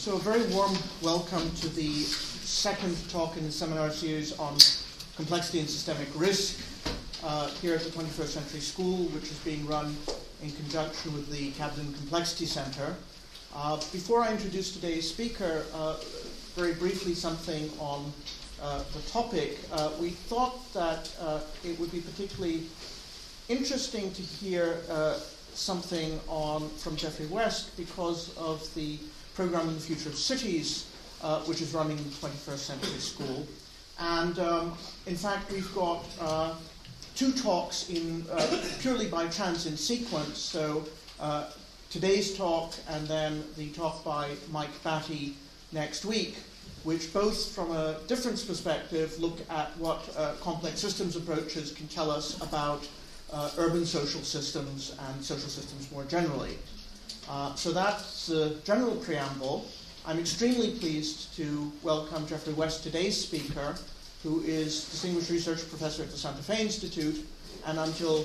So, 0.00 0.14
a 0.14 0.18
very 0.18 0.42
warm 0.54 0.72
welcome 1.02 1.54
to 1.56 1.68
the 1.68 1.92
second 1.92 2.96
talk 3.10 3.36
in 3.36 3.44
the 3.44 3.52
seminar 3.52 3.90
series 3.90 4.32
on 4.38 4.56
complexity 5.14 5.60
and 5.60 5.68
systemic 5.68 6.08
risk 6.14 6.58
uh, 7.22 7.48
here 7.60 7.74
at 7.74 7.82
the 7.82 7.90
21st 7.90 8.28
Century 8.28 8.60
School, 8.60 9.04
which 9.08 9.24
is 9.24 9.38
being 9.40 9.66
run 9.66 9.94
in 10.42 10.52
conjunction 10.52 11.12
with 11.12 11.30
the 11.30 11.50
CABDyN 11.50 11.94
Complexity 11.98 12.46
Center. 12.46 12.96
Uh, 13.54 13.76
before 13.92 14.22
I 14.22 14.32
introduce 14.32 14.72
today's 14.72 15.06
speaker, 15.06 15.66
uh, 15.74 15.96
very 16.56 16.72
briefly 16.72 17.12
something 17.12 17.70
on 17.78 18.10
uh, 18.62 18.82
the 18.94 19.02
topic. 19.10 19.58
Uh, 19.70 19.90
we 20.00 20.08
thought 20.08 20.72
that 20.72 21.14
uh, 21.20 21.40
it 21.62 21.78
would 21.78 21.92
be 21.92 22.00
particularly 22.00 22.62
interesting 23.50 24.10
to 24.12 24.22
hear 24.22 24.78
something 25.52 26.18
on 26.26 26.70
from 26.70 26.96
Geoffrey 26.96 27.26
West 27.26 27.76
because 27.76 28.34
of 28.38 28.66
the 28.74 28.98
program 29.34 29.68
in 29.68 29.74
the 29.74 29.80
future 29.80 30.08
of 30.08 30.16
cities, 30.16 30.86
uh, 31.22 31.40
which 31.40 31.60
is 31.60 31.74
running 31.74 31.98
in 31.98 32.04
the 32.04 32.10
21st 32.10 32.58
Century 32.58 32.98
School. 32.98 33.46
And 33.98 34.38
um, 34.38 34.72
in 35.06 35.16
fact, 35.16 35.52
we've 35.52 35.72
got 35.74 36.04
uh, 36.20 36.54
two 37.14 37.32
talks 37.32 37.90
in 37.90 38.24
uh, 38.32 38.64
purely 38.80 39.06
by 39.06 39.28
chance 39.28 39.66
in 39.66 39.76
sequence. 39.76 40.38
So 40.38 40.84
uh, 41.20 41.50
today's 41.90 42.36
talk 42.36 42.72
and 42.88 43.06
then 43.06 43.44
the 43.56 43.68
talk 43.70 44.02
by 44.04 44.30
Mike 44.50 44.82
Batty 44.82 45.36
next 45.72 46.04
week, 46.04 46.36
which 46.84 47.12
both 47.12 47.52
from 47.52 47.70
a 47.72 47.98
difference 48.06 48.42
perspective 48.42 49.18
look 49.20 49.38
at 49.50 49.76
what 49.76 50.08
uh, 50.16 50.32
complex 50.40 50.80
systems 50.80 51.16
approaches 51.16 51.72
can 51.72 51.86
tell 51.88 52.10
us 52.10 52.40
about 52.42 52.86
urban 53.58 53.86
social 53.86 54.22
systems 54.22 54.96
and 55.08 55.24
social 55.24 55.48
systems 55.48 55.90
more 55.92 56.04
generally. 56.04 56.58
Uh, 57.30 57.54
so 57.54 57.70
that's 57.70 58.26
the 58.26 58.56
general 58.64 58.96
preamble. 58.96 59.64
I'm 60.04 60.18
extremely 60.18 60.72
pleased 60.72 61.32
to 61.36 61.70
welcome 61.84 62.26
Geoffrey 62.26 62.54
West, 62.54 62.82
today's 62.82 63.16
speaker, 63.16 63.76
who 64.24 64.40
is 64.40 64.84
Distinguished 64.90 65.30
Research 65.30 65.68
Professor 65.68 66.02
at 66.02 66.10
the 66.10 66.16
Santa 66.16 66.42
Fe 66.42 66.60
Institute, 66.60 67.24
and 67.66 67.78
until 67.78 68.24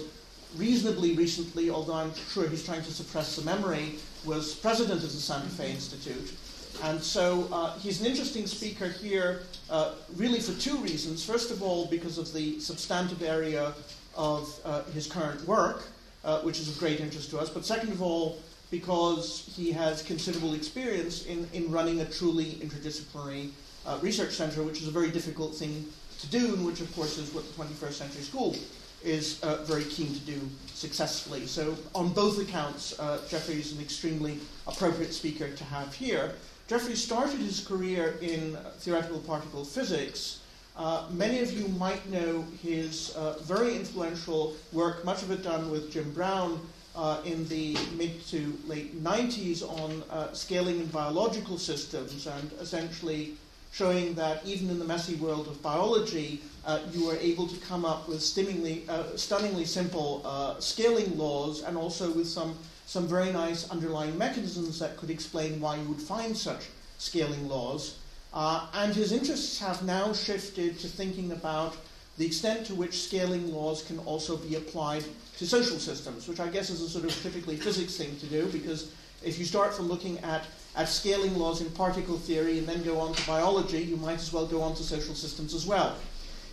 reasonably 0.57 1.15
recently, 1.15 1.69
although 1.69 1.93
I'm 1.93 2.15
sure 2.31 2.47
he's 2.49 2.65
trying 2.65 2.81
to 2.81 2.91
suppress 2.91 3.35
the 3.35 3.43
memory, 3.43 3.99
was 4.25 4.55
president 4.55 5.03
of 5.03 5.11
the 5.11 5.19
Santa 5.19 5.49
Fe 5.49 5.69
Institute. 5.69 6.33
And 6.81 6.99
so 6.99 7.47
uh, 7.51 7.77
he's 7.77 8.01
an 8.01 8.07
interesting 8.07 8.47
speaker 8.47 8.87
here, 8.87 9.43
uh, 9.69 9.93
really 10.15 10.39
for 10.39 10.59
two 10.59 10.77
reasons. 10.77 11.23
First 11.23 11.51
of 11.51 11.61
all, 11.61 11.85
because 11.91 12.17
of 12.17 12.33
the 12.33 12.59
substantive 12.59 13.21
area 13.21 13.71
of 14.17 14.59
uh, 14.65 14.81
his 14.95 15.05
current 15.05 15.45
work, 15.47 15.83
uh, 16.23 16.39
which 16.39 16.59
is 16.59 16.67
of 16.67 16.79
great 16.79 17.01
interest 17.01 17.29
to 17.29 17.37
us, 17.37 17.51
but 17.51 17.63
second 17.63 17.91
of 17.91 18.01
all, 18.01 18.39
because 18.71 19.51
he 19.55 19.71
has 19.71 20.01
considerable 20.01 20.53
experience 20.53 21.25
in, 21.25 21.47
in 21.53 21.71
running 21.71 22.01
a 22.01 22.05
truly 22.05 22.55
interdisciplinary 22.55 23.49
uh, 23.85 23.97
research 24.01 24.31
center, 24.31 24.63
which 24.63 24.81
is 24.81 24.87
a 24.87 24.91
very 24.91 25.09
difficult 25.09 25.55
thing 25.55 25.85
to 26.19 26.27
do, 26.27 26.53
and 26.53 26.65
which, 26.65 26.81
of 26.81 26.93
course, 26.95 27.17
is 27.17 27.33
what 27.33 27.45
the 27.47 27.63
21st 27.63 27.93
Century 27.93 28.21
School 28.21 28.55
is 29.03 29.41
uh, 29.43 29.63
very 29.65 29.83
keen 29.83 30.11
to 30.13 30.19
do 30.21 30.39
successfully. 30.67 31.45
So, 31.45 31.77
on 31.93 32.09
both 32.09 32.39
accounts, 32.39 32.99
uh, 32.99 33.19
Geoffrey 33.29 33.55
is 33.55 33.73
an 33.73 33.81
extremely 33.81 34.39
appropriate 34.65 35.13
speaker 35.13 35.49
to 35.49 35.63
have 35.65 35.93
here. 35.93 36.33
Geoffrey 36.67 36.95
started 36.95 37.39
his 37.39 37.65
career 37.65 38.17
in 38.21 38.57
theoretical 38.79 39.19
particle 39.19 39.63
physics 39.63 40.39
uh, 40.77 41.05
many 41.09 41.39
of 41.39 41.53
you 41.53 41.67
might 41.69 42.05
know 42.09 42.45
his 42.61 43.15
uh, 43.15 43.37
very 43.39 43.75
influential 43.75 44.55
work, 44.73 45.05
much 45.05 45.21
of 45.23 45.31
it 45.31 45.41
done 45.41 45.71
with 45.71 45.91
Jim 45.91 46.11
Brown 46.11 46.59
uh, 46.95 47.21
in 47.25 47.47
the 47.47 47.77
mid 47.97 48.25
to 48.27 48.57
late 48.67 49.03
90s 49.03 49.61
on 49.61 50.03
uh, 50.09 50.31
scaling 50.33 50.79
in 50.79 50.85
biological 50.87 51.57
systems 51.57 52.27
and 52.27 52.51
essentially 52.59 53.33
showing 53.71 54.13
that 54.15 54.45
even 54.45 54.69
in 54.69 54.79
the 54.79 54.85
messy 54.85 55.15
world 55.15 55.47
of 55.47 55.61
biology, 55.61 56.41
uh, 56.65 56.79
you 56.93 57.05
were 57.05 57.17
able 57.17 57.45
to 57.45 57.57
come 57.57 57.83
up 57.83 58.07
with 58.07 58.21
stunningly, 58.21 58.85
stunningly 59.17 59.65
simple 59.65 60.55
scaling 60.59 61.17
laws 61.17 61.61
and 61.61 61.75
also 61.75 62.09
with 62.11 62.25
some, 62.25 62.57
some 62.85 63.05
very 63.05 63.33
nice 63.33 63.69
underlying 63.69 64.17
mechanisms 64.17 64.79
that 64.79 64.95
could 64.95 65.09
explain 65.09 65.59
why 65.59 65.75
you 65.75 65.83
would 65.89 66.01
find 66.01 66.37
such 66.37 66.67
scaling 66.97 67.49
laws. 67.49 67.97
Uh, 68.35 68.67
and 68.73 68.93
his 68.93 69.13
interests 69.13 69.59
have 69.59 69.81
now 69.83 70.11
shifted 70.11 70.77
to 70.79 70.87
thinking 70.87 71.31
about 71.31 71.75
the 72.17 72.25
extent 72.25 72.65
to 72.67 72.75
which 72.75 73.03
scaling 73.03 73.53
laws 73.53 73.83
can 73.83 73.99
also 73.99 74.37
be 74.37 74.55
applied 74.55 75.03
to 75.37 75.45
social 75.45 75.77
systems, 75.77 76.27
which 76.27 76.39
I 76.39 76.47
guess 76.47 76.69
is 76.69 76.81
a 76.81 76.89
sort 76.89 77.05
of 77.05 77.11
typically 77.21 77.57
physics 77.57 77.95
thing 77.95 78.15
to 78.17 78.25
do, 78.27 78.47
because 78.47 78.91
if 79.23 79.37
you 79.37 79.45
start 79.45 79.73
from 79.73 79.87
looking 79.87 80.19
at, 80.19 80.45
at 80.75 80.87
scaling 80.87 81.35
laws 81.37 81.61
in 81.61 81.69
particle 81.71 82.17
theory 82.17 82.57
and 82.59 82.67
then 82.67 82.83
go 82.83 82.99
on 82.99 83.13
to 83.13 83.27
biology, 83.27 83.83
you 83.83 83.97
might 83.97 84.19
as 84.19 84.31
well 84.31 84.45
go 84.45 84.61
on 84.61 84.75
to 84.75 84.83
social 84.83 85.15
systems 85.15 85.53
as 85.53 85.65
well. 85.65 85.95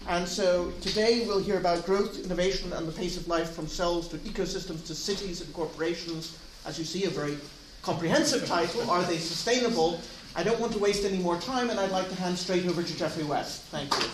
And 0.09 0.27
so 0.27 0.73
today 0.81 1.25
we'll 1.27 1.43
hear 1.43 1.59
about 1.59 1.87
growth, 1.87 2.25
innovation, 2.25 2.73
and 2.73 2.89
the 2.89 2.93
pace 2.93 3.17
of 3.17 3.29
life 3.29 3.51
from 3.51 3.69
cells 3.69 4.09
to 4.09 4.17
ecosystems 4.19 4.85
to 4.87 4.97
cities 4.97 5.43
and 5.43 5.53
corporations. 5.55 6.39
As 6.67 6.77
you 6.77 6.85
see, 6.85 7.05
a 7.05 7.11
very 7.11 7.37
comprehensive 7.83 8.47
title. 8.47 8.91
Are 8.91 9.03
they 9.05 9.19
sustainable? 9.19 10.01
I 10.35 10.43
don't 10.43 10.59
want 10.59 10.73
to 10.73 10.79
waste 10.79 11.05
any 11.05 11.19
more 11.19 11.37
time, 11.39 11.71
and 11.71 11.79
I'd 11.79 11.93
like 11.93 12.09
to 12.09 12.17
hand 12.17 12.37
straight 12.37 12.67
over 12.67 12.83
to 12.83 12.97
Geoffrey 12.97 13.25
West. 13.25 13.63
Thank 13.65 13.93
you. 13.95 14.09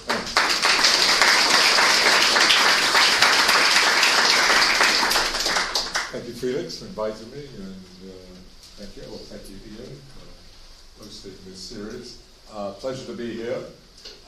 Thank 6.11 6.27
you, 6.27 6.28
Felix, 6.41 6.78
for 6.78 6.87
inviting 6.87 7.31
me, 7.31 7.44
and 7.56 7.84
uh, 8.06 8.12
thank 8.78 8.97
you. 8.97 9.03
Well, 9.09 9.19
thank 9.19 9.43
you, 9.50 9.56
Ian, 9.75 10.00
for 10.15 11.04
hosting 11.04 11.32
this 11.47 11.59
series. 11.59 12.22
Uh, 12.53 12.72
pleasure 12.72 13.06
to 13.06 13.16
be 13.16 13.34
here. 13.34 13.59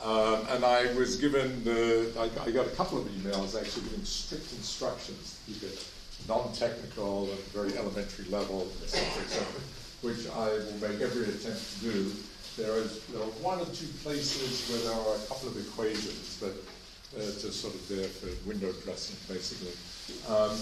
Um, 0.03 0.47
and 0.50 0.65
I 0.65 0.93
was 0.94 1.16
given 1.16 1.62
the, 1.62 2.10
I, 2.19 2.48
I, 2.48 2.50
got 2.50 2.66
a 2.66 2.71
couple 2.71 2.98
of 2.98 3.06
emails 3.06 3.59
actually 3.59 3.84
giving 3.84 4.04
strict 4.04 4.53
instructions 4.53 5.38
to 5.47 5.53
keep 5.53 5.62
it 5.62 5.87
non-technical 6.28 7.31
and 7.31 7.38
very 7.54 7.78
elementary 7.78 8.25
level, 8.27 8.66
etc., 8.82 9.22
etc 9.22 9.47
which 10.03 10.28
I 10.31 10.48
will 10.48 10.88
make 10.88 11.00
every 11.00 11.28
attempt 11.28 11.60
to 11.60 11.92
do. 11.92 12.12
There, 12.56 12.77
is, 12.78 13.04
there 13.12 13.22
are 13.22 13.34
one 13.44 13.60
or 13.60 13.66
two 13.66 13.87
places 14.03 14.69
where 14.69 14.81
there 14.81 14.97
are 14.97 15.16
a 15.16 15.25
couple 15.28 15.48
of 15.48 15.56
equations, 15.56 16.37
but 16.41 16.56
uh, 17.16 17.25
just 17.37 17.60
sort 17.60 17.75
of 17.75 17.88
there 17.88 18.09
for 18.09 18.28
window 18.48 18.72
dressing, 18.84 19.16
basically. 19.28 19.72
Um, 20.28 20.56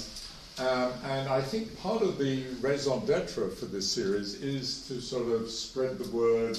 um, 0.60 0.92
and 1.04 1.28
I 1.28 1.40
think 1.40 1.78
part 1.80 2.02
of 2.02 2.18
the 2.18 2.44
raison 2.60 3.04
d'etre 3.06 3.48
for 3.50 3.66
this 3.66 3.90
series 3.90 4.42
is 4.42 4.86
to 4.88 5.00
sort 5.00 5.28
of 5.28 5.50
spread 5.50 5.98
the 5.98 6.08
word 6.16 6.58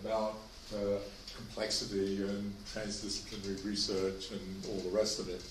about 0.00 0.38
uh, 0.74 0.98
complexity 1.36 2.22
and 2.22 2.54
transdisciplinary 2.66 3.64
research 3.64 4.30
and 4.30 4.64
all 4.68 4.78
the 4.78 4.96
rest 4.96 5.18
of 5.18 5.28
it. 5.28 5.42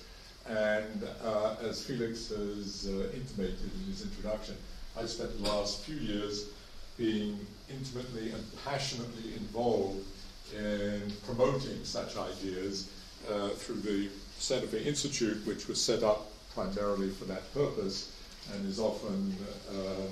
And 0.48 1.08
uh, 1.24 1.56
as 1.62 1.84
Felix 1.86 2.30
has 2.30 2.90
uh, 2.90 3.16
intimated 3.16 3.60
in 3.62 3.92
his 3.92 4.02
introduction, 4.02 4.56
I 5.00 5.06
spent 5.06 5.42
the 5.42 5.50
last 5.50 5.82
few 5.82 5.96
years 5.96 6.48
being 6.98 7.40
intimately 7.70 8.32
and 8.32 8.44
passionately 8.64 9.36
involved 9.36 10.06
in 10.56 11.02
promoting 11.26 11.84
such 11.84 12.18
ideas 12.18 12.90
uh, 13.32 13.50
through 13.50 13.82
the 13.82 14.10
Santa 14.38 14.68
Fe 14.68 14.84
Institute, 14.84 15.46
which 15.46 15.68
was 15.68 15.82
set 15.82 16.04
up 16.04 16.33
primarily 16.54 17.10
for 17.10 17.26
that 17.26 17.54
purpose 17.54 18.12
and 18.54 18.68
is 18.68 18.80
often, 18.80 19.36
um, 19.70 20.10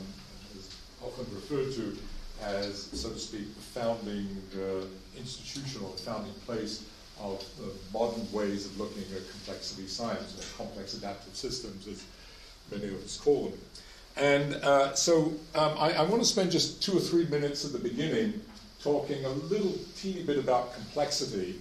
is 0.57 0.69
often 1.01 1.25
referred 1.33 1.73
to 1.73 1.97
as, 2.43 2.89
so 2.93 3.09
to 3.09 3.19
speak, 3.19 3.53
the 3.55 3.61
founding 3.61 4.27
uh, 4.55 4.85
institution 5.17 5.81
or 5.83 5.91
the 5.91 6.01
founding 6.01 6.33
place 6.45 6.85
of 7.19 7.43
the 7.57 7.71
modern 7.93 8.29
ways 8.31 8.65
of 8.65 8.79
looking 8.79 9.03
at 9.15 9.29
complexity 9.29 9.87
science, 9.87 10.37
or 10.37 10.57
complex 10.57 10.95
adaptive 10.95 11.35
systems, 11.35 11.87
as 11.87 12.03
many 12.71 12.91
of 12.93 13.03
us 13.03 13.17
call 13.17 13.49
them. 13.49 13.59
And 14.17 14.55
uh, 14.55 14.93
so 14.95 15.33
um, 15.55 15.75
I, 15.77 15.93
I, 15.93 16.01
want 16.03 16.21
to 16.21 16.27
spend 16.27 16.51
just 16.51 16.83
two 16.83 16.97
or 16.97 16.99
three 16.99 17.25
minutes 17.27 17.63
at 17.63 17.71
the 17.71 17.79
beginning 17.79 18.41
talking 18.83 19.23
a 19.23 19.29
little 19.29 19.73
teeny 19.95 20.23
bit 20.23 20.37
about 20.37 20.73
complexity 20.73 21.59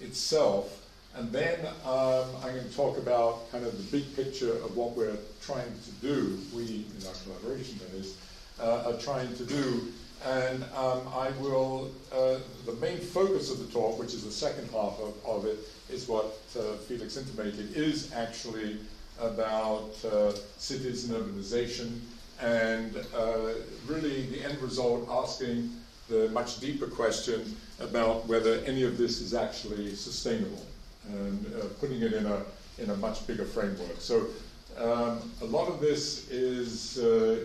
itself. 0.00 0.81
And 1.14 1.30
then 1.30 1.66
um, 1.84 2.24
I'm 2.42 2.54
going 2.54 2.68
to 2.68 2.74
talk 2.74 2.96
about 2.96 3.50
kind 3.52 3.66
of 3.66 3.76
the 3.76 3.98
big 3.98 4.16
picture 4.16 4.52
of 4.52 4.76
what 4.76 4.96
we're 4.96 5.18
trying 5.42 5.72
to 5.84 5.90
do, 6.00 6.38
we 6.54 6.86
in 6.98 7.06
our 7.06 7.14
collaboration 7.24 7.78
that 7.78 7.98
is, 7.98 8.16
uh, 8.58 8.90
are 8.90 8.98
trying 8.98 9.34
to 9.36 9.44
do. 9.44 9.92
And 10.24 10.62
um, 10.74 11.02
I 11.14 11.30
will, 11.40 11.90
uh, 12.12 12.38
the 12.64 12.72
main 12.80 12.98
focus 12.98 13.50
of 13.50 13.58
the 13.58 13.70
talk, 13.72 13.98
which 13.98 14.14
is 14.14 14.24
the 14.24 14.30
second 14.30 14.70
half 14.70 14.98
of, 15.00 15.14
of 15.26 15.44
it, 15.44 15.58
is 15.90 16.08
what 16.08 16.38
uh, 16.58 16.76
Felix 16.88 17.16
intimated, 17.18 17.76
is 17.76 18.12
actually 18.14 18.78
about 19.20 19.92
uh, 20.06 20.32
cities 20.56 21.10
and 21.10 21.22
urbanization, 21.22 22.00
and 22.40 22.96
uh, 23.14 23.50
really 23.86 24.26
the 24.26 24.42
end 24.42 24.58
result 24.62 25.06
asking 25.10 25.70
the 26.08 26.28
much 26.30 26.58
deeper 26.58 26.86
question 26.86 27.54
about 27.80 28.26
whether 28.26 28.58
any 28.64 28.84
of 28.84 28.96
this 28.96 29.20
is 29.20 29.34
actually 29.34 29.94
sustainable 29.94 30.64
and 31.08 31.46
uh, 31.46 31.66
putting 31.80 32.00
it 32.02 32.12
in 32.12 32.26
a, 32.26 32.42
in 32.78 32.90
a 32.90 32.96
much 32.96 33.26
bigger 33.26 33.44
framework. 33.44 34.00
So 34.00 34.26
Um, 34.72 35.20
a 35.42 35.44
lot 35.44 35.68
of 35.68 35.80
this 35.80 36.30
is 36.30 36.96
uh, 36.96 37.44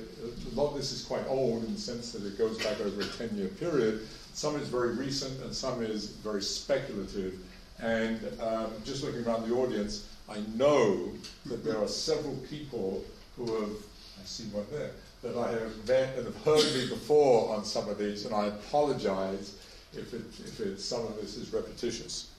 a 0.51 0.55
lot 0.55 0.71
of 0.71 0.77
this 0.79 0.93
is 0.95 1.03
quite 1.03 1.27
old 1.27 1.65
in 1.65 1.73
the 1.73 1.79
sense 1.79 2.13
that 2.13 2.23
it 2.25 2.37
goes 2.37 2.57
back 2.63 2.79
over 2.79 3.01
a 3.01 3.09
ten-year 3.19 3.49
period. 3.59 4.07
Some 4.33 4.55
is 4.55 4.69
very 4.69 4.95
recent, 4.95 5.43
and 5.43 5.53
some 5.53 5.83
is 5.83 6.07
very 6.23 6.41
speculative. 6.41 7.33
And 7.79 8.19
um, 8.39 8.71
just 8.85 9.03
looking 9.03 9.25
around 9.27 9.43
the 9.43 9.53
audience, 9.55 10.07
I 10.29 10.39
know 10.55 11.11
that 11.47 11.65
there 11.65 11.77
are 11.77 11.89
several 11.89 12.35
people 12.49 13.03
who 13.35 13.45
have, 13.59 13.75
I 14.21 14.23
see 14.23 14.45
one 14.55 14.65
there, 14.71 14.91
that 15.21 15.35
I 15.35 15.51
have 15.51 15.75
met 15.85 16.15
and 16.15 16.25
have 16.31 16.39
heard 16.47 16.63
me 16.79 16.87
before 16.87 17.53
on 17.53 17.65
some 17.65 17.89
of 17.91 17.97
these, 17.97 18.25
and 18.25 18.33
I 18.33 18.47
apologize 18.47 19.59
if, 19.91 20.13
it, 20.13 20.23
if 20.63 20.79
some 20.79 21.03
of 21.05 21.19
this 21.19 21.35
is 21.35 21.51
repetitious. 21.51 22.31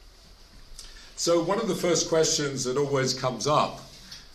So, 1.18 1.42
one 1.42 1.60
of 1.60 1.66
the 1.66 1.74
first 1.74 2.08
questions 2.08 2.62
that 2.62 2.76
always 2.76 3.12
comes 3.12 3.48
up 3.48 3.80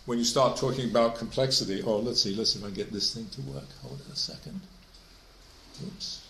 when 0.04 0.18
you 0.18 0.24
start 0.24 0.58
talking 0.58 0.90
about 0.90 1.16
complexity, 1.16 1.82
oh, 1.82 1.96
let's 1.96 2.22
see, 2.22 2.34
let's 2.34 2.52
see 2.52 2.58
if 2.58 2.64
I 2.66 2.68
get 2.68 2.92
this 2.92 3.14
thing 3.14 3.26
to 3.28 3.40
work. 3.52 3.64
Hold 3.80 4.00
it 4.00 4.12
a 4.12 4.14
second. 4.14 4.60
Oops. 5.82 6.26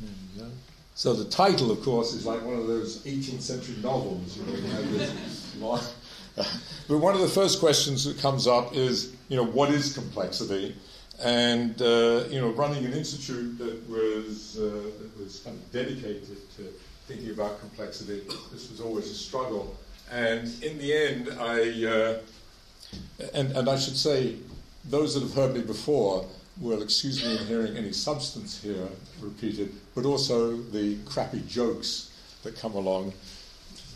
There 0.00 0.10
we 0.34 0.42
go. 0.42 0.50
So 0.94 1.14
the 1.14 1.24
title, 1.24 1.70
of 1.70 1.82
course, 1.82 2.12
is 2.12 2.26
like 2.26 2.44
one 2.44 2.58
of 2.58 2.66
those 2.66 3.02
18th 3.06 3.40
century 3.40 3.76
novels. 3.82 4.36
You 4.36 4.44
know, 4.44 4.80
you 4.80 5.80
but 6.86 6.98
one 6.98 7.14
of 7.14 7.22
the 7.22 7.28
first 7.28 7.60
questions 7.60 8.04
that 8.04 8.18
comes 8.18 8.46
up 8.46 8.74
is, 8.74 9.14
you 9.30 9.38
know, 9.38 9.46
what 9.46 9.70
is 9.70 9.94
complexity? 9.94 10.76
And 11.22 11.80
uh, 11.80 12.24
you 12.28 12.38
know, 12.38 12.50
running 12.50 12.84
an 12.84 12.92
institute 12.92 13.56
that 13.56 13.88
was 13.88 14.58
uh, 14.58 14.90
that 14.98 15.18
was 15.18 15.40
kind 15.40 15.56
of 15.56 15.72
dedicated 15.72 16.36
to 16.56 16.68
thinking 17.06 17.30
about 17.30 17.60
complexity, 17.60 18.22
this 18.52 18.70
was 18.70 18.80
always 18.80 19.10
a 19.10 19.14
struggle. 19.14 19.76
And 20.10 20.50
in 20.62 20.78
the 20.78 20.92
end, 20.92 21.28
I 21.38 21.84
uh, 21.86 22.18
and 23.32 23.52
and 23.52 23.68
I 23.68 23.76
should 23.76 23.96
say, 23.96 24.36
those 24.84 25.14
that 25.14 25.22
have 25.22 25.34
heard 25.34 25.54
me 25.54 25.62
before 25.62 26.26
will 26.60 26.82
excuse 26.82 27.24
me 27.24 27.36
in 27.36 27.46
hearing 27.46 27.76
any 27.76 27.92
substance 27.92 28.60
here 28.60 28.88
repeated, 29.20 29.72
but 29.94 30.04
also 30.04 30.56
the 30.56 30.96
crappy 31.04 31.42
jokes 31.48 32.10
that 32.42 32.56
come 32.56 32.74
along. 32.74 33.12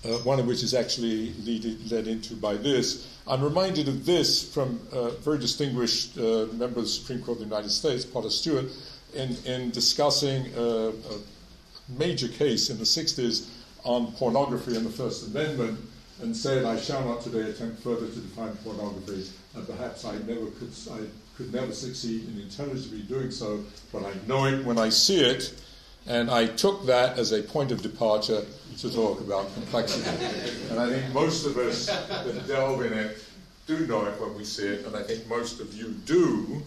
Uh, 0.04 0.10
one 0.18 0.38
of 0.38 0.46
which 0.46 0.62
is 0.62 0.74
actually 0.74 1.32
lead, 1.44 1.90
led 1.90 2.06
into 2.06 2.34
by 2.36 2.54
this. 2.54 3.08
I'm 3.26 3.42
reminded 3.42 3.88
of 3.88 4.06
this 4.06 4.54
from 4.54 4.80
a 4.92 5.10
very 5.10 5.38
distinguished 5.38 6.16
uh, 6.16 6.46
member 6.52 6.78
of 6.78 6.84
the 6.84 6.86
Supreme 6.86 7.20
Court 7.20 7.38
of 7.38 7.38
the 7.40 7.44
United 7.44 7.70
States, 7.70 8.04
Potter 8.04 8.30
Stewart, 8.30 8.66
in, 9.14 9.36
in 9.44 9.70
discussing 9.70 10.46
a, 10.56 10.90
a 10.90 10.92
major 11.96 12.28
case 12.28 12.70
in 12.70 12.78
the 12.78 12.84
60s 12.84 13.48
on 13.84 14.12
pornography 14.12 14.76
and 14.76 14.84
the 14.84 14.90
First 14.90 15.28
Amendment, 15.28 15.78
and 16.20 16.36
said, 16.36 16.64
I 16.64 16.78
shall 16.78 17.04
not 17.04 17.22
today 17.22 17.50
attempt 17.50 17.82
further 17.82 18.08
to 18.08 18.18
define 18.18 18.54
pornography, 18.56 19.28
and 19.54 19.66
perhaps 19.66 20.04
I 20.04 20.18
never 20.18 20.46
could, 20.50 20.72
I 20.90 21.00
could 21.36 21.52
never 21.54 21.72
succeed 21.72 22.28
in 22.28 22.40
intelligibly 22.40 23.02
doing 23.02 23.30
so, 23.30 23.64
but 23.92 24.04
I 24.04 24.12
know 24.26 24.46
it 24.46 24.64
when 24.64 24.78
I 24.78 24.88
see 24.88 25.20
it, 25.20 25.54
and 26.06 26.30
I 26.30 26.46
took 26.46 26.86
that 26.86 27.18
as 27.18 27.32
a 27.32 27.42
point 27.42 27.70
of 27.70 27.82
departure 27.82 28.44
to 28.78 28.92
talk 28.92 29.20
about 29.20 29.52
complexity. 29.54 30.08
and 30.70 30.80
I 30.80 30.88
think 30.88 31.12
most 31.14 31.46
of 31.46 31.56
us 31.56 31.86
that 31.86 32.46
delve 32.48 32.84
in 32.84 32.92
it 32.92 33.18
do 33.66 33.86
know 33.86 34.06
it 34.06 34.20
when 34.20 34.34
we 34.34 34.44
see 34.44 34.66
it, 34.66 34.86
and 34.86 34.96
I 34.96 35.02
think 35.02 35.28
most 35.28 35.60
of 35.60 35.72
you 35.74 35.90
do. 36.06 36.62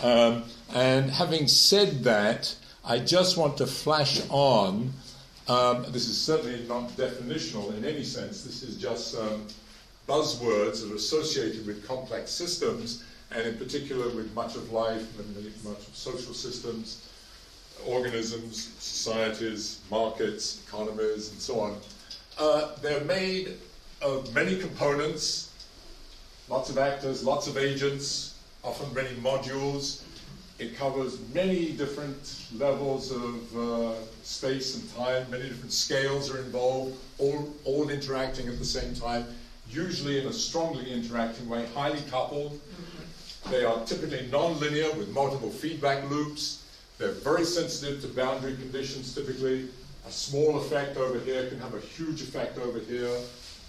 Um, 0.00 0.44
and 0.74 1.10
having 1.10 1.46
said 1.46 2.04
that, 2.04 2.54
I 2.88 2.98
just 2.98 3.36
want 3.36 3.58
to 3.58 3.66
flash 3.66 4.22
on. 4.30 4.94
Um, 5.46 5.82
this 5.92 6.08
is 6.08 6.18
certainly 6.18 6.66
not 6.66 6.88
definitional 6.96 7.76
in 7.76 7.84
any 7.84 8.02
sense. 8.02 8.44
This 8.44 8.62
is 8.62 8.78
just 8.78 9.14
um, 9.14 9.46
buzzwords 10.08 10.80
that 10.80 10.90
are 10.90 10.96
associated 10.96 11.66
with 11.66 11.86
complex 11.86 12.30
systems 12.30 13.04
and 13.30 13.46
in 13.46 13.58
particular 13.58 14.08
with 14.08 14.34
much 14.34 14.56
of 14.56 14.72
life 14.72 15.18
and 15.18 15.64
much 15.64 15.86
of 15.86 15.94
social 15.94 16.32
systems, 16.32 17.10
organisms, 17.86 18.72
societies, 18.78 19.80
markets, 19.90 20.62
economies, 20.66 21.30
and 21.30 21.38
so 21.38 21.60
on. 21.60 21.76
Uh, 22.38 22.74
they're 22.80 23.04
made 23.04 23.58
of 24.00 24.34
many 24.34 24.56
components, 24.56 25.52
lots 26.48 26.70
of 26.70 26.78
actors, 26.78 27.22
lots 27.22 27.48
of 27.48 27.58
agents, 27.58 28.38
often 28.64 28.92
many 28.94 29.14
modules. 29.16 30.04
It 30.58 30.76
covers 30.76 31.18
many 31.32 31.70
different 31.70 32.34
levels 32.56 33.12
of 33.12 33.56
uh, 33.56 33.94
space 34.24 34.74
and 34.74 34.96
time, 34.96 35.30
many 35.30 35.44
different 35.44 35.72
scales 35.72 36.34
are 36.34 36.38
involved, 36.38 36.96
all, 37.18 37.54
all 37.64 37.90
interacting 37.90 38.48
at 38.48 38.58
the 38.58 38.64
same 38.64 38.92
time, 38.94 39.26
usually 39.70 40.20
in 40.20 40.26
a 40.26 40.32
strongly 40.32 40.92
interacting 40.92 41.48
way, 41.48 41.66
highly 41.74 42.00
coupled. 42.10 42.60
They 43.50 43.64
are 43.64 43.84
typically 43.84 44.28
nonlinear 44.32 44.96
with 44.96 45.10
multiple 45.10 45.50
feedback 45.50 46.10
loops. 46.10 46.64
They're 46.98 47.12
very 47.12 47.44
sensitive 47.44 48.02
to 48.02 48.08
boundary 48.08 48.56
conditions 48.56 49.14
typically. 49.14 49.68
A 50.08 50.10
small 50.10 50.58
effect 50.58 50.96
over 50.96 51.20
here 51.20 51.46
can 51.48 51.60
have 51.60 51.74
a 51.74 51.80
huge 51.80 52.20
effect 52.20 52.58
over 52.58 52.80
here. 52.80 53.16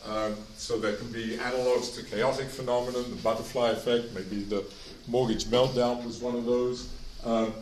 Um, 0.07 0.36
so 0.56 0.80
there 0.80 0.95
can 0.95 1.12
be 1.12 1.38
analogs 1.38 1.94
to 1.95 2.03
chaotic 2.03 2.47
phenomenon, 2.47 3.09
the 3.09 3.18
butterfly 3.18 3.71
effect, 3.71 4.13
maybe 4.15 4.44
the 4.44 4.63
mortgage 5.09 5.45
meltdown 5.45 6.06
was 6.06 6.21
one 6.21 6.35
of 6.35 6.45
those. 6.45 6.89
Um, 7.25 7.53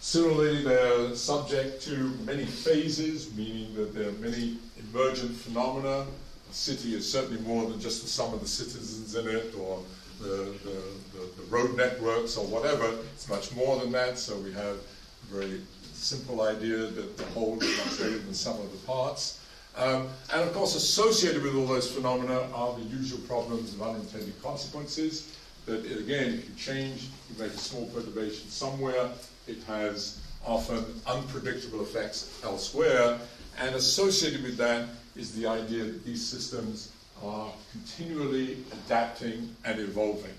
similarly, 0.00 0.62
they're 0.62 1.14
subject 1.14 1.82
to 1.82 1.94
many 2.24 2.44
phases, 2.44 3.32
meaning 3.34 3.74
that 3.74 3.94
there 3.94 4.08
are 4.08 4.12
many 4.12 4.58
emergent 4.78 5.32
phenomena. 5.36 6.06
A 6.50 6.52
city 6.52 6.94
is 6.94 7.10
certainly 7.10 7.40
more 7.42 7.70
than 7.70 7.80
just 7.80 8.02
the 8.02 8.08
sum 8.08 8.34
of 8.34 8.40
the 8.40 8.48
citizens 8.48 9.14
in 9.14 9.28
it, 9.28 9.54
or 9.58 9.82
the, 10.20 10.54
the, 10.64 11.18
the, 11.18 11.42
the 11.42 11.46
road 11.48 11.76
networks 11.76 12.36
or 12.36 12.46
whatever. 12.46 12.86
It's 13.14 13.28
much 13.28 13.54
more 13.54 13.78
than 13.78 13.92
that. 13.92 14.18
So 14.18 14.36
we 14.38 14.52
have 14.52 14.76
a 14.76 15.34
very 15.34 15.60
simple 15.94 16.42
idea 16.42 16.78
that 16.78 17.16
the 17.16 17.24
whole 17.26 17.62
is 17.62 17.78
much 17.78 17.98
greater 17.98 18.18
than 18.18 18.34
some 18.34 18.58
of 18.58 18.70
the 18.72 18.78
parts. 18.86 19.38
Um, 19.76 20.08
and 20.32 20.42
of 20.42 20.52
course, 20.52 20.74
associated 20.74 21.42
with 21.42 21.54
all 21.54 21.66
those 21.66 21.90
phenomena 21.90 22.48
are 22.52 22.74
the 22.74 22.84
usual 22.84 23.20
problems 23.20 23.72
of 23.72 23.82
unintended 23.82 24.42
consequences. 24.42 25.36
That 25.70 25.86
again, 25.86 26.34
if 26.34 26.48
you 26.48 26.54
change, 26.56 27.02
you 27.30 27.40
make 27.40 27.52
a 27.52 27.56
small 27.56 27.86
perturbation 27.94 28.48
somewhere, 28.48 29.08
it 29.46 29.62
has 29.68 30.20
often 30.44 30.84
unpredictable 31.06 31.80
effects 31.82 32.40
elsewhere. 32.42 33.20
And 33.56 33.76
associated 33.76 34.42
with 34.42 34.56
that 34.56 34.88
is 35.14 35.32
the 35.32 35.46
idea 35.46 35.84
that 35.84 36.04
these 36.04 36.26
systems 36.26 36.90
are 37.22 37.52
continually 37.70 38.64
adapting 38.72 39.54
and 39.64 39.78
evolving. 39.78 40.34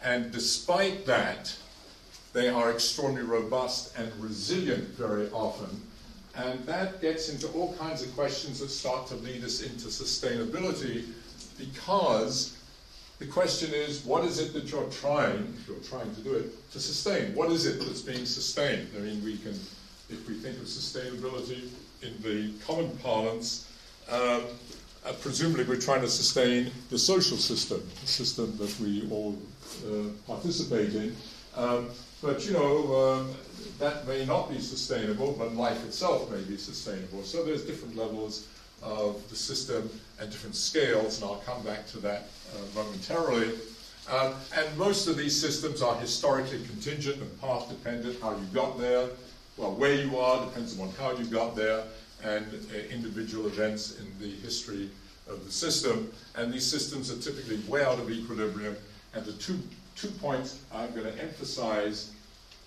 And 0.00 0.30
despite 0.30 1.06
that, 1.06 1.52
they 2.32 2.48
are 2.48 2.70
extraordinarily 2.70 3.28
robust 3.28 3.98
and 3.98 4.12
resilient 4.22 4.90
very 4.90 5.28
often. 5.30 5.82
And 6.36 6.60
that 6.66 7.00
gets 7.00 7.30
into 7.30 7.48
all 7.48 7.74
kinds 7.78 8.04
of 8.04 8.14
questions 8.14 8.60
that 8.60 8.68
start 8.68 9.08
to 9.08 9.16
lead 9.16 9.42
us 9.42 9.60
into 9.60 9.88
sustainability 9.88 11.06
because 11.58 12.57
the 13.18 13.26
question 13.26 13.74
is 13.74 14.04
what 14.04 14.24
is 14.24 14.38
it 14.38 14.52
that 14.52 14.70
you're 14.70 14.88
trying, 14.90 15.54
if 15.58 15.68
you're 15.68 15.76
trying 15.78 16.14
to 16.14 16.20
do 16.20 16.34
it, 16.34 16.70
to 16.72 16.80
sustain? 16.80 17.34
What 17.34 17.50
is 17.50 17.66
it 17.66 17.80
that's 17.80 18.02
being 18.02 18.26
sustained? 18.26 18.88
I 18.96 19.00
mean, 19.00 19.22
we 19.24 19.38
can, 19.38 19.58
if 20.08 20.26
we 20.28 20.34
think 20.34 20.56
of 20.58 20.64
sustainability 20.64 21.68
in 22.02 22.14
the 22.22 22.52
common 22.64 22.90
parlance, 22.98 23.70
um, 24.10 24.42
uh, 25.04 25.12
presumably 25.20 25.64
we're 25.64 25.80
trying 25.80 26.00
to 26.00 26.08
sustain 26.08 26.70
the 26.90 26.98
social 26.98 27.36
system, 27.36 27.82
the 28.00 28.06
system 28.06 28.56
that 28.58 28.78
we 28.80 29.08
all 29.10 29.36
uh, 29.86 30.08
participate 30.26 30.94
in. 30.94 31.16
Um, 31.56 31.88
but 32.22 32.46
you 32.46 32.52
know, 32.52 32.96
um, 32.96 33.34
that 33.78 34.06
may 34.06 34.24
not 34.24 34.50
be 34.50 34.60
sustainable, 34.60 35.32
but 35.32 35.54
life 35.54 35.84
itself 35.86 36.30
may 36.30 36.42
be 36.42 36.56
sustainable. 36.56 37.22
So 37.22 37.44
there's 37.44 37.64
different 37.64 37.96
levels 37.96 38.46
of 38.82 39.28
the 39.28 39.36
system 39.36 39.90
and 40.20 40.30
different 40.30 40.56
scales, 40.56 41.20
and 41.20 41.30
I'll 41.30 41.42
come 41.46 41.62
back 41.62 41.86
to 41.88 41.98
that 41.98 42.28
uh, 42.54 42.58
momentarily. 42.74 43.52
Um, 44.10 44.34
and 44.56 44.78
most 44.78 45.06
of 45.06 45.16
these 45.16 45.38
systems 45.38 45.82
are 45.82 45.94
historically 45.96 46.64
contingent 46.64 47.20
and 47.20 47.40
path 47.40 47.68
dependent, 47.68 48.20
how 48.22 48.30
you 48.30 48.46
got 48.54 48.78
there. 48.78 49.08
Well, 49.56 49.74
where 49.74 49.94
you 49.94 50.16
are 50.18 50.44
depends 50.46 50.74
upon 50.74 50.90
how 50.92 51.12
you 51.12 51.24
got 51.26 51.56
there 51.56 51.82
and 52.24 52.46
uh, 52.46 52.78
individual 52.90 53.46
events 53.46 53.98
in 53.98 54.06
the 54.18 54.30
history 54.36 54.90
of 55.28 55.44
the 55.44 55.52
system. 55.52 56.10
And 56.36 56.52
these 56.52 56.66
systems 56.66 57.10
are 57.10 57.18
typically 57.18 57.58
way 57.70 57.84
out 57.84 57.98
of 57.98 58.10
equilibrium. 58.10 58.76
And 59.14 59.24
the 59.24 59.32
two, 59.32 59.60
two 59.96 60.08
points 60.08 60.58
I'm 60.72 60.90
going 60.94 61.12
to 61.12 61.22
emphasize 61.22 62.12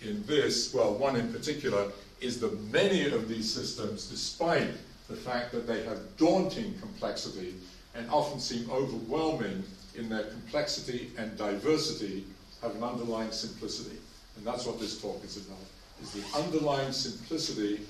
in 0.02 0.24
this, 0.26 0.74
well, 0.74 0.94
one 0.94 1.16
in 1.16 1.32
particular, 1.34 1.92
is 2.20 2.40
that 2.40 2.60
many 2.72 3.06
of 3.06 3.28
these 3.28 3.52
systems, 3.52 4.08
despite 4.08 4.70
the 5.12 5.18
fact 5.18 5.52
that 5.52 5.68
they 5.68 5.84
have 5.84 6.00
daunting 6.18 6.74
complexity 6.80 7.56
and 7.96 8.10
often 8.10 8.40
seem 8.40 8.70
overwhelming 8.72 9.64
in 9.96 10.10
their 10.10 10.24
complexity 10.24 11.12
and 11.18 11.38
diversity, 11.38 12.26
have 12.62 12.76
an 12.76 12.84
underlying 12.84 13.32
simplicity. 13.32 13.98
And 14.38 14.46
that's 14.46 14.66
what 14.66 14.80
this 14.80 15.02
talk 15.02 15.24
is 15.26 15.38
about, 15.38 15.60
is 16.02 16.12
the 16.14 16.24
underlying 16.38 16.94
simplicity 16.94 17.82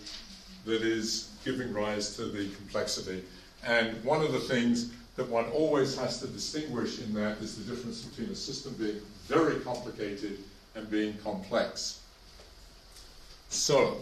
that 0.65 0.81
is 0.81 1.29
giving 1.45 1.71
rise 1.71 2.15
to 2.15 2.25
the 2.25 2.49
complexity. 2.55 3.23
And 3.63 4.03
one 4.03 4.21
of 4.21 4.31
the 4.31 4.39
things 4.39 4.91
that 5.15 5.29
one 5.29 5.45
always 5.51 5.95
has 5.97 6.19
to 6.21 6.27
distinguish 6.27 6.99
in 6.99 7.13
that 7.13 7.37
is 7.37 7.63
the 7.63 7.71
difference 7.71 8.01
between 8.01 8.29
a 8.29 8.35
system 8.35 8.73
being 8.79 9.01
very 9.27 9.59
complicated 9.59 10.39
and 10.73 10.89
being 10.89 11.15
complex. 11.17 11.99
So, 13.49 13.97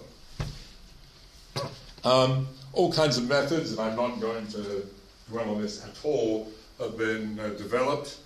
um, 2.04 2.48
all 2.74 2.92
kinds 2.92 3.18
of 3.18 3.28
methods, 3.28 3.72
and 3.72 3.80
I'm 3.80 3.96
not 3.96 4.20
going 4.20 4.48
to 4.48 4.86
dwell 5.30 5.50
on 5.50 5.62
this 5.62 5.84
at 5.84 5.98
all, 6.04 6.52
have 6.80 6.98
been 6.98 7.40
uh, 7.40 7.50
developed 7.50 8.18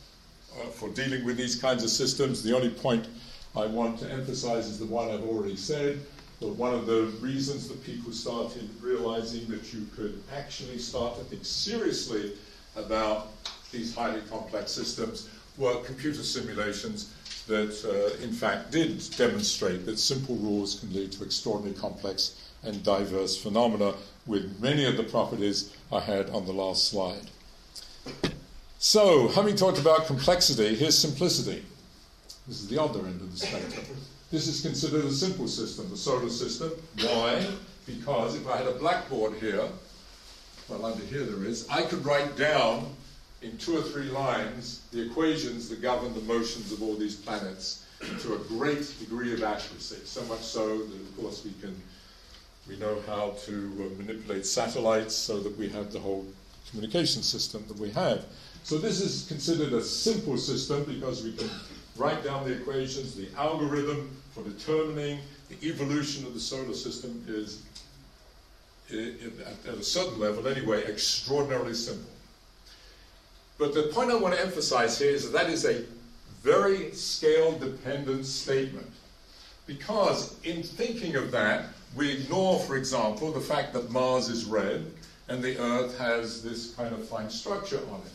uh, 0.59 0.67
for 0.67 0.89
dealing 0.89 1.25
with 1.25 1.38
these 1.38 1.55
kinds 1.55 1.83
of 1.83 1.89
systems. 1.89 2.43
The 2.43 2.55
only 2.55 2.69
point 2.69 3.07
I 3.55 3.65
want 3.65 4.00
to 4.00 4.12
emphasize 4.12 4.67
is 4.67 4.79
the 4.79 4.85
one 4.85 5.09
I've 5.09 5.23
already 5.23 5.55
said. 5.55 6.00
But 6.39 6.55
one 6.55 6.73
of 6.73 6.85
the 6.88 7.03
reasons 7.21 7.69
that 7.69 7.83
people 7.85 8.12
started 8.12 8.69
realizing 8.81 9.47
that 9.47 9.73
you 9.73 9.88
could 9.95 10.21
actually 10.35 10.77
start 10.77 11.17
to 11.17 11.23
think 11.23 11.45
seriously 11.45 12.33
about 12.75 13.29
these 13.71 13.95
highly 13.95 14.21
complex 14.29 14.71
systems 14.71 15.29
were 15.57 15.75
computer 15.83 16.21
simulations 16.21 17.13
that, 17.47 17.73
uh, 17.85 18.21
in 18.23 18.33
fact, 18.33 18.71
did 18.71 19.01
demonstrate 19.15 19.85
that 19.85 19.97
simple 20.00 20.35
rules 20.35 20.79
can 20.79 20.93
lead 20.93 21.12
to 21.13 21.23
extraordinarily 21.23 21.79
complex 21.79 22.35
and 22.63 22.83
diverse 22.83 23.38
phenomena 23.38 23.93
with 24.25 24.60
many 24.62 24.86
of 24.86 24.98
the 24.98 25.03
properties 25.03 25.75
I 25.92 26.00
had 26.00 26.30
on 26.30 26.46
the 26.46 26.53
last 26.53 26.89
slide. 26.89 27.30
So, 28.80 29.30
having 29.30 29.56
talked 29.56 29.80
about 29.80 30.08
complexity, 30.08 30.75
here's 30.75 30.98
simplicity. 30.98 31.63
This 32.48 32.62
is 32.62 32.68
the 32.68 32.82
other 32.82 33.00
end 33.00 33.22
of 33.22 33.32
the 33.32 33.38
spectrum. 33.38 33.86
This 34.32 34.48
is 34.48 34.62
considered 34.62 35.06
a 35.06 35.12
simple 35.12 35.48
system, 35.48 35.89
the 35.89 35.98
solar 35.98 36.30
system. 36.30 36.72
Why? 37.01 37.46
Because 37.86 38.36
if 38.36 38.48
I 38.48 38.58
had 38.58 38.68
a 38.68 38.74
blackboard 38.74 39.36
here, 39.36 39.68
well, 40.68 40.86
under 40.86 41.03
here 41.06 41.24
there 41.24 41.46
is, 41.46 41.68
I 41.70 41.84
could 41.84 42.06
write 42.06 42.36
down 42.36 42.94
in 43.42 43.58
two 43.58 43.77
or 43.77 43.82
three 43.82 44.10
lines 44.10 44.82
the 44.92 45.06
equations 45.06 45.70
that 45.70 45.82
govern 45.82 46.13
the 46.13 46.22
motions 46.22 46.72
of 46.72 46.82
all 46.82 46.96
these 46.96 47.15
planets 47.15 47.86
to 48.22 48.36
a 48.36 48.38
great 48.39 48.94
degree 49.00 49.34
of 49.34 49.44
accuracy. 49.44 49.98
So 50.06 50.24
much 50.25 50.42
so 50.42 50.80
that, 50.80 50.96
of 50.96 51.18
course, 51.18 51.44
we 51.46 51.53
can 51.62 51.75
we 52.67 52.77
know 52.77 53.01
how 53.08 53.34
to 53.46 53.53
uh, 53.53 54.01
manipulate 54.01 54.46
satellites 54.46 55.15
so 55.15 55.39
that 55.39 55.58
we 55.58 55.70
have 55.70 55.91
the 55.91 56.00
whole 56.00 56.25
communication 56.70 57.22
system 57.22 57.63
that 57.67 57.77
we 57.77 57.91
have. 57.91 58.25
So 58.63 58.77
this 58.77 59.01
is 59.01 59.27
considered 59.27 59.74
a 59.74 59.84
simple 59.84 60.38
system 60.38 60.86
because 60.86 61.24
we 61.24 61.34
can 61.34 61.50
write 61.98 62.24
down 62.24 62.46
the 62.46 62.53
equations. 62.53 63.15
The 63.15 63.27
algorithm 63.38 64.15
for 64.34 64.43
determining 64.43 65.20
the 65.50 65.67
evolution 65.67 66.25
of 66.25 66.34
the 66.34 66.39
solar 66.39 66.74
system 66.74 67.24
is, 67.27 67.63
at 68.89 69.74
a 69.75 69.84
certain 69.84 70.20
level 70.20 70.48
anyway, 70.48 70.84
extraordinarily 70.86 71.74
simple. 71.74 72.10
But 73.58 73.74
the 73.74 73.84
point 73.84 74.10
I 74.10 74.15
want 74.15 74.36
to 74.36 74.41
emphasize 74.41 74.98
here 74.98 75.12
is 75.12 75.29
that 75.29 75.38
that 75.38 75.51
is 75.51 75.65
a 75.65 75.84
very 76.41 76.91
scale 76.91 77.58
dependent 77.58 78.25
statement. 78.25 78.91
Because 79.65 80.36
in 80.43 80.63
thinking 80.63 81.15
of 81.15 81.32
that, 81.32 81.65
we 81.96 82.12
ignore, 82.12 82.60
for 82.60 82.75
example, 82.75 83.32
the 83.32 83.39
fact 83.39 83.74
that 83.74 83.91
Mars 83.91 84.29
is 84.29 84.46
red 84.46 84.86
and 85.29 85.41
the 85.41 85.58
Earth 85.58 85.98
has 85.98 86.43
this 86.43 86.74
kind 86.75 86.93
of 86.93 87.08
fine 87.08 87.29
structure 87.29 87.79
on 87.91 88.01
it. 88.01 88.12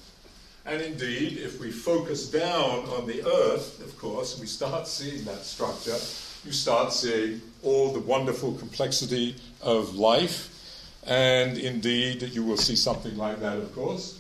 And 0.66 0.82
indeed, 0.82 1.38
if 1.38 1.58
we 1.58 1.70
focus 1.70 2.30
down 2.30 2.84
on 2.90 3.06
the 3.06 3.26
Earth, 3.26 3.80
of 3.82 3.96
course, 3.98 4.38
we 4.38 4.46
start 4.46 4.86
seeing 4.86 5.24
that 5.24 5.44
structure. 5.44 5.96
You 6.44 6.52
start 6.52 6.92
seeing 6.92 7.40
all 7.62 7.92
the 7.92 8.00
wonderful 8.00 8.52
complexity 8.54 9.36
of 9.62 9.94
life. 9.94 10.54
And 11.06 11.56
indeed, 11.56 12.22
you 12.22 12.44
will 12.44 12.58
see 12.58 12.76
something 12.76 13.16
like 13.16 13.40
that, 13.40 13.56
of 13.56 13.74
course 13.74 14.18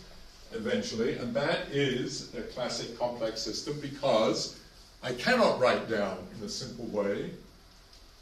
eventually, 0.52 1.16
and 1.18 1.34
that 1.34 1.68
is 1.70 2.34
a 2.34 2.42
classic 2.42 2.98
complex 2.98 3.40
system 3.40 3.78
because 3.80 4.57
I 5.02 5.12
cannot 5.12 5.60
write 5.60 5.88
down 5.88 6.18
in 6.36 6.44
a 6.44 6.48
simple 6.48 6.86
way 6.86 7.30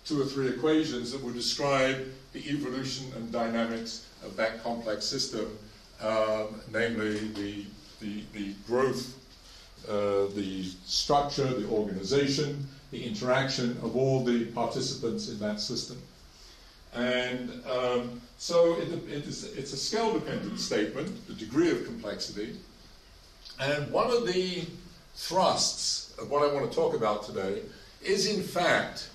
two 0.05 0.23
or 0.23 0.25
three 0.25 0.49
equations 0.49 1.11
that 1.11 1.23
would 1.23 1.35
describe 1.35 2.07
the 2.33 2.39
evolution 2.49 3.13
and 3.17 3.33
dynamics 3.33 4.07
of 4.25 4.37
that 4.37 4.63
complex 4.63 5.05
system, 5.05 5.59
um, 6.01 6.61
namely 6.73 7.19
the, 7.29 7.65
the, 8.01 8.23
the 8.33 8.53
growth, 8.69 9.17
uh, 9.89 10.27
the 10.35 10.65
structure, 10.85 11.45
the 11.45 11.69
organization, 11.69 12.67
the 12.93 13.05
interaction 13.05 13.73
of 13.83 13.97
all 13.97 14.23
the 14.23 14.45
participants 14.47 15.29
in 15.29 15.39
that 15.41 15.61
system. 15.61 16.01
And 16.95 17.51
um, 17.67 18.21
so 18.39 18.79
it, 18.79 18.89
it 19.09 19.27
is, 19.27 19.57
it's 19.57 19.73
a 19.73 19.77
scale 19.77 20.13
dependent 20.13 20.61
statement, 20.61 21.27
the 21.27 21.35
degree 21.35 21.71
of 21.71 21.85
complexity. 21.85 22.57
And 23.59 23.91
one 23.91 24.11
of 24.11 24.27
the 24.27 24.67
thrusts 25.17 26.06
of 26.19 26.31
what 26.31 26.43
I 26.43 26.53
want 26.53 26.71
to 26.71 26.75
talk 26.75 26.95
about 26.95 27.25
today 27.25 27.63
is, 28.03 28.27
in 28.27 28.43
fact, 28.43 29.09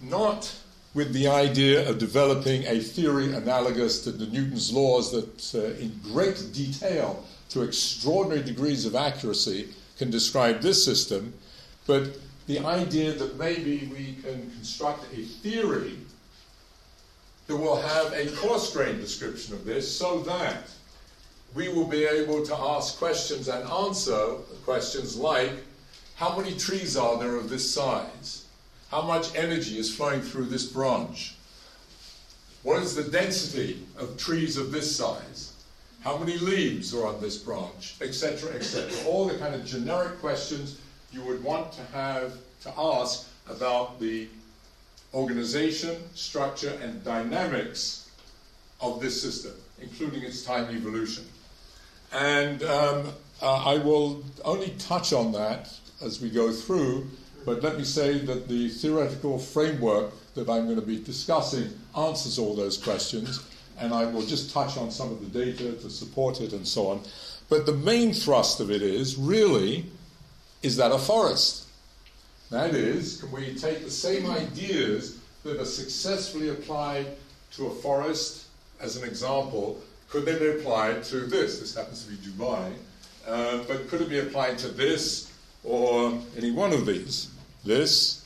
not 0.00 0.54
with 0.94 1.12
the 1.12 1.28
idea 1.28 1.88
of 1.88 1.98
developing 1.98 2.64
a 2.66 2.80
theory 2.80 3.32
analogous 3.34 4.02
to 4.04 4.10
the 4.10 4.26
Newton's 4.26 4.72
laws 4.72 5.12
that, 5.12 5.54
uh, 5.54 5.78
in 5.78 6.00
great 6.02 6.50
detail, 6.52 7.24
to 7.50 7.62
extraordinary 7.62 8.42
degrees 8.42 8.86
of 8.86 8.94
accuracy, 8.94 9.68
can 9.98 10.10
describe 10.10 10.60
this 10.60 10.84
system, 10.84 11.34
but 11.86 12.16
the 12.46 12.58
idea 12.60 13.12
that 13.12 13.36
maybe 13.38 13.90
we 13.92 14.16
can 14.22 14.50
construct 14.52 15.04
a 15.12 15.22
theory 15.22 15.98
that 17.46 17.56
will 17.56 17.80
have 17.80 18.12
a 18.12 18.26
coarse 18.36 18.72
grained 18.72 19.00
description 19.00 19.54
of 19.54 19.64
this 19.64 19.90
so 19.96 20.20
that 20.20 20.68
we 21.56 21.70
will 21.70 21.86
be 21.86 22.04
able 22.04 22.44
to 22.44 22.54
ask 22.54 22.98
questions 22.98 23.48
and 23.48 23.66
answer 23.70 24.34
questions 24.66 25.16
like 25.16 25.52
how 26.16 26.36
many 26.38 26.54
trees 26.54 26.98
are 26.98 27.18
there 27.18 27.36
of 27.36 27.48
this 27.48 27.74
size? 27.74 28.44
How 28.90 29.00
much 29.00 29.34
energy 29.34 29.78
is 29.78 29.94
flowing 29.94 30.20
through 30.20 30.46
this 30.46 30.66
branch? 30.66 31.34
What 32.62 32.82
is 32.82 32.94
the 32.94 33.04
density 33.04 33.86
of 33.98 34.18
trees 34.18 34.58
of 34.58 34.70
this 34.70 34.94
size? 34.94 35.54
How 36.02 36.18
many 36.18 36.36
leaves 36.38 36.94
are 36.94 37.06
on 37.06 37.20
this 37.22 37.38
branch? 37.38 37.96
Etc., 38.02 38.52
etc. 38.52 38.92
All 39.06 39.26
the 39.26 39.38
kind 39.38 39.54
of 39.54 39.64
generic 39.64 40.20
questions 40.20 40.78
you 41.10 41.22
would 41.22 41.42
want 41.42 41.72
to 41.72 41.82
have 41.92 42.34
to 42.62 42.72
ask 42.78 43.28
about 43.48 43.98
the 43.98 44.28
organization, 45.14 45.96
structure, 46.14 46.78
and 46.82 47.02
dynamics 47.02 48.10
of 48.80 49.00
this 49.00 49.20
system, 49.20 49.52
including 49.80 50.22
its 50.22 50.44
time 50.44 50.74
evolution. 50.74 51.24
And 52.16 52.62
um, 52.62 53.12
uh, 53.42 53.62
I 53.66 53.76
will 53.76 54.24
only 54.42 54.70
touch 54.78 55.12
on 55.12 55.32
that 55.32 55.70
as 56.00 56.18
we 56.18 56.30
go 56.30 56.50
through, 56.50 57.06
but 57.44 57.62
let 57.62 57.76
me 57.76 57.84
say 57.84 58.18
that 58.20 58.48
the 58.48 58.70
theoretical 58.70 59.38
framework 59.38 60.12
that 60.34 60.48
I'm 60.48 60.64
going 60.64 60.80
to 60.80 60.86
be 60.86 60.98
discussing 60.98 61.78
answers 61.94 62.38
all 62.38 62.54
those 62.54 62.78
questions, 62.78 63.44
and 63.78 63.92
I 63.92 64.06
will 64.06 64.24
just 64.24 64.50
touch 64.50 64.78
on 64.78 64.90
some 64.90 65.12
of 65.12 65.20
the 65.20 65.44
data 65.44 65.72
to 65.72 65.90
support 65.90 66.40
it 66.40 66.54
and 66.54 66.66
so 66.66 66.88
on. 66.88 67.02
But 67.50 67.66
the 67.66 67.74
main 67.74 68.14
thrust 68.14 68.60
of 68.60 68.70
it 68.70 68.80
is 68.80 69.16
really 69.16 69.84
is 70.62 70.76
that 70.76 70.92
a 70.92 70.98
forest? 70.98 71.66
That 72.50 72.74
is, 72.74 73.20
can 73.20 73.30
we 73.30 73.54
take 73.54 73.84
the 73.84 73.90
same 73.90 74.28
ideas 74.30 75.18
that 75.44 75.60
are 75.60 75.66
successfully 75.66 76.48
applied 76.48 77.08
to 77.52 77.66
a 77.66 77.70
forest, 77.70 78.46
as 78.80 78.96
an 78.96 79.06
example, 79.06 79.82
could 80.08 80.24
they 80.24 80.38
be 80.38 80.58
applied 80.58 81.02
to 81.04 81.20
this? 81.20 81.60
This 81.60 81.74
happens 81.74 82.04
to 82.04 82.10
be 82.10 82.16
Dubai, 82.16 82.72
uh, 83.26 83.58
but 83.68 83.88
could 83.88 84.00
it 84.00 84.08
be 84.08 84.20
applied 84.20 84.58
to 84.58 84.68
this 84.68 85.32
or 85.64 86.18
any 86.36 86.52
one 86.52 86.72
of 86.72 86.86
these? 86.86 87.30
This, 87.64 88.24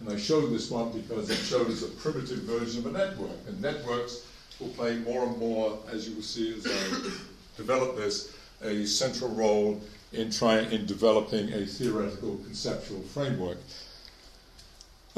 and 0.00 0.10
I 0.10 0.16
showed 0.16 0.52
this 0.52 0.70
one 0.70 0.92
because 0.92 1.30
it 1.30 1.36
shows 1.36 1.82
a 1.82 1.88
primitive 1.88 2.38
version 2.40 2.86
of 2.86 2.94
a 2.94 2.98
network, 2.98 3.38
and 3.46 3.60
networks 3.60 4.26
will 4.60 4.68
play 4.68 4.96
more 4.98 5.24
and 5.24 5.38
more, 5.38 5.78
as 5.90 6.08
you 6.08 6.14
will 6.16 6.22
see 6.22 6.54
as 6.56 6.66
I 6.66 7.10
develop 7.56 7.96
this, 7.96 8.34
a 8.62 8.84
central 8.84 9.30
role 9.30 9.80
in 10.12 10.30
trying 10.30 10.70
in 10.72 10.86
developing 10.86 11.52
a 11.52 11.66
theoretical 11.66 12.36
conceptual 12.44 13.00
framework. 13.02 13.58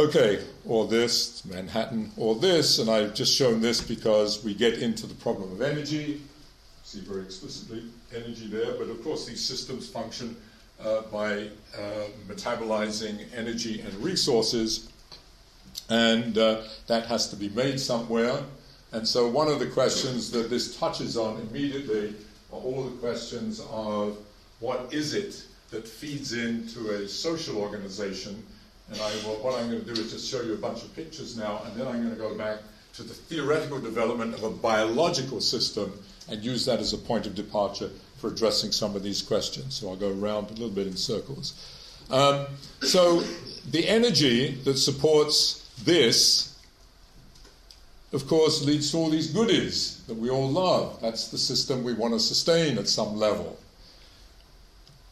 Okay, 0.00 0.42
or 0.64 0.86
this, 0.86 1.44
Manhattan, 1.44 2.10
or 2.16 2.34
this, 2.34 2.78
and 2.78 2.88
I've 2.88 3.12
just 3.12 3.36
shown 3.36 3.60
this 3.60 3.82
because 3.82 4.42
we 4.42 4.54
get 4.54 4.78
into 4.78 5.06
the 5.06 5.12
problem 5.12 5.52
of 5.52 5.60
energy. 5.60 6.22
See 6.84 7.00
very 7.00 7.20
explicitly 7.20 7.82
energy 8.16 8.46
there, 8.46 8.72
but 8.78 8.88
of 8.88 9.04
course 9.04 9.26
these 9.26 9.44
systems 9.44 9.90
function 9.90 10.36
uh, 10.82 11.02
by 11.12 11.48
uh, 11.76 12.06
metabolizing 12.26 13.26
energy 13.36 13.82
and 13.82 13.92
resources, 13.96 14.88
and 15.90 16.38
uh, 16.38 16.62
that 16.86 17.04
has 17.04 17.28
to 17.28 17.36
be 17.36 17.50
made 17.50 17.78
somewhere. 17.78 18.42
And 18.92 19.06
so 19.06 19.28
one 19.28 19.48
of 19.48 19.58
the 19.58 19.66
questions 19.66 20.30
that 20.30 20.48
this 20.48 20.78
touches 20.78 21.18
on 21.18 21.46
immediately 21.50 22.14
are 22.50 22.58
all 22.58 22.84
the 22.84 22.96
questions 23.06 23.60
of 23.70 24.16
what 24.60 24.94
is 24.94 25.12
it 25.12 25.44
that 25.68 25.86
feeds 25.86 26.32
into 26.32 26.88
a 26.88 27.06
social 27.06 27.58
organization. 27.58 28.46
And 28.90 29.00
I, 29.00 29.10
what 29.10 29.60
I'm 29.60 29.70
going 29.70 29.84
to 29.84 29.94
do 29.94 30.00
is 30.00 30.12
just 30.12 30.28
show 30.28 30.42
you 30.42 30.54
a 30.54 30.56
bunch 30.56 30.82
of 30.82 30.94
pictures 30.96 31.36
now, 31.36 31.62
and 31.64 31.74
then 31.76 31.86
I'm 31.86 32.02
going 32.02 32.10
to 32.10 32.20
go 32.20 32.36
back 32.36 32.58
to 32.94 33.02
the 33.02 33.14
theoretical 33.14 33.80
development 33.80 34.34
of 34.34 34.42
a 34.42 34.50
biological 34.50 35.40
system 35.40 35.92
and 36.28 36.42
use 36.42 36.64
that 36.66 36.80
as 36.80 36.92
a 36.92 36.98
point 36.98 37.26
of 37.26 37.34
departure 37.34 37.90
for 38.18 38.28
addressing 38.28 38.72
some 38.72 38.96
of 38.96 39.02
these 39.02 39.22
questions. 39.22 39.76
So 39.76 39.88
I'll 39.88 39.96
go 39.96 40.10
around 40.10 40.50
a 40.50 40.54
little 40.54 40.70
bit 40.70 40.86
in 40.86 40.96
circles. 40.96 41.54
Um, 42.10 42.46
so 42.82 43.20
the 43.70 43.86
energy 43.88 44.52
that 44.64 44.76
supports 44.76 45.70
this, 45.84 46.58
of 48.12 48.26
course, 48.26 48.64
leads 48.64 48.90
to 48.90 48.96
all 48.96 49.08
these 49.08 49.28
goodies 49.28 50.02
that 50.08 50.14
we 50.14 50.30
all 50.30 50.48
love. 50.48 51.00
That's 51.00 51.28
the 51.28 51.38
system 51.38 51.84
we 51.84 51.94
want 51.94 52.14
to 52.14 52.20
sustain 52.20 52.76
at 52.78 52.88
some 52.88 53.16
level. 53.16 53.56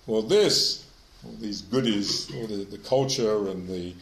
Well, 0.07 0.23
this, 0.23 0.85
all 1.25 1.35
these 1.41 1.63
goodies, 1.63 2.31
all 2.35 2.47
the, 2.47 2.65
the 2.65 2.79
culture 2.79 3.49
and 3.49 3.69
the 3.69 3.95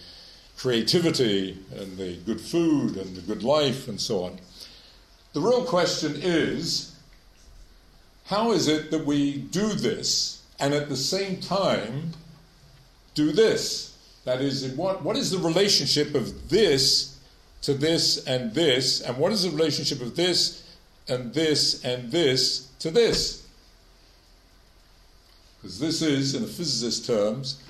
creativity 0.56 1.58
and 1.76 1.96
the 1.96 2.16
good 2.26 2.40
food 2.40 2.96
and 2.96 3.14
the 3.14 3.20
good 3.23 3.42
life 3.42 3.88
and 3.88 4.00
so 4.00 4.25
on. 4.25 4.38
The 5.32 5.40
real 5.40 5.64
question 5.64 6.14
is 6.16 6.94
how 8.26 8.52
is 8.52 8.66
it 8.66 8.90
that 8.90 9.04
we 9.04 9.38
do 9.38 9.75
this 9.75 10.42
and 10.58 10.75
at 10.75 10.88
the 10.88 10.96
same 10.96 11.40
time 11.40 12.12
do 13.14 13.32
this? 13.32 13.96
That 14.25 14.40
is, 14.40 14.66
what, 14.75 15.04
what 15.04 15.16
is 15.16 15.30
the 15.30 15.38
relationship 15.38 16.14
of 16.14 16.49
this 16.49 17.18
to 17.62 17.75
this 17.75 18.26
and 18.26 18.52
this, 18.52 19.00
and 19.00 19.16
what 19.16 19.32
is 19.32 19.42
the 19.42 19.50
relationship 19.50 20.00
of 20.00 20.16
this 20.16 20.64
and 21.08 21.32
this 21.32 21.85
and 21.85 22.11
this 22.11 22.68
to 22.80 22.90
this? 22.90 23.46
Because 25.66 25.80
this 25.80 26.00
is, 26.00 26.37
in 26.37 26.44
a 26.44 26.46
physicist's 26.46 27.04
terms, 27.04 27.61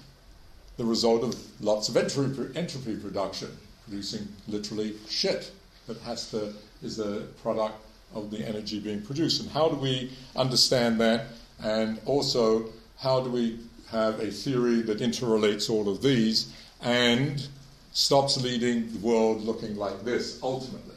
the 0.76 0.84
result 0.84 1.24
of 1.24 1.34
lots 1.62 1.88
of 1.88 1.96
entropy, 1.96 2.54
entropy 2.54 2.94
production, 2.94 3.48
producing 3.84 4.28
literally 4.48 4.96
shit 5.08 5.50
that 5.86 5.98
has 6.00 6.30
to 6.30 6.52
is 6.82 6.98
a 6.98 7.22
product 7.40 7.74
of 8.14 8.30
the 8.30 8.46
energy 8.46 8.80
being 8.80 9.00
produced. 9.00 9.40
And 9.40 9.50
how 9.50 9.70
do 9.70 9.76
we 9.76 10.12
understand 10.36 11.00
that? 11.00 11.28
And 11.62 11.98
also, 12.04 12.66
how 12.98 13.20
do 13.20 13.30
we 13.30 13.60
have 13.90 14.20
a 14.20 14.30
theory 14.30 14.82
that 14.82 14.98
interrelates 14.98 15.70
all 15.70 15.88
of 15.88 16.02
these 16.02 16.52
and 16.82 17.48
stops 17.92 18.36
leading 18.42 18.92
the 18.92 18.98
world 18.98 19.40
looking 19.40 19.74
like 19.74 20.04
this 20.04 20.38
ultimately? 20.42 20.96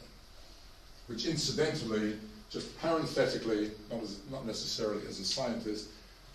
Which, 1.06 1.24
incidentally, 1.24 2.18
just 2.50 2.78
parenthetically, 2.78 3.70
not, 3.90 4.02
as, 4.02 4.20
not 4.30 4.44
necessarily 4.46 5.06
as 5.08 5.18
a 5.18 5.24
scientist, 5.24 5.88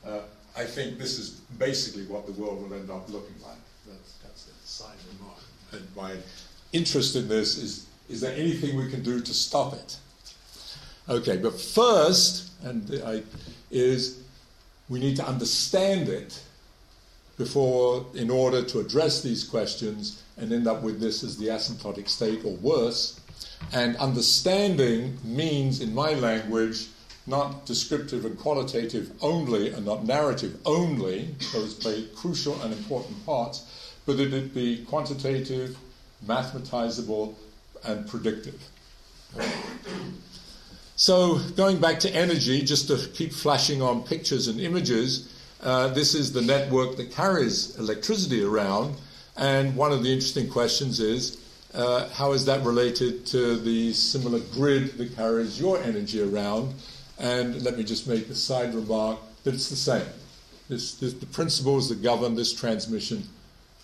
uh, 0.04 0.22
I 0.58 0.64
think 0.64 0.98
this 0.98 1.20
is 1.20 1.32
basically 1.60 2.06
what 2.06 2.26
the 2.26 2.32
world 2.34 2.62
will 2.62 2.74
end 2.74 2.90
up 2.90 3.10
looking 3.10 3.36
like. 3.44 3.58
That's, 3.88 4.14
that's 4.24 4.48
a 4.48 4.68
side 4.68 4.98
remark. 5.14 5.40
And 5.72 5.96
my 5.96 6.16
interest 6.72 7.16
in 7.16 7.28
this 7.28 7.58
is 7.58 7.88
is 8.08 8.22
there 8.22 8.36
anything 8.36 8.78
we 8.78 8.90
can 8.90 9.02
do 9.02 9.20
to 9.20 9.34
stop 9.34 9.74
it? 9.74 9.98
Okay, 11.10 11.38
but 11.38 11.60
first, 11.60 12.52
and 12.64 13.02
I, 13.04 13.24
is 13.72 14.22
we 14.90 15.00
need 15.00 15.16
to 15.18 15.28
understand 15.28 16.10
it 16.10 16.40
before, 17.38 18.06
in 18.14 18.30
order 18.30 18.64
to 18.64 18.80
address 18.80 19.22
these 19.22 19.44
questions 19.44 20.24
and 20.38 20.52
end 20.54 20.68
up 20.68 20.82
with 20.84 21.00
this 21.00 21.24
as 21.24 21.38
the 21.38 21.48
asymptotic 21.48 22.08
state 22.08 22.46
or 22.46 22.54
worse. 22.58 23.20
And 23.74 23.98
understanding 23.98 25.18
means, 25.24 25.82
in 25.82 25.94
my 25.94 26.14
language, 26.14 26.88
not 27.28 27.66
descriptive 27.66 28.26
and 28.26 28.38
qualitative 28.38 29.12
only 29.22 29.72
and 29.72 29.86
not 29.86 30.06
narrative 30.06 30.60
only, 30.66 31.36
those 31.54 31.74
play 31.74 32.08
crucial 32.16 32.62
and 32.62 32.72
important 32.74 33.26
parts, 33.26 33.92
but 34.06 34.18
that 34.18 34.34
it 34.34 34.54
be 34.54 34.84
quantitative, 34.86 35.78
mathematizable, 36.26 37.34
and 37.84 38.08
predictive. 38.08 38.62
So, 40.96 41.40
going 41.58 41.80
back 41.80 42.00
to 42.02 42.16
energy, 42.16 42.62
just 42.62 42.88
to 42.88 42.98
keep 43.14 43.34
flashing 43.34 43.82
on 43.82 44.04
pictures 44.04 44.48
and 44.48 44.62
images, 44.62 45.34
uh, 45.62 45.90
this 45.90 46.14
is 46.14 46.32
the 46.32 46.42
network 46.42 46.96
that 46.98 47.12
carries 47.12 47.78
electricity 47.78 48.44
around. 48.44 48.96
And 49.36 49.76
one 49.76 49.92
of 49.92 50.04
the 50.04 50.14
interesting 50.14 50.50
questions 50.50 51.00
is 51.00 51.38
uh, 51.74 52.08
how 52.10 52.32
is 52.32 52.46
that 52.46 52.64
related 52.64 53.26
to 53.28 53.58
the 53.58 53.92
similar 53.92 54.40
grid 54.54 54.98
that 54.98 55.16
carries 55.16 55.60
your 55.60 55.82
energy 55.82 56.22
around? 56.22 56.74
And 57.20 57.62
let 57.62 57.78
me 57.78 57.84
just 57.84 58.08
make 58.08 58.30
a 58.30 58.36
side 58.36 58.74
remark 58.74 59.20
that 59.44 59.54
it's 59.54 59.70
the 59.70 59.76
same. 59.76 60.06
This, 60.68 60.96
this, 60.96 61.14
the 61.14 61.28
principles 61.28 61.90
that 61.90 62.02
govern 62.02 62.36
this 62.36 62.54
transmission 62.54 63.24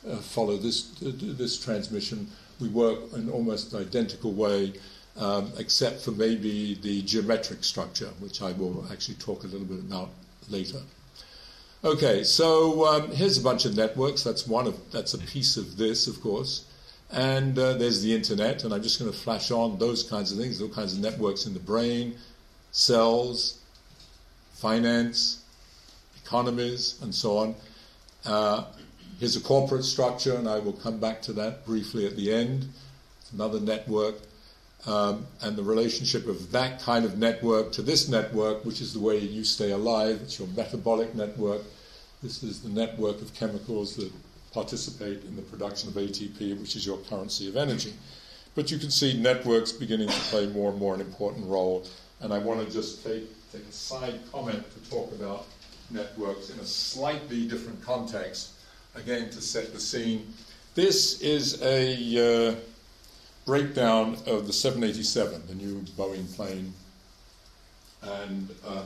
uh, 0.08 0.18
follow 0.18 0.58
this, 0.58 0.90
this 1.02 1.64
transmission. 1.64 2.28
We 2.60 2.70
work 2.70 3.14
in 3.14 3.30
almost 3.30 3.74
identical 3.74 4.32
way, 4.32 4.74
um, 5.18 5.52
except 5.58 6.02
for 6.02 6.12
maybe 6.12 6.76
the 6.76 7.02
geometric 7.04 7.64
structure, 7.64 8.10
which 8.20 8.42
I 8.42 8.52
will 8.54 8.86
actually 8.92 9.16
talk 9.16 9.44
a 9.44 9.48
little 9.48 9.68
bit 9.68 9.80
about 9.80 10.10
later. 10.50 10.80
Okay, 11.84 12.24
so 12.24 12.86
um, 12.86 13.12
here's 13.12 13.38
a 13.38 13.42
bunch 13.42 13.66
of 13.66 13.76
networks. 13.76 14.24
That's 14.24 14.46
one 14.46 14.68
of 14.68 14.92
that's 14.92 15.16
a 15.16 15.18
piece 15.18 15.58
of 15.58 15.78
this, 15.78 16.08
of 16.08 16.22
course. 16.22 16.66
And 17.12 17.58
uh, 17.58 17.74
there's 17.74 18.02
the 18.02 18.16
internet, 18.16 18.64
and 18.64 18.74
I'm 18.74 18.84
just 18.84 19.00
going 19.00 19.12
to 19.12 19.18
flash 19.18 19.52
on 19.52 19.78
those 19.80 20.04
kinds 20.04 20.32
of 20.32 20.38
things, 20.38 20.62
all 20.62 20.70
kinds 20.70 20.94
of 20.94 21.00
networks 21.00 21.46
in 21.46 21.54
the 21.54 21.60
brain, 21.60 22.16
cells, 22.72 23.60
finance, 24.54 25.44
economies, 26.24 27.00
and 27.02 27.14
so 27.14 27.38
on. 27.38 27.56
Uh, 28.26 28.66
here's 29.20 29.36
a 29.36 29.42
corporate 29.42 29.84
structure, 29.84 30.36
and 30.36 30.48
I 30.48 30.60
will 30.60 30.74
come 30.74 31.00
back 31.00 31.22
to 31.24 31.34
that 31.34 31.66
briefly 31.66 32.06
at 32.06 32.16
the 32.16 32.34
end. 32.34 32.68
It's 33.22 33.32
another 33.34 33.60
network. 33.60 34.16
Um, 34.88 35.28
and 35.42 35.56
the 35.56 35.64
relationship 35.64 36.28
of 36.28 36.52
that 36.54 36.82
kind 36.82 37.06
of 37.06 37.20
network 37.20 37.72
to 37.74 37.84
this 37.84 38.10
network, 38.10 38.66
which 38.66 38.82
is 38.82 38.94
the 38.94 39.00
way 39.00 39.20
you 39.20 39.44
stay 39.44 39.72
alive. 39.72 40.20
It's 40.24 40.40
your 40.40 40.48
metabolic 40.50 41.14
network. 41.14 41.62
This 42.24 42.42
is 42.42 42.62
the 42.62 42.70
network 42.70 43.22
of 43.22 43.32
chemicals 43.36 43.96
that 43.98 44.12
participate 44.54 45.24
in 45.24 45.36
the 45.36 45.44
production 45.44 45.90
of 45.90 45.96
ATP, 45.96 46.60
which 46.60 46.76
is 46.76 46.86
your 46.86 46.98
currency 46.98 47.48
of 47.48 47.58
energy. 47.58 47.94
But 48.56 48.72
you 48.72 48.80
can 48.80 48.90
see 48.90 49.20
networks 49.20 49.72
beginning 49.72 50.10
to 50.10 50.20
play 50.30 50.48
more 50.48 50.72
and 50.72 50.80
more 50.80 50.96
an 50.96 51.02
important 51.02 51.48
role 51.48 51.86
and 52.22 52.34
I 52.34 52.38
want 52.38 52.66
to 52.66 52.72
just 52.72 53.04
take, 53.04 53.24
take 53.52 53.64
a 53.68 53.72
side 53.72 54.20
comment 54.32 54.64
to 54.72 54.90
talk 54.90 55.12
about 55.14 55.48
networks 55.90 56.50
in 56.50 56.60
a 56.60 56.66
slightly 56.66 57.48
different 57.48 57.82
context, 57.82 58.52
again 58.96 59.30
to 59.32 59.42
set 59.42 59.74
the 59.74 59.80
scene. 59.80 60.34
This 60.76 61.22
is 61.22 61.62
a 61.62 62.52
uh, 62.52 62.56
breakdown 63.46 64.18
of 64.28 64.48
the 64.48 64.54
787, 64.54 65.48
the 65.48 65.56
new 65.56 65.82
Boeing 65.98 66.34
plane, 66.36 66.74
and 68.04 68.50
uh, 68.66 68.84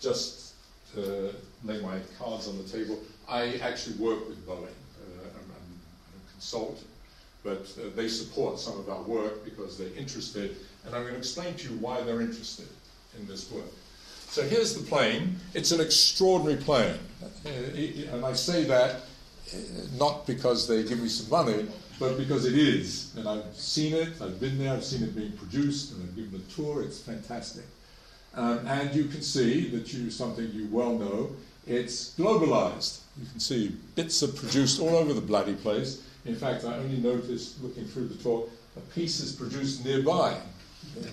just 0.00 0.54
to 0.94 1.34
lay 1.64 1.80
my 1.80 1.98
cards 2.18 2.46
on 2.48 2.58
the 2.58 2.64
table, 2.64 2.98
I 3.28 3.56
actually 3.56 3.96
work 3.96 4.28
with 4.28 4.46
Boeing. 4.46 4.62
Uh, 4.62 5.24
I'm, 5.24 5.50
I'm, 5.50 6.20
a 6.28 6.30
consultant, 6.32 6.86
but 7.42 7.66
uh, 7.78 7.88
they 7.96 8.08
support 8.08 8.60
some 8.60 8.78
of 8.78 8.88
our 8.88 9.02
work 9.02 9.44
because 9.44 9.76
they're 9.78 9.96
interested 9.96 10.56
and 10.86 10.94
I'm 10.94 11.02
going 11.02 11.14
to 11.14 11.18
explain 11.18 11.54
to 11.54 11.68
you 11.70 11.78
why 11.78 12.00
they're 12.02 12.20
interested 12.20 12.68
in 13.18 13.26
this 13.26 13.50
work. 13.50 13.64
So 14.28 14.42
here's 14.42 14.74
the 14.74 14.82
plane. 14.82 15.36
It's 15.54 15.70
an 15.70 15.80
extraordinary 15.80 16.60
plane. 16.60 16.98
Uh, 17.22 17.48
and 18.12 18.24
I 18.24 18.32
say 18.32 18.64
that 18.64 18.96
uh, 18.96 19.56
not 19.96 20.26
because 20.26 20.66
they 20.66 20.82
give 20.82 21.00
me 21.00 21.08
some 21.08 21.30
money, 21.30 21.68
but 21.98 22.18
because 22.18 22.44
it 22.44 22.58
is. 22.58 23.14
And 23.16 23.28
I've 23.28 23.54
seen 23.54 23.94
it, 23.94 24.20
I've 24.20 24.40
been 24.40 24.58
there, 24.58 24.72
I've 24.72 24.84
seen 24.84 25.04
it 25.04 25.14
being 25.14 25.32
produced, 25.32 25.92
and 25.92 26.02
I've 26.02 26.16
given 26.16 26.34
a 26.40 26.52
tour. 26.52 26.82
It's 26.82 27.00
fantastic. 27.00 27.64
Um, 28.34 28.66
and 28.66 28.92
you 28.94 29.04
can 29.04 29.22
see 29.22 29.68
that 29.70 29.92
you 29.92 30.10
something 30.10 30.50
you 30.52 30.68
well 30.70 30.98
know. 30.98 31.30
It's 31.66 32.14
globalized. 32.18 33.00
You 33.18 33.26
can 33.30 33.40
see 33.40 33.76
bits 33.94 34.22
are 34.22 34.28
produced 34.28 34.80
all 34.80 34.96
over 34.96 35.14
the 35.14 35.20
bloody 35.20 35.54
place. 35.54 36.02
In 36.24 36.34
fact, 36.34 36.64
I 36.64 36.74
only 36.74 36.96
noticed 36.96 37.62
looking 37.62 37.84
through 37.86 38.08
the 38.08 38.22
talk 38.22 38.50
a 38.76 38.80
piece 38.80 39.20
is 39.20 39.32
produced 39.32 39.84
nearby 39.84 40.36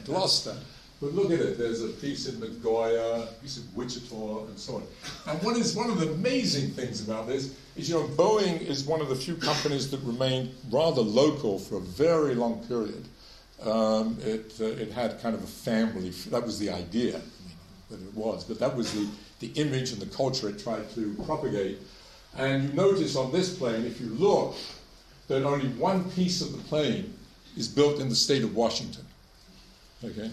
Gloucester. 0.06 0.56
But 1.02 1.14
look 1.14 1.32
at 1.32 1.40
it, 1.40 1.58
there's 1.58 1.84
a 1.84 1.88
piece 1.88 2.28
in 2.28 2.40
Nagoya, 2.40 3.24
a 3.24 3.26
piece 3.42 3.58
in 3.58 3.64
Wichita, 3.74 4.46
and 4.46 4.60
so 4.60 4.76
on. 4.76 4.84
And 5.26 5.42
what 5.42 5.58
is 5.58 5.76
one 5.76 5.90
of 5.90 6.00
the 6.00 6.12
amazing 6.12 6.70
things 6.72 7.02
about 7.04 7.28
this 7.28 7.56
is, 7.76 7.90
you 7.90 7.96
know, 7.96 8.06
Boeing 8.10 8.62
is 8.62 8.84
one 8.84 9.02
of 9.02 9.10
the 9.10 9.16
few 9.16 9.36
companies 9.36 9.90
that 9.90 10.00
remained 10.02 10.52
rather 10.70 11.02
local 11.02 11.58
for 11.58 11.78
a 11.78 11.82
very 11.82 12.36
long 12.36 12.64
period. 12.68 13.08
Um, 13.64 14.18
it, 14.22 14.54
uh, 14.62 14.66
it 14.66 14.92
had 14.92 15.20
kind 15.22 15.34
of 15.34 15.44
a 15.44 15.48
family, 15.48 16.10
that 16.30 16.44
was 16.44 16.60
the 16.60 16.70
idea 16.70 17.20
that 17.90 18.00
it 18.00 18.14
was, 18.14 18.44
but 18.44 18.60
that 18.60 18.76
was 18.76 18.94
the, 18.94 19.08
the 19.40 19.48
image 19.60 19.92
and 19.92 20.02
the 20.02 20.16
culture 20.16 20.50
it 20.50 20.60
tried 20.60 20.88
to 20.94 21.16
propagate. 21.26 21.80
And 22.38 22.64
you 22.64 22.74
notice 22.74 23.16
on 23.16 23.32
this 23.32 23.58
plane, 23.58 23.86
if 23.86 24.00
you 24.00 24.08
look, 24.08 24.56
that 25.28 25.44
only 25.44 25.70
one 25.70 26.10
piece 26.12 26.42
of 26.42 26.52
the 26.52 26.60
plane 26.60 27.14
is 27.58 27.68
built 27.68 28.00
in 28.00 28.08
the 28.10 28.16
state 28.16 28.44
of 28.44 28.56
Washington. 28.56 29.06
Okay? 30.04 30.32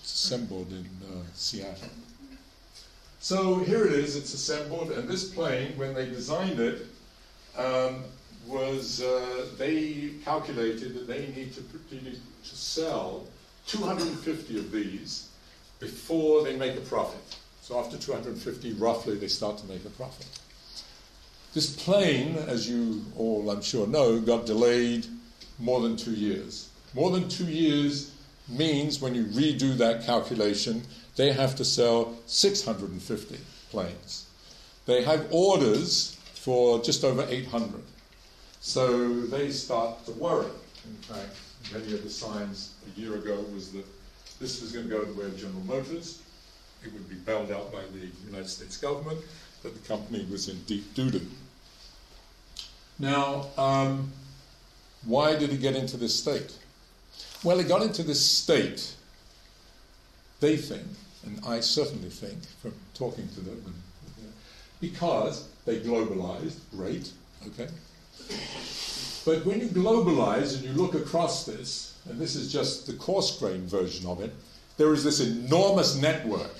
It's 0.00 0.12
assembled 0.12 0.70
in 0.70 0.88
uh, 1.04 1.22
Seattle. 1.34 1.88
So 3.20 3.58
here 3.60 3.86
it 3.86 3.92
is, 3.92 4.16
it's 4.16 4.34
assembled, 4.34 4.90
and 4.90 5.08
this 5.08 5.30
plane, 5.30 5.76
when 5.76 5.94
they 5.94 6.06
designed 6.06 6.58
it, 6.58 6.86
um, 7.56 8.02
was 8.46 9.02
uh, 9.02 9.46
they 9.56 10.14
calculated 10.24 10.94
that 10.94 11.06
they 11.06 11.28
need 11.36 11.52
to, 11.54 11.60
to 11.60 12.56
sell 12.56 13.24
250 13.66 14.58
of 14.58 14.72
these 14.72 15.28
before 15.78 16.42
they 16.42 16.56
make 16.56 16.76
a 16.76 16.80
profit. 16.80 17.20
So 17.60 17.78
after 17.78 17.96
250, 17.96 18.72
roughly, 18.72 19.16
they 19.16 19.28
start 19.28 19.58
to 19.58 19.66
make 19.66 19.84
a 19.84 19.90
profit. 19.90 20.26
This 21.54 21.76
plane, 21.76 22.36
as 22.48 22.68
you 22.68 23.04
all 23.16 23.50
I'm 23.50 23.62
sure 23.62 23.86
know, 23.86 24.20
got 24.20 24.46
delayed 24.46 25.06
more 25.58 25.80
than 25.80 25.96
two 25.96 26.14
years. 26.14 26.70
More 26.94 27.10
than 27.10 27.28
two 27.28 27.46
years 27.46 28.11
means 28.48 29.00
when 29.00 29.14
you 29.14 29.24
redo 29.24 29.76
that 29.78 30.04
calculation, 30.04 30.82
they 31.16 31.32
have 31.32 31.54
to 31.56 31.64
sell 31.64 32.16
650 32.26 33.38
planes. 33.70 34.26
They 34.86 35.02
have 35.04 35.26
orders 35.30 36.18
for 36.34 36.80
just 36.82 37.04
over 37.04 37.26
800. 37.28 37.82
So 38.60 39.20
they 39.26 39.50
start 39.50 40.04
to 40.06 40.12
worry. 40.12 40.50
In 40.84 40.96
fact, 41.02 41.36
many 41.72 41.94
of 41.94 42.02
the 42.02 42.10
signs 42.10 42.74
a 42.86 43.00
year 43.00 43.14
ago 43.14 43.44
was 43.54 43.72
that 43.72 43.84
this 44.40 44.60
was 44.60 44.72
going 44.72 44.88
to 44.88 44.90
go 44.90 45.04
the 45.04 45.18
way 45.18 45.26
of 45.26 45.36
General 45.36 45.62
Motors. 45.64 46.20
It 46.84 46.92
would 46.92 47.08
be 47.08 47.14
bailed 47.14 47.52
out 47.52 47.72
by 47.72 47.82
the 47.92 48.08
United 48.26 48.48
States 48.48 48.76
government, 48.76 49.20
that 49.62 49.72
the 49.72 49.88
company 49.88 50.26
was 50.30 50.48
in 50.48 50.60
deep 50.62 50.94
doo-doo. 50.94 51.26
Now, 52.98 53.46
um, 53.56 54.10
why 55.04 55.36
did 55.36 55.52
it 55.52 55.60
get 55.60 55.76
into 55.76 55.96
this 55.96 56.18
state? 56.18 56.56
Well, 57.44 57.58
it 57.58 57.66
got 57.66 57.82
into 57.82 58.04
this 58.04 58.24
state, 58.24 58.94
they 60.38 60.56
think, 60.56 60.86
and 61.26 61.40
I 61.44 61.58
certainly 61.58 62.08
think 62.08 62.38
from 62.60 62.72
talking 62.94 63.28
to 63.30 63.40
them, 63.40 63.74
because 64.80 65.48
they 65.64 65.80
globalized, 65.80 66.58
great, 66.70 67.10
okay? 67.48 67.68
But 69.24 69.44
when 69.44 69.60
you 69.60 69.66
globalize 69.66 70.54
and 70.54 70.64
you 70.64 70.72
look 70.72 70.94
across 70.94 71.44
this, 71.44 71.96
and 72.08 72.18
this 72.20 72.36
is 72.36 72.52
just 72.52 72.86
the 72.86 72.92
coarse 72.94 73.36
grained 73.38 73.68
version 73.68 74.06
of 74.06 74.20
it, 74.20 74.32
there 74.76 74.92
is 74.92 75.02
this 75.02 75.20
enormous 75.20 75.96
network, 75.96 76.54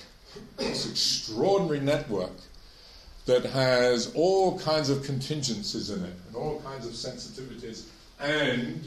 this 0.57 0.89
extraordinary 0.89 1.79
network 1.79 2.31
that 3.25 3.45
has 3.45 4.11
all 4.15 4.59
kinds 4.59 4.89
of 4.89 5.03
contingencies 5.03 5.89
in 5.89 6.03
it 6.03 6.13
and 6.27 6.35
all 6.35 6.59
kinds 6.61 6.85
of 6.85 6.91
sensitivities, 6.91 7.83
and 8.19 8.85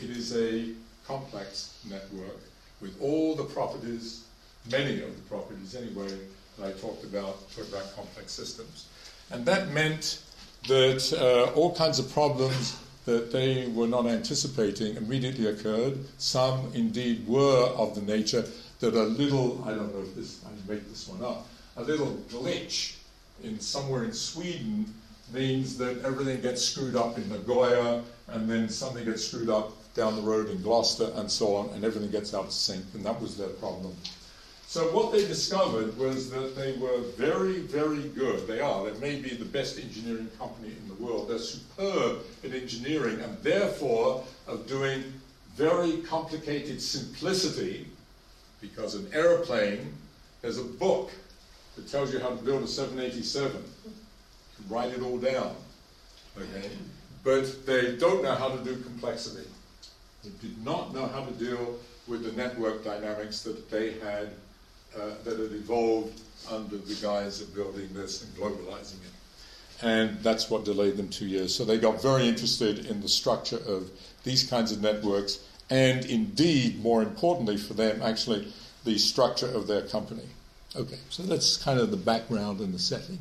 it 0.00 0.10
is 0.10 0.34
a 0.34 0.72
complex 1.06 1.78
network 1.88 2.40
with 2.80 3.00
all 3.00 3.34
the 3.34 3.44
properties, 3.44 4.24
many 4.70 5.02
of 5.02 5.14
the 5.14 5.22
properties 5.28 5.74
anyway, 5.74 6.18
that 6.58 6.68
I 6.68 6.72
talked 6.72 7.04
about, 7.04 7.50
talked 7.54 7.68
about 7.68 7.94
complex 7.94 8.32
systems. 8.32 8.88
And 9.30 9.44
that 9.46 9.68
meant 9.70 10.22
that 10.68 11.12
uh, 11.12 11.52
all 11.52 11.74
kinds 11.74 11.98
of 11.98 12.10
problems 12.12 12.76
that 13.04 13.30
they 13.30 13.68
were 13.68 13.86
not 13.86 14.06
anticipating 14.06 14.96
immediately 14.96 15.46
occurred. 15.46 15.98
Some 16.18 16.70
indeed 16.74 17.26
were 17.26 17.66
of 17.76 17.94
the 17.94 18.02
nature 18.02 18.44
that 18.80 18.94
a 18.94 19.02
little, 19.02 19.62
I 19.64 19.70
don't 19.70 19.94
know 19.94 20.02
if 20.02 20.14
this, 20.14 20.44
I 20.44 20.50
make 20.70 20.88
this 20.88 21.08
one 21.08 21.24
up, 21.24 21.46
a 21.76 21.82
little 21.82 22.16
glitch 22.28 22.96
in 23.42 23.60
somewhere 23.60 24.04
in 24.04 24.12
Sweden 24.12 24.92
means 25.32 25.76
that 25.78 26.04
everything 26.04 26.40
gets 26.40 26.62
screwed 26.62 26.96
up 26.96 27.16
in 27.16 27.28
Nagoya 27.28 28.02
and 28.28 28.48
then 28.50 28.68
something 28.68 29.04
gets 29.04 29.24
screwed 29.24 29.50
up 29.50 29.72
down 29.96 30.14
the 30.14 30.22
road 30.22 30.50
in 30.50 30.62
Gloucester 30.62 31.10
and 31.16 31.30
so 31.30 31.56
on, 31.56 31.70
and 31.70 31.84
everything 31.84 32.10
gets 32.10 32.34
out 32.34 32.44
of 32.44 32.52
sync, 32.52 32.84
and 32.94 33.04
that 33.04 33.20
was 33.20 33.36
their 33.36 33.48
problem. 33.48 33.96
So 34.68 34.82
what 34.94 35.12
they 35.12 35.26
discovered 35.26 35.96
was 35.96 36.28
that 36.30 36.56
they 36.56 36.76
were 36.76 37.00
very, 37.16 37.60
very 37.60 38.08
good. 38.08 38.46
They 38.48 38.60
are. 38.60 38.90
They 38.90 38.98
may 38.98 39.20
be 39.20 39.34
the 39.34 39.44
best 39.44 39.78
engineering 39.78 40.28
company 40.38 40.74
in 40.80 40.88
the 40.88 40.94
world. 40.94 41.28
They're 41.28 41.38
superb 41.38 42.18
at 42.44 42.52
engineering 42.52 43.20
and 43.20 43.38
therefore 43.42 44.24
of 44.48 44.66
doing 44.66 45.04
very 45.54 45.98
complicated 45.98 46.82
simplicity 46.82 47.86
because 48.60 48.96
an 48.96 49.08
aeroplane, 49.12 49.94
there's 50.42 50.58
a 50.58 50.64
book 50.64 51.10
that 51.76 51.88
tells 51.88 52.12
you 52.12 52.18
how 52.18 52.30
to 52.30 52.42
build 52.42 52.64
a 52.64 52.66
787. 52.66 53.52
You 53.54 54.74
write 54.74 54.92
it 54.92 55.00
all 55.00 55.18
down. 55.18 55.54
Okay? 56.36 56.70
But 57.22 57.64
they 57.66 57.96
don't 57.96 58.22
know 58.22 58.34
how 58.34 58.48
to 58.48 58.64
do 58.64 58.76
complexity. 58.82 59.48
Did 60.40 60.64
not 60.64 60.94
know 60.94 61.06
how 61.06 61.24
to 61.24 61.32
deal 61.32 61.78
with 62.06 62.24
the 62.24 62.32
network 62.32 62.84
dynamics 62.84 63.42
that 63.42 63.70
they 63.70 63.92
had, 63.94 64.30
uh, 64.96 65.10
that 65.24 65.38
had 65.38 65.52
evolved 65.52 66.20
under 66.50 66.78
the 66.78 66.94
guise 66.94 67.40
of 67.40 67.54
building 67.54 67.88
this 67.92 68.22
and 68.22 68.34
globalizing 68.36 68.94
it. 69.04 69.12
And 69.82 70.18
that's 70.20 70.48
what 70.48 70.64
delayed 70.64 70.96
them 70.96 71.08
two 71.08 71.26
years. 71.26 71.54
So 71.54 71.64
they 71.64 71.78
got 71.78 72.00
very 72.00 72.26
interested 72.26 72.86
in 72.86 73.00
the 73.02 73.08
structure 73.08 73.60
of 73.66 73.90
these 74.24 74.44
kinds 74.44 74.72
of 74.72 74.80
networks, 74.80 75.40
and 75.68 76.04
indeed, 76.06 76.82
more 76.82 77.02
importantly 77.02 77.56
for 77.56 77.74
them, 77.74 78.00
actually, 78.02 78.52
the 78.84 78.98
structure 78.98 79.48
of 79.48 79.66
their 79.66 79.82
company. 79.82 80.28
Okay, 80.74 80.98
so 81.10 81.22
that's 81.22 81.56
kind 81.56 81.80
of 81.80 81.90
the 81.90 81.96
background 81.96 82.60
and 82.60 82.72
the 82.72 82.78
setting. 82.78 83.18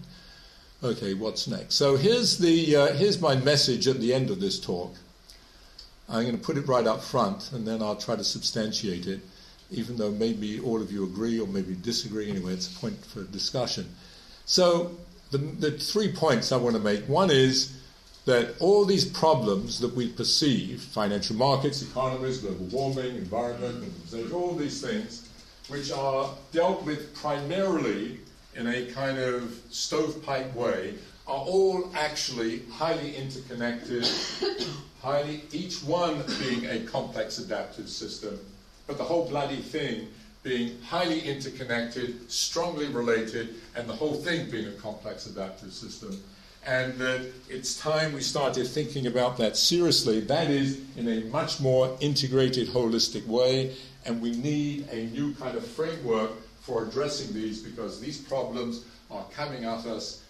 Okay, 0.83 1.13
what's 1.13 1.47
next? 1.47 1.75
So 1.75 1.95
here's 1.95 2.37
the 2.37 2.75
uh, 2.75 2.93
here's 2.93 3.19
my 3.19 3.35
message 3.35 3.87
at 3.87 3.99
the 3.99 4.13
end 4.13 4.29
of 4.29 4.39
this 4.39 4.59
talk. 4.59 4.93
I'm 6.07 6.23
going 6.23 6.37
to 6.37 6.43
put 6.43 6.57
it 6.57 6.67
right 6.67 6.85
up 6.85 7.01
front, 7.03 7.51
and 7.51 7.67
then 7.67 7.81
I'll 7.81 7.95
try 7.95 8.15
to 8.15 8.23
substantiate 8.23 9.07
it, 9.07 9.21
even 9.71 9.97
though 9.97 10.11
maybe 10.11 10.59
all 10.59 10.81
of 10.81 10.91
you 10.91 11.03
agree 11.03 11.39
or 11.39 11.47
maybe 11.47 11.75
disagree. 11.75 12.29
Anyway, 12.29 12.53
it's 12.53 12.73
a 12.75 12.79
point 12.79 13.03
for 13.05 13.23
discussion. 13.23 13.89
So 14.45 14.91
the, 15.31 15.39
the 15.39 15.71
three 15.71 16.11
points 16.11 16.51
I 16.51 16.57
want 16.57 16.75
to 16.75 16.81
make. 16.81 17.07
One 17.07 17.31
is 17.31 17.75
that 18.25 18.55
all 18.59 18.85
these 18.85 19.05
problems 19.05 19.79
that 19.79 19.95
we 19.95 20.09
perceive, 20.09 20.81
financial 20.81 21.35
markets, 21.35 21.81
economies, 21.81 22.39
global 22.39 22.65
warming, 22.65 23.15
environment, 23.15 23.91
all 24.33 24.55
these 24.55 24.81
things, 24.81 25.29
which 25.67 25.91
are 25.91 26.29
dealt 26.51 26.83
with 26.85 27.13
primarily 27.15 28.19
in 28.55 28.67
a 28.67 28.85
kind 28.87 29.17
of 29.17 29.59
stovepipe 29.69 30.53
way, 30.55 30.95
are 31.27 31.37
all 31.37 31.91
actually 31.95 32.61
highly 32.71 33.15
interconnected, 33.15 34.07
highly, 35.01 35.43
each 35.51 35.83
one 35.83 36.23
being 36.39 36.65
a 36.67 36.79
complex 36.81 37.39
adaptive 37.39 37.89
system, 37.89 38.39
but 38.87 38.97
the 38.97 39.03
whole 39.03 39.27
bloody 39.27 39.61
thing 39.61 40.07
being 40.43 40.79
highly 40.83 41.21
interconnected, 41.21 42.31
strongly 42.31 42.87
related, 42.87 43.55
and 43.75 43.89
the 43.89 43.93
whole 43.93 44.13
thing 44.13 44.49
being 44.51 44.67
a 44.67 44.73
complex 44.73 45.25
adaptive 45.25 45.73
system. 45.73 46.21
And 46.67 46.93
that 46.99 47.31
it's 47.49 47.79
time 47.79 48.13
we 48.13 48.21
started 48.21 48.67
thinking 48.67 49.07
about 49.07 49.37
that 49.37 49.57
seriously. 49.57 50.19
That 50.19 50.51
is, 50.51 50.79
in 50.95 51.07
a 51.07 51.21
much 51.31 51.59
more 51.59 51.97
integrated, 51.99 52.67
holistic 52.67 53.25
way. 53.25 53.75
And 54.05 54.21
we 54.21 54.31
need 54.37 54.87
a 54.91 55.07
new 55.07 55.33
kind 55.33 55.57
of 55.57 55.65
framework 55.65 56.31
for 56.65 56.84
addressing 56.84 57.34
these 57.34 57.62
because 57.62 57.99
these 57.99 58.17
problems 58.17 58.86
are 59.12 59.25
coming 59.36 59.65
at 59.65 59.86
us 59.86 60.23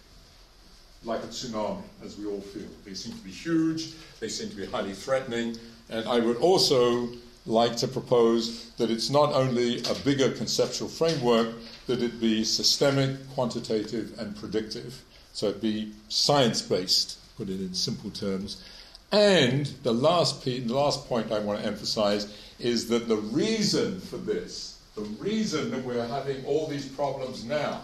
like 1.04 1.24
a 1.24 1.28
tsunami, 1.28 1.84
as 2.04 2.18
we 2.18 2.26
all 2.26 2.42
feel. 2.42 2.68
They 2.84 2.94
seem 2.94 3.14
to 3.14 3.24
be 3.24 3.32
huge, 3.32 3.94
they 4.20 4.28
seem 4.28 4.50
to 4.50 4.56
be 4.56 4.66
highly 4.66 4.94
threatening. 4.94 5.58
And 5.90 6.08
I 6.08 6.20
would 6.20 6.38
also 6.38 7.10
like 7.46 7.76
to 7.78 7.88
propose 7.88 8.72
that 8.72 8.90
it's 8.90 9.10
not 9.10 9.32
only 9.34 9.84
a 9.84 9.94
bigger 10.04 10.32
conceptual 10.32 10.90
framework, 10.90 11.54
that 11.86 12.02
it 12.02 12.20
be 12.20 12.44
systemic, 12.44 13.18
quantitative, 13.36 14.18
and 14.20 14.36
predictive. 14.36 15.04
So 15.34 15.50
it 15.50 15.62
be 15.62 15.94
science 16.10 16.62
based, 16.62 17.20
put 17.38 17.50
it 17.50 17.60
in 17.60 17.74
simple 17.74 18.10
terms. 18.10 18.64
And 19.12 19.68
the 19.84 19.94
last, 19.94 20.44
the 20.44 20.62
last 20.62 21.08
point 21.08 21.32
I 21.32 21.40
want 21.40 21.60
to 21.60 21.66
emphasize 21.66 22.36
is 22.60 22.90
that 22.90 23.08
the 23.08 23.18
reason 23.18 24.00
for 24.00 24.18
this, 24.18 24.75
the 24.96 25.02
reason 25.02 25.72
that 25.72 25.84
we're 25.84 26.06
having 26.08 26.44
all 26.46 26.68
these 26.68 26.88
problems 26.88 27.44
now, 27.44 27.82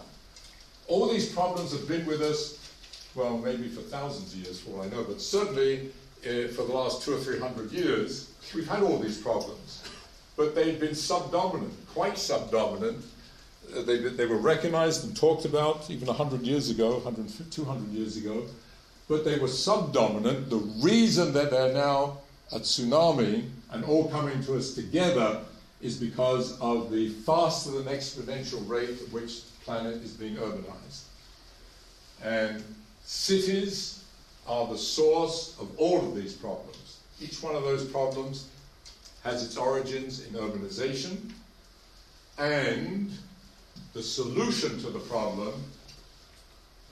all 0.88 1.08
these 1.08 1.32
problems 1.32 1.71
have 1.74 1.88
been 1.88 2.06
with 2.06 2.21
us, 2.21 2.58
well, 3.15 3.38
maybe 3.38 3.67
for 3.67 3.82
thousands 3.82 4.34
of 4.34 4.39
years, 4.39 4.60
for 4.60 4.71
all 4.71 4.82
I 4.84 4.89
know, 4.89 5.04
but 5.04 5.21
certainly 5.21 5.91
uh, 6.26 6.47
for 6.50 6.63
the 6.63 6.74
last 6.74 7.04
two 7.04 7.13
or 7.13 7.19
three 7.19 7.39
hundred 7.39 7.71
years, 7.71 8.32
we've 8.56 8.67
had 8.67 8.82
all 8.82 8.97
these 8.97 9.17
problems. 9.17 9.84
But 10.38 10.56
they've 10.56 10.80
been 10.80 10.95
subdominant, 10.95 11.74
quite 11.93 12.17
subdominant. 12.17 13.04
Uh, 13.76 13.82
they, 13.82 13.97
they 13.97 14.26
were 14.26 14.38
recognized 14.38 15.04
and 15.04 15.15
talked 15.15 15.45
about 15.45 15.89
even 15.89 16.08
100 16.08 16.41
years 16.41 16.69
ago, 16.69 16.95
100, 17.00 17.52
200 17.52 17.89
years 17.91 18.17
ago. 18.17 18.43
But 19.10 19.26
they 19.26 19.38
were 19.38 19.50
subdominant. 19.50 20.50
The 20.50 20.58
reason 20.58 21.34
that 21.34 21.52
they're 21.52 21.74
now 21.74 22.19
a 22.54 22.60
tsunami 22.60 23.50
and 23.71 23.84
all 23.86 24.10
coming 24.10 24.41
to 24.43 24.58
us 24.58 24.74
together 24.74 25.41
is 25.82 25.98
because 25.98 26.60
of 26.60 26.91
the 26.91 27.10
faster 27.10 27.72
than 27.72 27.84
exponential 27.86 28.67
rate 28.70 28.89
at 29.02 29.12
which 29.12 29.44
the 29.46 29.52
planet 29.65 29.96
is 30.04 30.12
being 30.12 30.36
urbanized. 30.36 31.04
And 32.24 32.63
cities 33.04 34.04
are 34.48 34.67
the 34.67 34.78
source 34.78 35.58
of 35.60 35.70
all 35.78 36.00
of 36.00 36.15
these 36.15 36.34
problems. 36.34 37.00
Each 37.20 37.41
one 37.41 37.56
of 37.56 37.63
those 37.63 37.86
problems 37.86 38.48
has 39.24 39.44
its 39.44 39.58
origins 39.58 40.26
in 40.26 40.34
urbanization, 40.34 41.32
and 42.38 43.12
the 43.94 44.02
solution 44.02 44.80
to 44.80 44.89
the 44.89 45.00
problem 45.00 45.54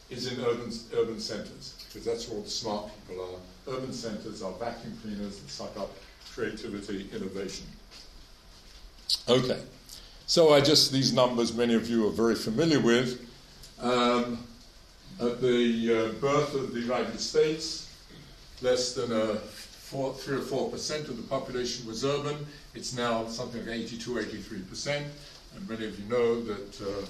is 0.10 0.32
in 0.32 0.44
urban, 0.44 0.72
urban 0.96 1.20
centers, 1.20 1.76
because 1.88 2.06
that's 2.06 2.28
where 2.28 2.38
all 2.38 2.44
the 2.44 2.50
smart 2.50 2.90
people 3.08 3.24
are. 3.24 3.74
Urban 3.74 3.94
centers 3.94 4.42
are 4.42 4.52
vacuum 4.54 4.98
cleaners 5.02 5.40
that 5.40 5.50
suck 5.50 5.76
up 5.78 5.92
creativity, 6.34 7.08
innovation. 7.14 7.66
Okay, 9.28 9.60
so 10.28 10.54
I 10.54 10.62
just, 10.62 10.92
these 10.92 11.14
numbers 11.14 11.54
many 11.54 11.74
of 11.74 11.90
you 11.90 12.08
are 12.08 12.12
very 12.12 12.36
familiar 12.36 12.80
with. 12.80 13.26
Um, 13.80 14.44
at 15.20 15.42
the 15.42 15.94
uh, 15.94 16.20
birth 16.20 16.54
of 16.56 16.74
the 16.74 16.80
United 16.80 17.20
States, 17.20 17.90
less 18.62 18.94
than 18.94 19.12
a 19.12 19.36
four, 19.36 20.14
three 20.14 20.38
or 20.38 20.42
four 20.42 20.70
percent 20.70 21.08
of 21.08 21.18
the 21.18 21.24
population 21.24 21.88
was 21.88 22.06
urban. 22.06 22.46
It's 22.76 22.96
now 22.96 23.28
something 23.28 23.66
like 23.66 23.76
82, 23.76 24.20
83 24.20 24.60
percent. 24.62 25.08
And 25.56 25.68
many 25.68 25.88
of 25.88 26.00
you 26.00 26.06
know 26.08 26.42
that 26.44 26.82
uh, 26.82 27.06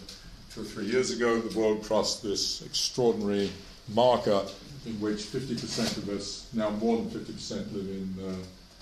two 0.53 0.61
or 0.61 0.63
three 0.63 0.85
years 0.85 1.11
ago, 1.11 1.39
the 1.39 1.59
world 1.59 1.83
crossed 1.83 2.23
this 2.23 2.61
extraordinary 2.61 3.51
marker 3.89 4.45
in 4.85 4.93
which 5.01 5.19
50% 5.19 5.97
of 5.97 6.09
us, 6.09 6.47
now 6.53 6.69
more 6.69 6.97
than 6.97 7.09
50%, 7.09 7.73
live 7.73 7.85
in 7.85 8.15
uh, 8.25 8.35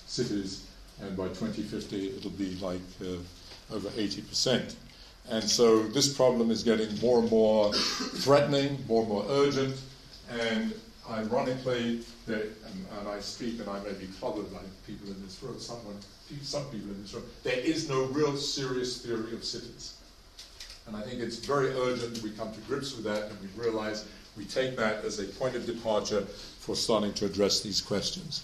cities, 0.05 0.66
and 1.01 1.15
by 1.15 1.27
2050 1.27 2.17
it'll 2.17 2.29
be 2.31 2.55
like 2.55 2.81
uh, 3.01 3.73
over 3.73 3.89
80%. 3.89 4.75
And 5.29 5.43
so 5.43 5.83
this 5.83 6.13
problem 6.13 6.51
is 6.51 6.63
getting 6.63 6.97
more 6.99 7.19
and 7.19 7.29
more 7.29 7.73
threatening, 7.73 8.83
more 8.87 9.01
and 9.01 9.09
more 9.09 9.25
urgent, 9.29 9.75
and 10.31 10.73
ironically, 11.09 12.01
and, 12.27 12.35
and, 12.99 13.07
I 13.07 13.19
speak 13.19 13.59
and 13.59 13.69
I 13.69 13.79
may 13.79 13.93
be 13.93 14.07
clobbered 14.07 14.51
by 14.51 14.59
people 14.85 15.07
in 15.07 15.21
this 15.23 15.41
room, 15.41 15.59
someone, 15.59 15.97
some 16.41 16.65
people 16.65 16.91
in 16.91 17.01
this 17.01 17.13
room, 17.13 17.23
there 17.43 17.59
is 17.59 17.89
no 17.89 18.05
real 18.05 18.35
serious 18.35 19.01
theory 19.01 19.33
of 19.33 19.43
cities. 19.43 19.95
And 20.85 20.95
I 20.95 21.01
think 21.01 21.21
it's 21.21 21.37
very 21.37 21.69
urgent 21.69 22.15
that 22.15 22.23
we 22.23 22.31
come 22.31 22.53
to 22.53 22.59
grips 22.61 22.95
with 22.95 23.05
that 23.05 23.29
and 23.29 23.37
we 23.41 23.61
realize 23.61 24.05
we 24.37 24.45
take 24.45 24.77
that 24.77 25.03
as 25.03 25.19
a 25.19 25.25
point 25.25 25.55
of 25.55 25.65
departure 25.65 26.21
for 26.21 26.75
starting 26.75 27.13
to 27.13 27.25
address 27.25 27.61
these 27.61 27.81
questions. 27.81 28.43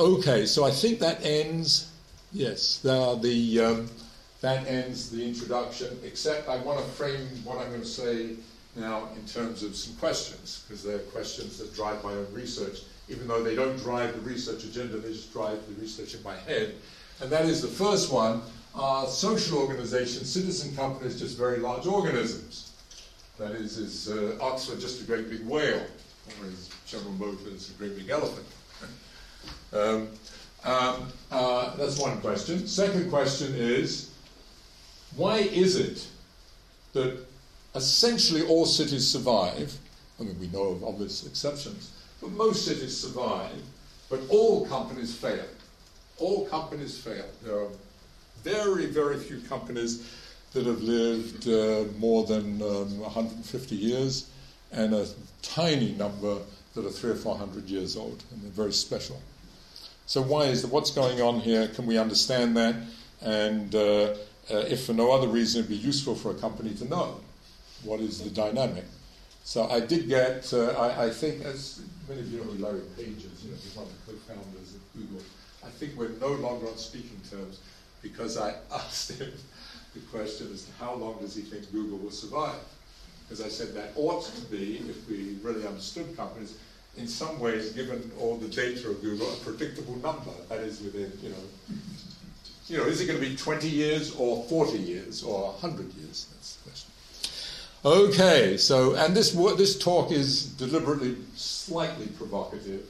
Okay, 0.00 0.46
so 0.46 0.64
I 0.64 0.70
think 0.70 0.98
that 1.00 1.22
ends, 1.22 1.92
yes, 2.32 2.78
the, 2.78 3.16
the 3.16 3.60
um, 3.60 3.90
that 4.40 4.66
ends 4.66 5.10
the 5.10 5.22
introduction, 5.22 5.88
except 6.02 6.48
I 6.48 6.56
want 6.56 6.78
to 6.78 6.84
frame 6.92 7.28
what 7.44 7.58
I'm 7.58 7.68
going 7.68 7.82
to 7.82 7.86
say 7.86 8.30
now 8.76 9.10
in 9.14 9.26
terms 9.26 9.62
of 9.62 9.76
some 9.76 9.94
questions, 9.96 10.64
because 10.66 10.82
they're 10.82 11.00
questions 11.12 11.58
that 11.58 11.74
drive 11.74 12.02
my 12.02 12.12
own 12.12 12.26
research, 12.32 12.78
even 13.10 13.28
though 13.28 13.42
they 13.42 13.54
don't 13.54 13.76
drive 13.76 14.14
the 14.14 14.22
research 14.22 14.64
agenda, 14.64 14.96
they 14.96 15.12
just 15.12 15.34
drive 15.34 15.58
the 15.68 15.74
research 15.78 16.14
in 16.14 16.22
my 16.22 16.36
head. 16.48 16.76
And 17.20 17.28
that 17.28 17.44
is 17.44 17.60
the 17.60 17.68
first 17.68 18.10
one 18.10 18.40
are 18.74 19.06
social 19.06 19.58
organizations, 19.58 20.32
citizen 20.32 20.74
companies, 20.74 21.20
just 21.20 21.36
very 21.36 21.58
large 21.58 21.86
organisms? 21.86 22.72
That 23.38 23.50
is, 23.50 23.76
is 23.76 24.08
uh, 24.08 24.38
Oxford 24.40 24.80
just 24.80 25.02
a 25.02 25.04
great 25.04 25.28
big 25.28 25.46
whale, 25.46 25.84
or 26.40 26.46
is 26.46 26.70
General 26.86 27.12
Motors 27.12 27.68
a 27.68 27.74
great 27.74 27.98
big 27.98 28.08
elephant? 28.08 28.46
Um, 29.72 30.08
um, 30.64 31.08
uh, 31.30 31.76
that's 31.76 31.98
one 31.98 32.20
question. 32.20 32.66
Second 32.66 33.10
question 33.10 33.54
is, 33.54 34.10
why 35.16 35.38
is 35.38 35.76
it 35.76 36.06
that 36.92 37.18
essentially 37.74 38.46
all 38.46 38.66
cities 38.66 39.06
survive? 39.06 39.76
I 40.18 40.24
mean, 40.24 40.38
we 40.38 40.48
know 40.48 40.64
of 40.64 40.84
obvious 40.84 41.26
exceptions, 41.26 41.92
but 42.20 42.30
most 42.32 42.66
cities 42.66 42.96
survive, 42.96 43.62
but 44.10 44.20
all 44.28 44.66
companies 44.66 45.14
fail. 45.14 45.44
All 46.18 46.46
companies 46.46 46.98
fail. 46.98 47.24
There 47.42 47.58
are 47.58 47.68
very, 48.42 48.86
very 48.86 49.18
few 49.18 49.40
companies 49.40 50.06
that 50.52 50.66
have 50.66 50.82
lived 50.82 51.48
uh, 51.48 51.84
more 51.98 52.26
than 52.26 52.60
um, 52.60 52.98
150 52.98 53.74
years, 53.74 54.28
and 54.72 54.94
a 54.94 55.06
tiny 55.42 55.92
number 55.92 56.38
that 56.74 56.84
are 56.84 56.90
three 56.90 57.10
or 57.10 57.16
four 57.16 57.36
hundred 57.36 57.68
years 57.68 57.96
old, 57.96 58.22
and 58.30 58.42
they're 58.42 58.50
very 58.50 58.72
special. 58.72 59.20
So, 60.10 60.20
why 60.20 60.46
is 60.46 60.62
that? 60.62 60.72
What's 60.72 60.90
going 60.90 61.22
on 61.22 61.38
here? 61.38 61.68
Can 61.68 61.86
we 61.86 61.96
understand 61.96 62.56
that? 62.56 62.74
And 63.22 63.72
uh, 63.72 64.16
uh, 64.50 64.56
if 64.66 64.84
for 64.86 64.92
no 64.92 65.12
other 65.12 65.28
reason, 65.28 65.60
it'd 65.60 65.70
be 65.70 65.76
useful 65.76 66.16
for 66.16 66.32
a 66.32 66.34
company 66.34 66.74
to 66.74 66.84
know 66.86 67.20
what 67.84 68.00
is 68.00 68.20
the 68.20 68.30
dynamic. 68.30 68.86
So, 69.44 69.68
I 69.70 69.78
did 69.78 70.08
get, 70.08 70.52
uh, 70.52 70.70
I, 70.70 71.04
I, 71.04 71.10
think, 71.10 71.44
as 71.44 71.82
many 72.08 72.22
of 72.22 72.32
you 72.32 72.38
know 72.38 72.44
who 72.46 72.58
Larry 72.58 72.80
Page 72.96 73.18
is, 73.18 73.44
you 73.44 73.52
know, 73.52 73.56
he's 73.62 73.76
one 73.76 73.86
of 73.86 73.92
the 74.04 74.12
co 74.12 74.18
founders 74.26 74.74
of 74.74 74.80
Google, 74.96 75.22
I 75.64 75.68
think 75.68 75.96
we're 75.96 76.18
no 76.20 76.32
longer 76.42 76.66
on 76.66 76.76
speaking 76.76 77.20
terms 77.30 77.60
because 78.02 78.36
I 78.36 78.54
asked 78.74 79.12
him 79.12 79.30
the 79.94 80.00
question 80.10 80.50
as 80.52 80.64
to 80.64 80.72
how 80.80 80.94
long 80.94 81.20
does 81.20 81.36
he 81.36 81.42
think 81.42 81.70
Google 81.70 81.98
will 81.98 82.10
survive. 82.10 82.58
Because 83.28 83.46
I 83.46 83.48
said 83.48 83.74
that 83.74 83.92
ought 83.94 84.24
to 84.24 84.40
be, 84.46 84.78
if 84.88 85.08
we 85.08 85.38
really 85.40 85.64
understood 85.64 86.16
companies, 86.16 86.56
in 86.96 87.06
some 87.06 87.38
ways, 87.40 87.70
given 87.72 88.10
all 88.18 88.36
the 88.36 88.48
data 88.48 88.88
of 88.90 89.00
Google, 89.00 89.32
a 89.32 89.36
predictable 89.36 89.96
number. 89.96 90.30
That 90.48 90.60
is 90.60 90.80
within, 90.82 91.12
you 91.22 91.30
know, 91.30 91.76
you 92.66 92.78
know, 92.78 92.84
is 92.84 93.00
it 93.00 93.06
going 93.06 93.20
to 93.20 93.28
be 93.28 93.36
20 93.36 93.68
years 93.68 94.14
or 94.16 94.44
40 94.44 94.78
years 94.78 95.22
or 95.22 95.52
100 95.52 95.92
years? 95.94 96.26
That's 96.32 96.56
the 96.56 96.70
question. 96.70 96.90
Okay, 97.82 98.56
so, 98.56 98.94
and 98.94 99.16
this, 99.16 99.32
this 99.32 99.78
talk 99.78 100.12
is 100.12 100.44
deliberately 100.44 101.16
slightly 101.34 102.06
provocative, 102.06 102.86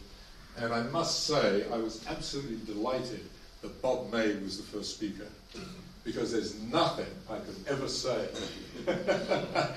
and 0.59 0.73
I 0.73 0.83
must 0.83 1.27
say 1.27 1.65
I 1.73 1.77
was 1.77 2.05
absolutely 2.09 2.59
delighted 2.67 3.21
that 3.63 3.81
Bob 3.81 4.13
May 4.13 4.35
was 4.37 4.57
the 4.57 4.65
first 4.65 4.97
speaker. 4.97 5.27
Because 6.13 6.33
there's 6.33 6.61
nothing 6.73 7.07
I 7.31 7.39
could 7.39 7.55
ever 7.69 7.87
say 7.87 8.27
that 8.85 9.77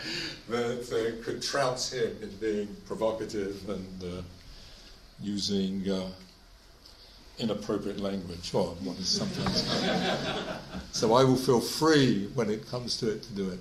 uh, 0.49 1.23
could 1.23 1.43
trounce 1.43 1.93
him 1.93 2.17
in 2.23 2.29
being 2.37 2.75
provocative 2.87 3.69
and 3.69 4.03
uh, 4.03 4.21
using 5.21 5.87
uh, 5.87 6.07
inappropriate 7.37 7.99
language, 7.99 8.51
or 8.51 8.69
what 8.81 8.97
is 8.97 9.09
sometimes. 9.09 9.61
so 10.91 11.13
I 11.13 11.23
will 11.23 11.35
feel 11.35 11.61
free 11.61 12.27
when 12.33 12.49
it 12.49 12.67
comes 12.67 12.97
to 12.97 13.11
it 13.11 13.21
to 13.23 13.33
do 13.33 13.49
it. 13.49 13.59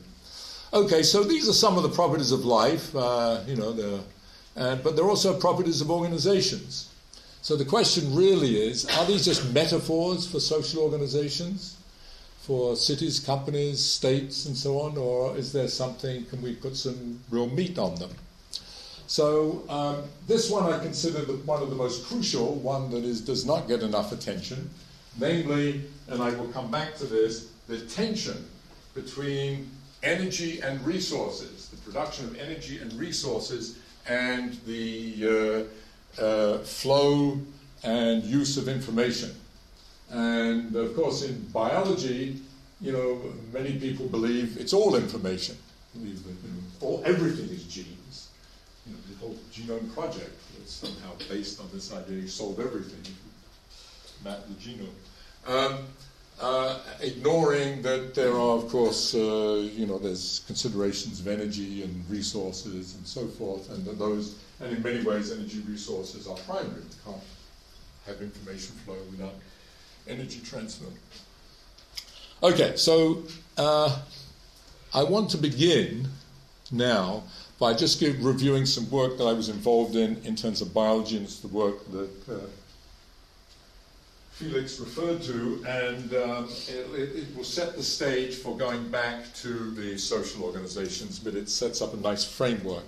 Okay, 0.72 1.02
so 1.02 1.22
these 1.22 1.46
are 1.50 1.52
some 1.52 1.76
of 1.76 1.82
the 1.82 1.90
properties 1.90 2.32
of 2.32 2.46
life. 2.46 2.96
Uh, 2.96 3.40
you 3.46 3.56
know, 3.56 4.00
but 4.54 4.96
they're 4.96 5.11
also 5.11 5.38
properties 5.38 5.82
of 5.82 5.90
organizations. 5.90 6.88
So 7.42 7.54
the 7.54 7.66
question 7.66 8.14
really 8.14 8.56
is 8.56 8.87
are 8.87 9.04
these 9.04 9.26
just 9.26 9.52
metaphors 9.52 10.26
for 10.26 10.40
social 10.40 10.82
organizations, 10.82 11.76
for 12.42 12.74
cities, 12.74 13.20
companies, 13.20 13.83
states, 13.83 14.46
and 14.46 14.57
so 14.57 14.81
on, 14.81 14.96
or 14.96 15.37
is 15.37 15.52
there 15.52 15.68
something, 15.68 16.24
can 16.26 16.42
we 16.42 16.57
put 16.57 16.76
some 16.76 17.20
real 17.31 17.48
meat 17.48 17.78
on 17.78 17.94
them? 17.94 18.11
So 19.07 19.62
um, 19.68 20.02
this 20.26 20.50
one 20.50 20.72
I 20.72 20.78
consider 20.81 21.24
the, 21.24 21.35
one 21.35 21.62
of 21.62 21.70
the 21.70 21.76
most 21.76 22.05
crucial, 22.07 22.55
one 22.57 22.90
that 22.90 23.05
is, 23.05 23.20
does 23.20 23.46
not 23.46 23.68
get 23.68 23.83
enough 23.83 24.11
attention, 24.11 24.68
namely, 25.20 25.83
and 26.09 26.20
I 26.20 26.31
will 26.31 26.48
come 26.48 26.68
back 26.68 26.96
to 26.96 27.05
this, 27.05 27.50
the 27.68 27.78
tension 27.78 28.44
between 28.94 29.70
energy 30.02 30.61
and 30.62 30.85
resources, 30.85 31.68
the 31.68 31.76
production 31.76 32.26
of 32.26 32.37
energy 32.40 32.78
and 32.78 32.92
resources, 32.94 33.78
and 34.09 34.55
the 34.66 35.68
uh, 36.18 36.22
uh, 36.22 36.59
flow 36.59 37.38
and 37.85 38.24
use 38.24 38.57
of 38.57 38.66
information. 38.66 39.31
And 40.12 40.77
of 40.77 40.94
course, 40.94 41.22
in 41.22 41.40
biology, 41.53 42.40
you 42.81 42.92
know, 42.92 43.20
many 43.53 43.79
people 43.79 44.07
believe 44.09 44.59
it's 44.59 44.75
all 44.75 44.94
information. 44.94 45.57
Believe 45.94 46.22
that 46.25 46.31
you 46.31 46.55
know, 46.55 46.62
all, 46.81 47.03
everything 47.05 47.48
is 47.48 47.64
genes. 47.64 48.29
You 48.87 48.92
know, 48.92 48.98
the 49.11 49.16
whole 49.18 49.37
genome 49.53 49.92
project 49.94 50.37
was 50.61 50.70
somehow 50.70 51.12
based 51.29 51.61
on 51.61 51.68
this 51.72 51.92
idea 51.94 52.18
you 52.18 52.29
solve 52.29 52.61
everything, 52.61 53.14
map 54.25 54.40
the 54.48 54.55
genome. 54.55 54.88
Um, 55.46 55.87
uh, 56.40 56.79
ignoring 57.01 57.83
that 57.83 58.14
there 58.14 58.33
are, 58.33 58.57
of 58.57 58.68
course, 58.68 59.14
uh, 59.14 59.68
you 59.72 59.87
know, 59.87 59.98
there's 59.98 60.42
considerations 60.46 61.20
of 61.20 61.29
energy 61.29 61.83
and 61.83 62.05
resources 62.11 62.96
and 62.96 63.07
so 63.07 63.27
forth, 63.27 63.70
and 63.70 63.85
that 63.85 63.98
those 63.98 64.37
and 64.61 64.77
in 64.77 64.83
many 64.83 65.03
ways, 65.03 65.33
energy 65.33 65.61
resources 65.68 66.27
are 66.27 66.37
primary. 66.37 66.83
You 66.83 66.96
can't 67.05 67.22
have 68.07 68.20
information 68.20 68.75
flow 68.85 68.96
without 69.11 69.35
energy 70.08 70.40
transfer. 70.44 70.86
Okay, 72.42 72.76
so 72.76 73.22
uh, 73.56 74.00
I 74.94 75.04
want 75.04 75.30
to 75.30 75.38
begin 75.38 76.08
now 76.70 77.22
by 77.58 77.74
just 77.74 78.00
give, 78.00 78.24
reviewing 78.24 78.66
some 78.66 78.90
work 78.90 79.16
that 79.18 79.24
I 79.24 79.32
was 79.32 79.48
involved 79.48 79.94
in 79.94 80.20
in 80.24 80.34
terms 80.34 80.60
of 80.60 80.74
biology, 80.74 81.16
and 81.16 81.24
it's 81.24 81.38
the 81.38 81.48
work 81.48 81.90
that 81.92 82.28
uh, 82.28 82.46
Felix 84.32 84.80
referred 84.80 85.22
to, 85.22 85.64
and 85.68 86.14
um, 86.14 86.48
it, 86.68 87.14
it, 87.14 87.36
will 87.36 87.44
set 87.44 87.76
the 87.76 87.82
stage 87.82 88.34
for 88.34 88.56
going 88.56 88.88
back 88.88 89.32
to 89.34 89.70
the 89.72 89.96
social 89.96 90.42
organizations, 90.42 91.18
but 91.18 91.34
it 91.34 91.48
sets 91.48 91.80
up 91.80 91.94
a 91.94 91.96
nice 91.98 92.24
framework. 92.24 92.84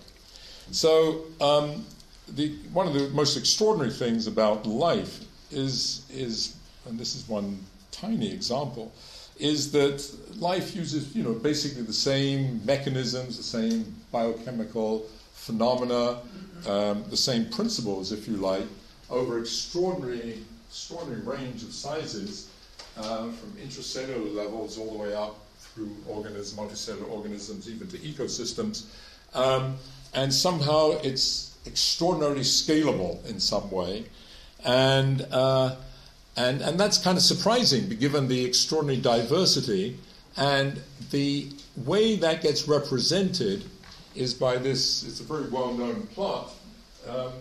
So, 0.72 1.27
um, 1.40 1.85
the, 2.29 2.57
one 2.72 2.88
of 2.88 2.94
the 2.94 3.09
most 3.11 3.37
extraordinary 3.37 3.92
things 3.92 4.27
about 4.27 4.66
life 4.66 5.20
is, 5.50 6.07
is, 6.11 6.57
and 6.87 6.99
this 6.99 7.14
is 7.14 7.29
one 7.29 7.59
tiny 7.90 8.33
example, 8.33 8.92
is 9.38 9.73
that 9.73 10.05
life 10.38 10.77
uses, 10.77 11.14
you 11.14 11.23
know, 11.23 11.33
basically 11.33 11.83
the 11.83 11.92
same 11.92 12.64
mechanisms, 12.64 13.37
the 13.37 13.42
same 13.42 13.94
biochemical 14.12 15.07
phenomena, 15.33 16.20
um, 16.66 17.05
the 17.11 17.16
same 17.16 17.49
principles, 17.51 18.12
if 18.12 18.29
you 18.29 18.37
like, 18.37 18.66
over 19.11 19.38
extraordinary, 19.38 20.38
extraordinary 20.68 21.20
range 21.23 21.62
of 21.62 21.73
sizes, 21.73 22.49
uh, 22.97 23.31
from 23.31 23.53
intracellular 23.62 24.35
levels 24.35 24.79
all 24.79 24.92
the 24.92 24.99
way 24.99 25.14
up 25.14 25.37
through 25.59 25.94
organisms, 26.09 26.59
multicellular 26.59 27.11
organisms, 27.11 27.68
even 27.68 27.88
to 27.88 27.99
ecosystems. 27.99 28.87
Um, 29.35 29.77
and 30.14 30.33
somehow 30.33 30.92
it's 31.03 31.57
extraordinarily 31.66 32.42
scalable 32.42 33.25
in 33.27 33.40
some 33.40 33.68
way. 33.70 34.05
And, 34.64 35.27
uh, 35.33 35.77
and, 36.37 36.61
and 36.62 36.79
that's 36.79 36.99
kind 36.99 37.16
of 37.16 37.23
surprising 37.23 37.88
given 37.88 38.29
the 38.29 38.44
extraordinary 38.44 39.01
diversity. 39.01 39.97
And 40.37 40.81
the 41.11 41.53
way 41.85 42.16
that 42.16 42.42
gets 42.42 42.66
represented 42.66 43.64
is 44.14 44.35
by 44.35 44.57
this, 44.57 45.05
it's 45.07 45.20
a 45.20 45.25
very 45.25 45.49
well 45.49 45.73
known 45.73 46.07
plot. 46.09 46.51
Um, 47.09 47.33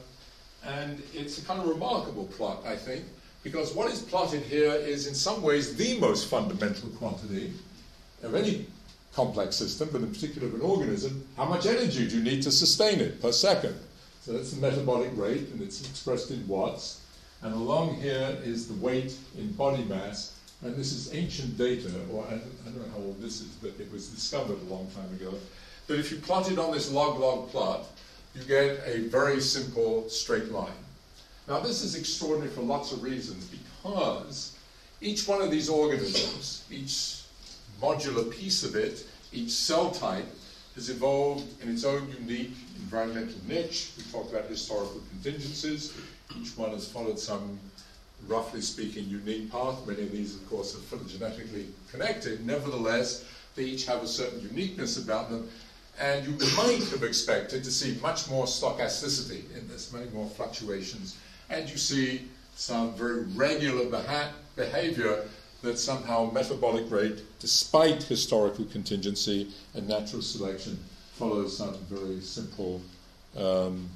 and 0.65 1.01
it's 1.13 1.39
a 1.39 1.45
kind 1.45 1.59
of 1.59 1.67
remarkable 1.67 2.25
plot, 2.25 2.63
I 2.65 2.75
think, 2.75 3.03
because 3.43 3.73
what 3.73 3.91
is 3.91 3.99
plotted 3.99 4.43
here 4.43 4.71
is 4.71 5.07
in 5.07 5.15
some 5.15 5.41
ways 5.41 5.75
the 5.75 5.99
most 5.99 6.29
fundamental 6.29 6.89
quantity 6.89 7.53
of 8.21 8.35
any 8.35 8.65
complex 9.13 9.55
system, 9.55 9.89
but 9.91 10.01
in 10.01 10.11
particular 10.11 10.47
of 10.47 10.55
an 10.55 10.61
organism, 10.61 11.27
how 11.35 11.45
much 11.45 11.65
energy 11.65 12.07
do 12.07 12.17
you 12.17 12.23
need 12.23 12.41
to 12.43 12.51
sustain 12.51 12.99
it 12.99 13.21
per 13.21 13.31
second? 13.31 13.75
So 14.21 14.33
that's 14.33 14.51
the 14.51 14.61
metabolic 14.61 15.11
rate, 15.15 15.49
and 15.49 15.61
it's 15.61 15.81
expressed 15.81 16.31
in 16.31 16.47
watts. 16.47 17.01
And 17.43 17.53
along 17.53 17.95
here 17.95 18.37
is 18.43 18.67
the 18.67 18.73
weight 18.75 19.15
in 19.37 19.51
body 19.51 19.83
mass, 19.83 20.39
and 20.63 20.75
this 20.77 20.93
is 20.93 21.13
ancient 21.13 21.57
data, 21.57 21.91
or 22.11 22.25
I 22.25 22.31
don't, 22.31 22.77
know 22.77 22.89
how 22.93 23.03
old 23.03 23.21
this 23.21 23.41
is, 23.41 23.47
but 23.61 23.71
it 23.79 23.91
was 23.91 24.07
discovered 24.07 24.61
a 24.61 24.73
long 24.73 24.87
time 24.95 25.11
ago. 25.13 25.33
But 25.87 25.99
if 25.99 26.09
you 26.09 26.17
plot 26.17 26.49
it 26.49 26.57
on 26.57 26.71
this 26.71 26.89
log-log 26.89 27.49
plot, 27.49 27.85
you 28.33 28.43
get 28.43 28.81
a 28.85 29.01
very 29.09 29.41
simple 29.41 30.09
straight 30.09 30.51
line. 30.51 30.71
Now, 31.47 31.59
this 31.59 31.83
is 31.83 31.95
extraordinary 31.95 32.49
for 32.49 32.61
lots 32.61 32.93
of 32.93 33.03
reasons 33.03 33.45
because 33.45 34.57
each 35.01 35.27
one 35.27 35.41
of 35.41 35.51
these 35.51 35.67
organisms, 35.67 36.63
each 36.71 37.23
modular 37.81 38.31
piece 38.31 38.63
of 38.63 38.75
it, 38.77 39.05
each 39.33 39.51
cell 39.51 39.91
type, 39.91 40.25
has 40.75 40.89
evolved 40.89 41.61
in 41.61 41.69
its 41.69 41.83
own 41.83 42.07
unique 42.19 42.55
environmental 42.77 43.35
niche. 43.47 43.91
We 43.97 44.03
talked 44.11 44.31
about 44.31 44.45
historical 44.45 45.01
contingencies. 45.09 45.93
Each 46.39 46.57
one 46.57 46.71
has 46.71 46.87
followed 46.87 47.19
some, 47.19 47.59
roughly 48.27 48.61
speaking, 48.61 49.05
unique 49.05 49.51
path. 49.51 49.85
Many 49.87 50.03
of 50.03 50.11
these, 50.11 50.35
of 50.35 50.49
course, 50.49 50.75
are 50.75 50.79
phylogenetically 50.79 51.67
connected. 51.91 52.45
Nevertheless, 52.45 53.25
they 53.55 53.63
each 53.63 53.85
have 53.85 54.03
a 54.03 54.07
certain 54.07 54.41
uniqueness 54.41 54.97
about 54.97 55.29
them. 55.29 55.49
And 55.99 56.25
you 56.25 56.33
might 56.57 56.83
have 56.89 57.03
expected 57.03 57.63
to 57.63 57.71
see 57.71 57.99
much 58.01 58.29
more 58.29 58.45
stochasticity 58.45 59.55
in 59.55 59.67
this, 59.67 59.93
many 59.93 60.09
more 60.09 60.27
fluctuations. 60.27 61.17
And 61.49 61.69
you 61.69 61.77
see 61.77 62.29
some 62.55 62.93
very 62.93 63.23
regular 63.35 63.85
behavior 64.55 65.25
that 65.61 65.79
somehow 65.79 66.29
metabolic 66.31 66.91
rate, 66.91 67.21
despite 67.39 68.03
historical 68.03 68.65
contingency 68.65 69.49
and 69.73 69.87
natural 69.87 70.21
selection, 70.21 70.77
follows 71.13 71.57
some 71.57 71.75
very 71.89 72.19
simple 72.21 72.81
um, 73.37 73.89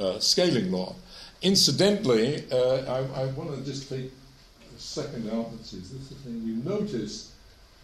uh, 0.00 0.18
scaling 0.18 0.72
law. 0.72 0.94
Incidentally, 1.42 2.44
uh, 2.50 3.06
I, 3.14 3.22
I 3.22 3.26
want 3.26 3.54
to 3.56 3.64
just 3.64 3.88
take 3.88 4.10
a 4.76 4.80
second 4.80 5.30
out. 5.30 5.52
Let's 5.52 5.70
see, 5.70 5.78
is 5.78 5.90
this 5.90 6.08
the 6.08 6.14
thing? 6.16 6.42
You 6.44 6.56
notice 6.56 7.32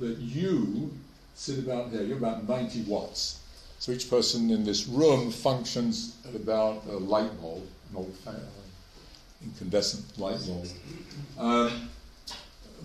that 0.01 0.19
you 0.19 0.93
sit 1.35 1.61
about 1.61 1.91
here, 1.91 2.03
you're 2.03 2.19
about 2.19 2.49
90 2.49 2.83
watts. 2.83 3.41
So 3.79 3.93
each 3.93 4.11
person 4.11 4.51
in 4.51 4.65
this 4.65 4.87
room 4.87 5.31
functions 5.31 6.17
at 6.29 6.35
about 6.35 6.85
a 6.87 6.97
light 6.97 7.41
bulb, 7.41 7.67
an 7.91 7.97
old 7.97 8.17
incandescent 9.45 10.19
light 10.19 10.41
bulb. 10.47 10.67
Um, 11.39 11.91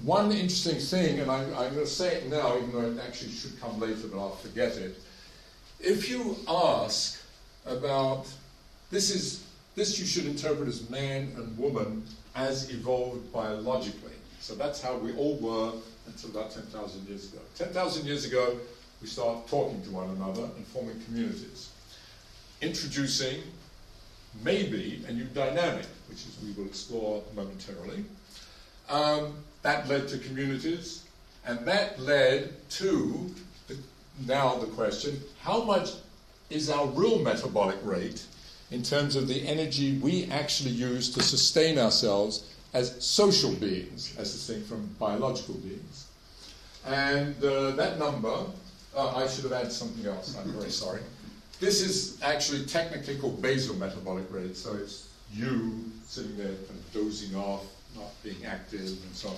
one 0.03 0.31
interesting 0.31 0.79
thing, 0.79 1.19
and 1.19 1.31
I'm, 1.31 1.47
I'm 1.55 1.73
going 1.73 1.85
to 1.85 1.87
say 1.87 2.17
it 2.17 2.29
now, 2.29 2.57
even 2.57 2.71
though 2.71 2.91
it 2.91 2.99
actually 3.05 3.31
should 3.31 3.59
come 3.59 3.79
later, 3.79 4.07
but 4.11 4.19
I'll 4.19 4.35
forget 4.35 4.77
it. 4.77 4.97
If 5.79 6.09
you 6.09 6.37
ask 6.47 7.21
about 7.65 8.27
this 8.91 9.11
is 9.11 9.43
this 9.79 9.97
you 9.97 10.05
should 10.05 10.25
interpret 10.25 10.67
as 10.67 10.89
man 10.89 11.31
and 11.37 11.57
woman 11.57 12.03
as 12.35 12.69
evolved 12.69 13.31
biologically. 13.31 14.11
So 14.41 14.53
that's 14.53 14.81
how 14.81 14.97
we 14.97 15.15
all 15.15 15.37
were 15.37 15.71
until 16.05 16.31
about 16.31 16.51
10,000 16.51 17.07
years 17.07 17.31
ago. 17.31 17.39
10,000 17.55 18.05
years 18.05 18.25
ago, 18.25 18.59
we 19.01 19.07
start 19.07 19.47
talking 19.47 19.81
to 19.83 19.91
one 19.91 20.09
another 20.09 20.43
and 20.43 20.67
forming 20.67 21.01
communities, 21.05 21.69
introducing 22.61 23.41
maybe 24.43 25.01
a 25.07 25.13
new 25.13 25.23
dynamic, 25.23 25.85
which 26.09 26.25
is 26.25 26.37
we 26.43 26.51
will 26.51 26.67
explore 26.67 27.23
momentarily. 27.33 28.03
Um, 28.89 29.33
that 29.61 29.87
led 29.87 30.09
to 30.09 30.17
communities, 30.17 31.05
and 31.45 31.65
that 31.65 31.97
led 32.01 32.51
to 32.71 33.33
the, 33.69 33.77
now 34.27 34.55
the 34.55 34.67
question 34.67 35.21
how 35.41 35.63
much 35.63 35.91
is 36.49 36.69
our 36.69 36.87
real 36.87 37.19
metabolic 37.19 37.77
rate 37.83 38.25
in 38.71 38.83
terms 38.83 39.15
of 39.15 39.27
the 39.27 39.47
energy 39.47 39.97
we 39.97 40.25
actually 40.25 40.71
use 40.71 41.09
to 41.11 41.21
sustain 41.21 41.77
ourselves 41.77 42.45
as 42.73 43.03
social 43.03 43.53
beings, 43.53 44.15
as 44.17 44.31
distinct 44.31 44.67
from 44.67 44.85
biological 44.99 45.55
beings? 45.55 46.07
And 46.85 47.35
uh, 47.43 47.71
that 47.71 47.99
number, 47.99 48.45
uh, 48.95 49.15
I 49.15 49.27
should 49.27 49.43
have 49.43 49.53
added 49.53 49.71
something 49.71 50.05
else, 50.05 50.37
I'm 50.37 50.51
very 50.53 50.69
sorry. 50.69 51.01
This 51.59 51.81
is 51.81 52.21
actually 52.21 52.65
technically 52.65 53.17
called 53.17 53.41
basal 53.41 53.75
metabolic 53.75 54.31
rate, 54.31 54.55
so 54.55 54.75
it's 54.75 55.09
you 55.33 55.83
sitting 56.05 56.37
there 56.37 56.47
kind 56.47 56.79
of 56.79 56.93
dozing 56.93 57.35
off 57.35 57.65
not 57.95 58.11
being 58.23 58.45
active 58.45 58.81
and 58.81 59.15
so 59.15 59.29
on. 59.29 59.35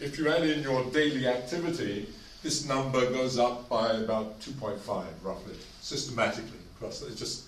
If 0.00 0.18
you 0.18 0.28
add 0.28 0.42
in 0.42 0.62
your 0.62 0.84
daily 0.86 1.26
activity, 1.26 2.08
this 2.42 2.66
number 2.66 3.08
goes 3.10 3.38
up 3.38 3.68
by 3.68 3.92
about 3.92 4.40
2.5 4.40 5.04
roughly, 5.22 5.54
systematically 5.80 6.58
across. 6.76 7.02
It 7.02 7.16
just 7.16 7.44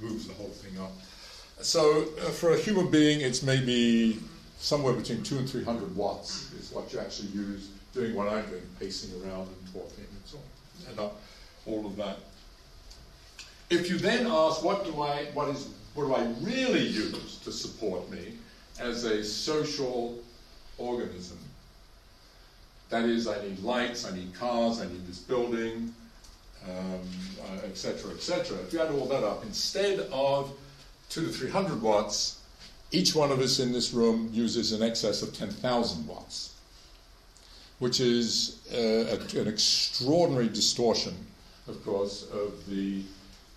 moves 0.00 0.26
the 0.26 0.34
whole 0.34 0.48
thing 0.48 0.80
up. 0.80 0.92
So 1.60 2.02
uh, 2.20 2.30
for 2.30 2.52
a 2.52 2.58
human 2.58 2.90
being, 2.90 3.20
it's 3.20 3.42
maybe 3.42 4.18
somewhere 4.58 4.92
between 4.92 5.22
two 5.22 5.38
and 5.38 5.48
300 5.48 5.94
watts 5.96 6.52
is 6.52 6.70
what 6.72 6.92
you 6.92 6.98
actually 7.00 7.28
use 7.28 7.70
doing 7.92 8.14
what 8.14 8.28
I'm 8.28 8.44
doing, 8.48 8.62
pacing 8.78 9.10
around 9.22 9.48
and 9.48 9.72
talking 9.72 10.04
and 10.04 10.22
so 10.24 10.38
on, 10.38 10.90
and 10.90 11.10
all 11.66 11.86
of 11.86 11.96
that. 11.96 12.18
If 13.70 13.90
you 13.90 13.98
then 13.98 14.26
ask, 14.26 14.62
what 14.62 14.84
do 14.84 15.02
I, 15.02 15.26
what 15.34 15.48
is, 15.48 15.68
what 15.94 16.06
do 16.06 16.14
I 16.14 16.24
really 16.42 16.86
use 16.86 17.38
to 17.40 17.52
support 17.52 18.10
me? 18.10 18.34
as 18.80 19.04
a 19.04 19.24
social 19.24 20.18
organism. 20.76 21.38
That 22.90 23.04
is, 23.04 23.26
I 23.26 23.42
need 23.42 23.58
lights, 23.60 24.06
I 24.06 24.14
need 24.14 24.34
cars, 24.34 24.80
I 24.80 24.86
need 24.86 25.06
this 25.06 25.18
building, 25.18 25.94
etc., 27.64 28.10
um, 28.10 28.16
etc. 28.16 28.58
Et 28.58 28.66
if 28.66 28.72
you 28.72 28.80
add 28.80 28.90
all 28.90 29.06
that 29.06 29.24
up, 29.24 29.44
instead 29.44 30.00
of 30.12 30.52
two 31.08 31.26
to 31.26 31.32
three 31.32 31.50
hundred 31.50 31.80
watts, 31.80 32.40
each 32.90 33.14
one 33.14 33.30
of 33.30 33.40
us 33.40 33.58
in 33.58 33.72
this 33.72 33.92
room 33.92 34.30
uses 34.32 34.72
in 34.72 34.82
excess 34.82 35.20
of 35.20 35.36
10,000 35.36 36.06
watts, 36.06 36.54
which 37.80 38.00
is 38.00 38.60
uh, 38.72 39.16
a, 39.36 39.40
an 39.40 39.46
extraordinary 39.46 40.48
distortion, 40.48 41.14
of 41.66 41.84
course, 41.84 42.26
of 42.32 42.66
the 42.66 43.02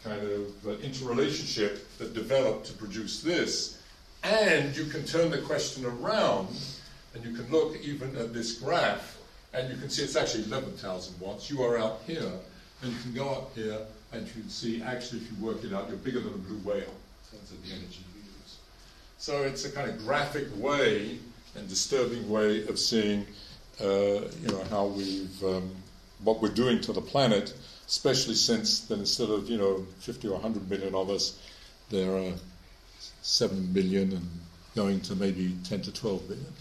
kind 0.03 0.21
of 0.21 0.67
uh, 0.67 0.71
interrelationship 0.81 1.97
that 1.97 2.13
developed 2.13 2.65
to 2.65 2.73
produce 2.73 3.21
this 3.21 3.77
and 4.23 4.75
you 4.75 4.85
can 4.85 5.05
turn 5.05 5.31
the 5.31 5.37
question 5.39 5.85
around 5.85 6.49
and 7.13 7.23
you 7.23 7.35
can 7.35 7.49
look 7.51 7.75
even 7.81 8.15
at 8.17 8.33
this 8.33 8.53
graph 8.53 9.17
and 9.53 9.69
you 9.69 9.77
can 9.77 9.89
see 9.89 10.03
it's 10.03 10.15
actually 10.15 10.43
11,000 10.45 11.19
watts. 11.19 11.49
You 11.49 11.61
are 11.63 11.77
out 11.77 12.01
here 12.07 12.31
and 12.81 12.91
you 12.91 12.99
can 12.99 13.13
go 13.13 13.29
up 13.29 13.55
here 13.55 13.79
and 14.11 14.27
you 14.27 14.33
can 14.33 14.49
see 14.49 14.81
actually 14.81 15.19
if 15.19 15.31
you 15.31 15.45
work 15.45 15.63
it 15.63 15.73
out, 15.73 15.87
you're 15.87 15.97
bigger 15.97 16.19
than 16.19 16.33
a 16.33 16.37
blue 16.37 16.57
whale 16.57 16.77
in 16.77 17.37
terms 17.37 17.51
of 17.51 17.63
the 17.63 17.71
energy 17.73 17.99
you 18.15 18.21
use. 18.21 18.57
So 19.17 19.43
it's 19.43 19.65
a 19.65 19.71
kind 19.71 19.89
of 19.89 19.99
graphic 19.99 20.47
way 20.57 21.19
and 21.55 21.67
disturbing 21.67 22.29
way 22.29 22.65
of 22.67 22.79
seeing 22.79 23.25
uh, 23.79 24.27
you 24.41 24.47
know, 24.47 24.63
how 24.69 24.85
we've, 24.85 25.43
um, 25.43 25.71
what 26.23 26.41
we're 26.41 26.49
doing 26.49 26.81
to 26.81 26.93
the 26.93 27.01
planet, 27.01 27.53
especially 27.87 28.35
since 28.35 28.81
then 28.81 28.99
instead 28.99 29.29
of, 29.29 29.49
you 29.49 29.57
know, 29.57 29.85
50 29.99 30.27
or 30.27 30.33
100 30.33 30.69
million 30.69 30.93
of 30.93 31.09
us, 31.09 31.39
there 31.89 32.15
are 32.15 32.33
7 33.21 33.67
billion 33.73 34.11
and 34.11 34.29
going 34.75 35.01
to 35.01 35.15
maybe 35.15 35.55
10 35.63 35.81
to 35.81 35.93
12 35.93 36.27
billion. 36.27 36.53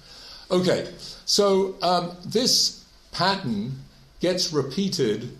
Okay, 0.50 0.92
so 1.26 1.76
um, 1.82 2.16
this 2.24 2.84
pattern 3.12 3.72
gets 4.20 4.52
repeated 4.52 5.36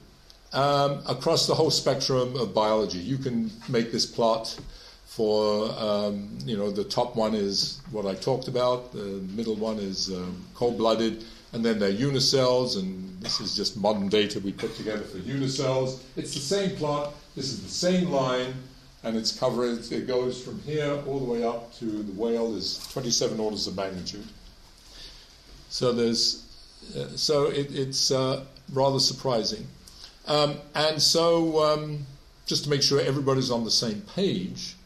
um, 0.53 1.03
across 1.09 1.47
the 1.47 1.55
whole 1.55 1.71
spectrum 1.71 2.37
of 2.37 2.55
biology. 2.55 2.99
You 2.99 3.19
can 3.19 3.51
make 3.69 3.93
this 3.93 4.07
plot 4.07 4.59
for, 5.05 5.71
um, 5.79 6.39
you 6.45 6.57
know, 6.57 6.71
the 6.71 6.85
top 6.85 7.17
one 7.17 7.35
is 7.35 7.81
what 7.91 8.07
I 8.07 8.15
talked 8.15 8.49
about, 8.49 8.93
the 8.93 9.23
middle 9.35 9.57
one 9.57 9.79
is 9.79 10.09
um, 10.11 10.45
cold 10.55 10.79
blooded, 10.79 11.25
and 11.53 11.65
then 11.65 11.79
they're 11.79 11.93
unicells, 11.93 12.79
and 12.79 13.21
this 13.21 13.41
is 13.41 13.57
just 13.57 13.77
modern 13.77 14.09
data 14.09 14.39
we 14.39 14.53
put 14.53 14.75
together 14.77 15.03
for 15.03 15.19
unicells. 15.19 16.01
It's 16.17 16.35
the 16.35 16.41
same 16.41 16.77
plot, 16.77 17.13
this 17.35 17.47
is 17.47 17.63
the 17.63 17.69
same 17.69 18.11
line, 18.11 18.55
and 19.03 19.17
its 19.17 19.37
coverage 19.37 19.91
it 19.91 20.07
goes 20.07 20.43
from 20.43 20.61
here 20.63 21.03
all 21.07 21.19
the 21.19 21.25
way 21.25 21.43
up 21.43 21.75
to 21.79 21.87
the 21.87 22.13
whale 22.13 22.55
is 22.55 22.79
27 22.93 23.41
orders 23.41 23.67
of 23.67 23.77
magnitude. 23.77 24.27
So 25.71 25.93
there's 25.93 26.45
uh, 26.97 27.09
so 27.17 27.47
it, 27.47 27.75
it's 27.75 28.11
uh, 28.11 28.45
rather 28.73 28.99
surprising. 28.99 29.67
Um, 30.31 30.59
and 30.77 31.03
so, 31.03 31.61
um, 31.61 32.07
just 32.47 32.63
to 32.63 32.71
make 32.71 32.83
sure 32.83 33.01
everybody's 33.01 33.51
on 33.51 33.65
the 33.65 33.71
same 33.71 34.01
page, 34.15 34.77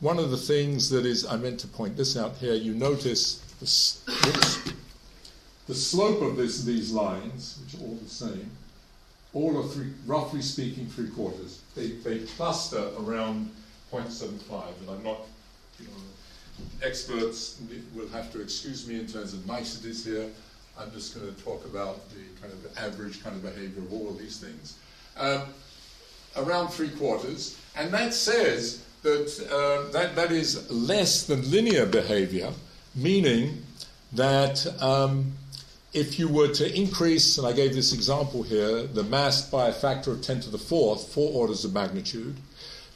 one 0.00 0.18
of 0.18 0.30
the 0.30 0.38
things 0.38 0.88
that 0.88 1.04
is, 1.04 1.26
I 1.26 1.36
meant 1.36 1.60
to 1.60 1.68
point 1.68 1.94
this 1.94 2.16
out 2.16 2.36
here, 2.36 2.54
you 2.54 2.72
notice 2.72 3.40
the, 3.60 4.72
the 5.66 5.74
slope 5.74 6.22
of 6.22 6.38
this, 6.38 6.64
these 6.64 6.90
lines, 6.90 7.58
which 7.62 7.82
are 7.82 7.84
all 7.84 7.96
the 7.96 8.08
same, 8.08 8.50
all 9.34 9.62
are 9.62 9.68
three, 9.68 9.92
roughly 10.06 10.40
speaking 10.40 10.86
three 10.86 11.10
quarters. 11.10 11.60
They, 11.76 11.88
they 11.88 12.20
cluster 12.20 12.92
around 12.98 13.50
0.75, 13.92 14.64
and 14.80 14.88
I'm 14.88 15.02
not, 15.02 15.18
you 15.80 15.86
know, 15.88 16.64
experts 16.82 17.60
will 17.94 18.08
have 18.08 18.32
to 18.32 18.40
excuse 18.40 18.88
me 18.88 18.98
in 18.98 19.06
terms 19.06 19.34
of 19.34 19.46
niceties 19.46 20.02
here. 20.02 20.30
I'm 20.78 20.90
just 20.92 21.14
going 21.14 21.32
to 21.32 21.42
talk 21.42 21.64
about 21.64 22.08
the 22.10 22.40
kind 22.40 22.52
of 22.52 22.78
average 22.78 23.22
kind 23.22 23.36
of 23.36 23.42
behavior 23.42 23.82
of 23.82 23.92
all 23.92 24.08
of 24.08 24.18
these 24.18 24.38
things. 24.38 24.76
Um, 25.16 25.42
around 26.36 26.68
three 26.68 26.88
quarters, 26.90 27.58
and 27.76 27.92
that 27.92 28.14
says 28.14 28.82
that, 29.02 29.48
uh, 29.50 29.90
that 29.92 30.16
that 30.16 30.32
is 30.32 30.70
less 30.70 31.26
than 31.26 31.50
linear 31.50 31.84
behavior, 31.84 32.50
meaning 32.94 33.62
that 34.12 34.66
um, 34.82 35.32
if 35.92 36.18
you 36.18 36.28
were 36.28 36.48
to 36.48 36.74
increase, 36.74 37.36
and 37.36 37.46
I 37.46 37.52
gave 37.52 37.74
this 37.74 37.92
example 37.92 38.42
here, 38.42 38.84
the 38.84 39.04
mass 39.04 39.48
by 39.48 39.68
a 39.68 39.72
factor 39.72 40.12
of 40.12 40.22
10 40.22 40.40
to 40.40 40.50
the 40.50 40.58
fourth, 40.58 41.08
four 41.12 41.32
orders 41.32 41.64
of 41.64 41.74
magnitude, 41.74 42.36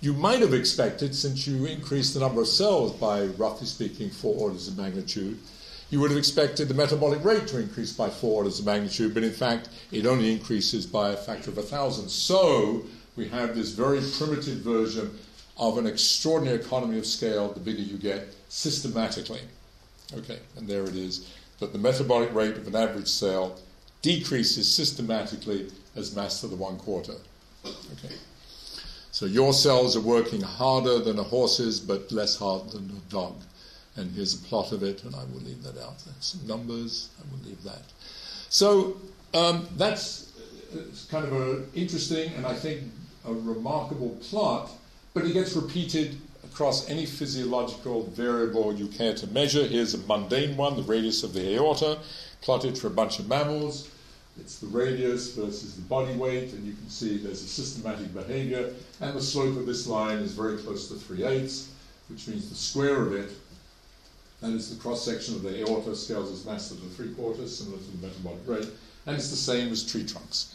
you 0.00 0.12
might 0.12 0.40
have 0.40 0.54
expected, 0.54 1.14
since 1.14 1.46
you 1.46 1.66
increased 1.66 2.14
the 2.14 2.20
number 2.20 2.40
of 2.40 2.48
cells 2.48 2.92
by, 2.92 3.24
roughly 3.24 3.66
speaking, 3.66 4.10
four 4.10 4.34
orders 4.36 4.68
of 4.68 4.76
magnitude, 4.76 5.38
you 5.90 6.00
would 6.00 6.10
have 6.10 6.18
expected 6.18 6.68
the 6.68 6.74
metabolic 6.74 7.24
rate 7.24 7.46
to 7.48 7.60
increase 7.60 7.92
by 7.92 8.10
four 8.10 8.38
orders 8.38 8.58
of 8.58 8.66
magnitude, 8.66 9.14
but 9.14 9.22
in 9.22 9.32
fact, 9.32 9.68
it 9.92 10.04
only 10.06 10.32
increases 10.32 10.84
by 10.84 11.10
a 11.10 11.16
factor 11.16 11.50
of 11.50 11.58
a 11.58 11.62
thousand. 11.62 12.08
So 12.08 12.82
we 13.14 13.28
have 13.28 13.54
this 13.54 13.70
very 13.70 14.00
primitive 14.18 14.58
version 14.58 15.16
of 15.56 15.78
an 15.78 15.86
extraordinary 15.86 16.58
economy 16.58 16.98
of 16.98 17.06
scale 17.06 17.52
the 17.52 17.60
bigger 17.60 17.82
you 17.82 17.98
get 17.98 18.34
systematically. 18.48 19.40
Okay, 20.14 20.40
and 20.56 20.68
there 20.68 20.84
it 20.84 20.96
is. 20.96 21.32
That 21.60 21.72
the 21.72 21.78
metabolic 21.78 22.34
rate 22.34 22.56
of 22.56 22.66
an 22.66 22.76
average 22.76 23.08
cell 23.08 23.58
decreases 24.02 24.72
systematically 24.72 25.70
as 25.94 26.14
mass 26.14 26.40
to 26.40 26.48
the 26.48 26.56
one 26.56 26.76
quarter. 26.76 27.14
Okay. 27.64 28.14
So 29.10 29.24
your 29.24 29.54
cells 29.54 29.96
are 29.96 30.00
working 30.00 30.42
harder 30.42 30.98
than 30.98 31.18
a 31.18 31.22
horse's, 31.22 31.80
but 31.80 32.12
less 32.12 32.36
hard 32.36 32.70
than 32.70 32.90
a 32.90 33.10
dog 33.10 33.34
and 33.96 34.10
here's 34.14 34.34
a 34.34 34.38
plot 34.38 34.72
of 34.72 34.82
it, 34.82 35.04
and 35.04 35.14
I 35.14 35.24
will 35.24 35.40
leave 35.40 35.62
that 35.62 35.78
out. 35.78 35.98
There's 36.04 36.16
some 36.20 36.46
numbers, 36.46 37.10
I 37.18 37.30
will 37.30 37.44
leave 37.44 37.62
that. 37.64 37.82
So 38.48 38.96
um, 39.34 39.66
that's 39.76 40.32
uh, 40.74 40.80
kind 41.10 41.24
of 41.24 41.32
an 41.32 41.68
interesting 41.74 42.32
and 42.34 42.46
I 42.46 42.54
think 42.54 42.82
a 43.26 43.32
remarkable 43.32 44.10
plot, 44.22 44.70
but 45.14 45.24
it 45.24 45.32
gets 45.32 45.54
repeated 45.54 46.16
across 46.44 46.88
any 46.88 47.06
physiological 47.06 48.04
variable 48.04 48.72
you 48.74 48.86
care 48.86 49.14
to 49.14 49.26
measure. 49.28 49.66
Here's 49.66 49.94
a 49.94 49.98
mundane 49.98 50.56
one, 50.56 50.76
the 50.76 50.82
radius 50.82 51.22
of 51.22 51.32
the 51.32 51.54
aorta, 51.54 51.98
plotted 52.40 52.78
for 52.78 52.86
a 52.86 52.90
bunch 52.90 53.18
of 53.18 53.28
mammals. 53.28 53.90
It's 54.38 54.58
the 54.58 54.66
radius 54.66 55.34
versus 55.34 55.76
the 55.76 55.82
body 55.82 56.14
weight, 56.14 56.52
and 56.52 56.64
you 56.64 56.74
can 56.74 56.88
see 56.90 57.16
there's 57.16 57.42
a 57.42 57.48
systematic 57.48 58.12
behavior, 58.12 58.72
and 59.00 59.16
the 59.16 59.20
slope 59.20 59.56
of 59.56 59.66
this 59.66 59.86
line 59.86 60.18
is 60.18 60.32
very 60.32 60.58
close 60.58 60.88
to 60.88 60.94
3 60.94 61.24
eighths, 61.24 61.70
which 62.08 62.28
means 62.28 62.48
the 62.50 62.54
square 62.54 63.00
of 63.00 63.14
it 63.14 63.30
and 64.42 64.54
it's 64.54 64.70
the 64.70 64.80
cross 64.80 65.04
section 65.04 65.34
of 65.34 65.42
the 65.42 65.62
aorta 65.62 65.94
scales 65.96 66.30
as 66.30 66.44
mass 66.44 66.68
to 66.68 66.74
the 66.74 66.88
three 66.90 67.12
quarters, 67.14 67.56
similar 67.56 67.78
to 67.78 67.90
the 67.90 68.06
metabolic 68.06 68.40
rate, 68.46 68.68
and 69.06 69.16
it's 69.16 69.30
the 69.30 69.36
same 69.36 69.72
as 69.72 69.84
tree 69.84 70.06
trunks. 70.06 70.54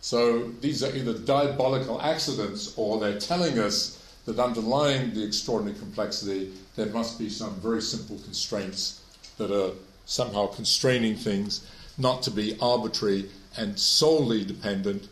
So 0.00 0.50
these 0.60 0.82
are 0.82 0.94
either 0.94 1.14
diabolical 1.14 2.00
accidents 2.02 2.74
or 2.76 2.98
they're 2.98 3.20
telling 3.20 3.58
us 3.58 3.98
that 4.24 4.38
underlying 4.38 5.14
the 5.14 5.24
extraordinary 5.24 5.78
complexity, 5.78 6.52
there 6.76 6.86
must 6.86 7.18
be 7.18 7.28
some 7.28 7.54
very 7.56 7.82
simple 7.82 8.18
constraints 8.18 9.00
that 9.38 9.50
are 9.50 9.72
somehow 10.06 10.46
constraining 10.46 11.16
things 11.16 11.66
not 11.98 12.22
to 12.22 12.30
be 12.30 12.56
arbitrary 12.60 13.28
and 13.56 13.78
solely 13.78 14.44
dependent 14.44 15.08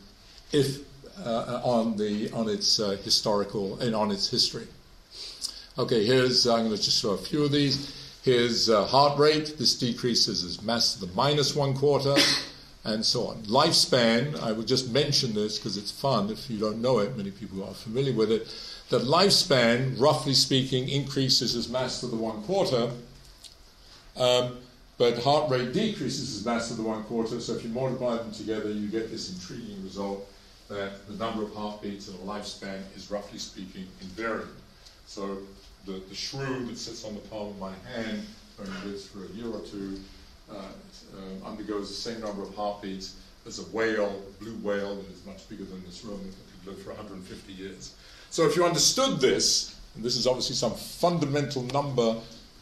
if 0.53 0.79
uh, 1.25 1.61
on 1.63 1.97
the 1.97 2.31
on 2.33 2.49
its 2.49 2.81
uh, 2.81 2.97
historical 3.05 3.79
and 3.81 3.95
on 3.95 4.11
its 4.11 4.29
history. 4.31 4.67
Okay, 5.79 6.05
here's, 6.05 6.49
I'm 6.49 6.65
going 6.65 6.77
to 6.77 6.83
just 6.83 7.01
show 7.01 7.11
a 7.11 7.17
few 7.17 7.45
of 7.45 7.53
these. 7.53 7.95
Here's 8.25 8.69
uh, 8.69 8.85
heart 8.87 9.17
rate. 9.21 9.57
This 9.57 9.79
decreases 9.79 10.43
as 10.43 10.61
mass 10.63 10.95
to 10.95 11.07
the 11.07 11.13
minus 11.15 11.55
one 11.55 11.75
quarter, 11.75 12.17
and 12.83 13.07
so 13.07 13.29
on. 13.29 13.37
Lifespan, 13.45 14.39
I 14.43 14.51
would 14.51 14.67
just 14.67 14.91
mention 14.91 15.33
this 15.33 15.59
because 15.59 15.77
it's 15.77 15.93
fun 15.93 16.29
if 16.29 16.51
you 16.51 16.59
don't 16.59 16.83
know 16.83 16.99
it, 16.99 17.17
many 17.17 17.31
people 17.31 17.63
are 17.63 17.73
familiar 17.73 18.13
with 18.13 18.33
it. 18.33 18.53
That 18.89 19.03
lifespan, 19.03 19.99
roughly 20.01 20.35
speaking, 20.35 20.89
increases 20.89 21.55
as 21.55 21.69
mass 21.69 22.01
to 22.01 22.09
the 22.09 22.17
one 22.17 22.43
quarter, 22.43 22.91
um, 24.17 24.59
but 24.99 25.23
heart 25.23 25.51
rate 25.51 25.73
decreases 25.73 26.37
as 26.37 26.45
mass 26.45 26.67
to 26.69 26.75
the 26.75 26.83
one 26.83 27.05
quarter. 27.05 27.41
So 27.41 27.55
if 27.55 27.63
you 27.63 27.71
multiply 27.71 28.17
them 28.17 28.33
together, 28.33 28.73
you 28.73 28.89
get 28.89 29.13
this 29.13 29.33
intriguing 29.33 29.85
result 29.85 30.29
that 30.69 31.07
the 31.07 31.15
number 31.15 31.45
of 31.45 31.55
heartbeats 31.55 32.09
in 32.09 32.15
a 32.15 32.19
lifespan 32.19 32.81
is 32.97 33.09
roughly 33.09 33.39
speaking 33.39 33.87
invariant. 34.03 34.49
So 35.07 35.39
the, 35.93 36.01
the 36.09 36.15
shrew 36.15 36.67
that 36.67 36.79
sits 36.79 37.05
on 37.05 37.15
the 37.15 37.21
palm 37.21 37.49
of 37.49 37.59
my 37.59 37.73
hand 37.95 38.27
it 38.63 38.87
lives 38.87 39.07
for 39.07 39.25
a 39.25 39.29
year 39.29 39.49
or 39.49 39.61
two 39.61 39.99
uh, 40.51 40.55
uh, 40.57 41.49
undergoes 41.49 41.89
the 41.89 41.95
same 41.95 42.21
number 42.21 42.43
of 42.43 42.55
heartbeats 42.55 43.17
as 43.47 43.59
a 43.59 43.63
whale, 43.75 44.23
a 44.29 44.43
blue 44.43 44.57
whale 44.57 44.97
that 44.97 45.11
is 45.11 45.25
much 45.25 45.49
bigger 45.49 45.65
than 45.65 45.83
this 45.85 46.05
room, 46.05 46.21
that 46.21 46.65
could 46.65 46.73
live 46.73 46.83
for 46.83 46.91
150 46.91 47.53
years. 47.53 47.95
So 48.31 48.47
if 48.47 48.57
you 48.57 48.65
understood 48.65 49.19
this, 49.19 49.77
and 49.95 50.05
this 50.05 50.17
is 50.17 50.27
obviously 50.27 50.57
some 50.57 50.75
fundamental 50.75 51.63
number 51.63 52.17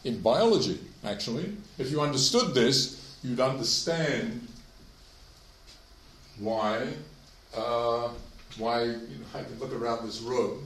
in 0.05 0.21
biology, 0.21 0.79
actually, 1.05 1.57
if 1.79 1.91
you 1.91 2.01
understood 2.01 2.55
this, 2.55 3.17
you'd 3.25 3.41
understand 3.41 4.47
why, 6.39 6.87
uh, 7.57 8.09
why 8.57 8.85
you 8.85 8.93
know, 8.93 9.27
I 9.35 9.43
can 9.43 9.59
look 9.59 9.73
around 9.73 10.07
this 10.07 10.21
room 10.21 10.65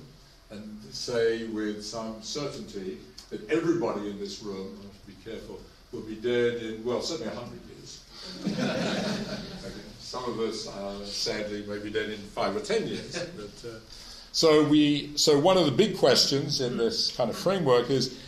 say 0.93 1.45
with 1.45 1.85
some 1.85 2.23
certainty 2.23 2.99
that 3.31 3.49
everybody 3.51 4.11
in 4.11 4.19
this 4.19 4.43
room, 4.43 4.79
I 4.81 4.85
have 4.85 5.01
to 5.01 5.07
be 5.07 5.31
careful, 5.31 5.61
will 5.91 6.03
be 6.03 6.17
dead 6.17 6.63
in, 6.63 6.85
well, 6.85 7.01
certainly 7.03 7.35
100 7.35 7.61
years. 7.71 8.05
okay. 9.65 9.73
Some 9.99 10.25
of 10.25 10.41
us, 10.41 10.69
uh, 10.69 11.05
sadly, 11.05 11.65
may 11.67 11.79
be 11.79 11.91
dead 11.91 12.11
in 12.11 12.19
five 12.19 12.55
or 12.55 12.61
10 12.61 12.87
years. 12.87 13.27
But, 13.37 13.69
uh, 13.69 13.75
so, 14.33 14.65
we, 14.65 15.13
so 15.17 15.39
one 15.39 15.59
of 15.59 15.67
the 15.67 15.73
big 15.73 15.99
questions 15.99 16.61
in 16.61 16.77
this 16.77 17.15
kind 17.15 17.29
of 17.29 17.37
framework 17.37 17.91
is 17.91 18.19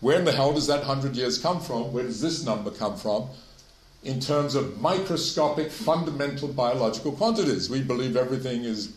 where 0.00 0.18
in 0.18 0.24
the 0.24 0.32
hell 0.32 0.52
does 0.52 0.68
that 0.68 0.78
100 0.86 1.16
years 1.16 1.38
come 1.38 1.60
from? 1.60 1.92
Where 1.92 2.04
does 2.04 2.20
this 2.20 2.44
number 2.44 2.70
come 2.70 2.96
from? 2.96 3.28
In 4.04 4.20
terms 4.20 4.54
of 4.54 4.80
microscopic, 4.80 5.72
fundamental 5.72 6.48
biological 6.48 7.12
quantities, 7.12 7.68
we 7.68 7.82
believe 7.82 8.16
everything 8.16 8.62
is 8.64 8.92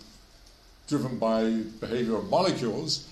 driven 0.87 1.17
by 1.17 1.61
behavior 1.79 2.17
of 2.17 2.29
molecules, 2.29 3.07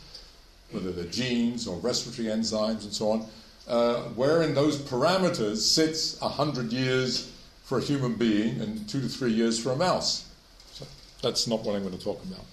whether 0.71 0.91
they're 0.91 1.05
genes 1.05 1.67
or 1.67 1.77
respiratory 1.77 2.27
enzymes 2.27 2.83
and 2.83 2.93
so 2.93 3.11
on, 3.11 3.25
uh, 3.67 4.01
where 4.15 4.41
in 4.41 4.53
those 4.53 4.77
parameters 4.77 5.57
sits 5.57 6.19
100 6.21 6.71
years 6.71 7.31
for 7.63 7.77
a 7.77 7.81
human 7.81 8.15
being 8.15 8.59
and 8.61 8.87
two 8.89 8.99
to 8.99 9.07
three 9.07 9.31
years 9.31 9.59
for 9.59 9.71
a 9.71 9.75
mouse. 9.75 10.27
So 10.73 10.85
that's 11.21 11.47
not 11.47 11.63
what 11.63 11.75
I'm 11.75 11.83
going 11.83 11.97
to 11.97 12.03
talk 12.03 12.23
about. 12.23 12.45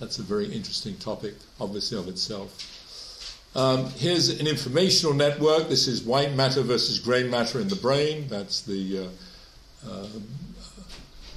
That's 0.00 0.18
a 0.18 0.22
very 0.22 0.46
interesting 0.46 0.96
topic, 0.96 1.34
obviously, 1.60 1.98
of 1.98 2.08
itself. 2.08 2.66
Um, 3.54 3.90
here's 3.96 4.40
an 4.40 4.46
informational 4.46 5.12
network. 5.12 5.68
This 5.68 5.88
is 5.88 6.02
white 6.02 6.34
matter 6.34 6.62
versus 6.62 6.98
grey 6.98 7.28
matter 7.28 7.60
in 7.60 7.68
the 7.68 7.76
brain. 7.76 8.26
That's 8.28 8.62
the, 8.62 9.08
uh, 9.86 9.88
uh, 9.88 10.06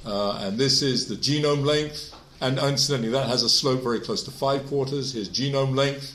uh 0.06 0.38
and 0.42 0.56
this 0.56 0.80
is 0.80 1.06
the 1.06 1.16
genome 1.16 1.64
length. 1.64 2.14
And 2.40 2.58
incidentally, 2.58 3.10
that 3.10 3.28
has 3.28 3.42
a 3.42 3.48
slope 3.48 3.82
very 3.82 4.00
close 4.00 4.22
to 4.24 4.30
five 4.30 4.66
quarters. 4.66 5.14
Here's 5.14 5.28
genome 5.28 5.76
length 5.76 6.14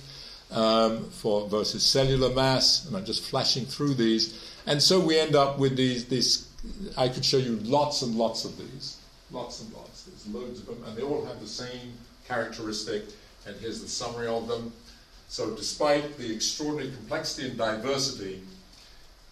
um, 0.51 1.09
for 1.09 1.47
versus 1.47 1.83
cellular 1.83 2.33
mass, 2.33 2.85
and 2.85 2.95
I'm 2.95 3.05
just 3.05 3.23
flashing 3.23 3.65
through 3.65 3.95
these. 3.95 4.53
And 4.65 4.81
so 4.81 4.99
we 4.99 5.17
end 5.17 5.35
up 5.35 5.59
with 5.59 5.75
these. 5.75 6.05
This 6.05 6.47
I 6.97 7.09
could 7.09 7.23
show 7.23 7.37
you 7.37 7.55
lots 7.63 8.01
and 8.01 8.15
lots 8.15 8.45
of 8.45 8.57
these, 8.57 8.97
lots 9.31 9.61
and 9.61 9.73
lots. 9.73 10.03
There's 10.03 10.27
loads 10.27 10.59
of 10.59 10.65
them, 10.67 10.83
and 10.87 10.97
they 10.97 11.01
all 11.01 11.25
have 11.25 11.39
the 11.39 11.47
same 11.47 11.93
characteristic. 12.27 13.03
And 13.45 13.55
here's 13.57 13.81
the 13.81 13.87
summary 13.87 14.27
of 14.27 14.47
them. 14.47 14.73
So, 15.29 15.55
despite 15.55 16.17
the 16.17 16.31
extraordinary 16.33 16.91
complexity 16.91 17.49
and 17.49 17.57
diversity, 17.57 18.43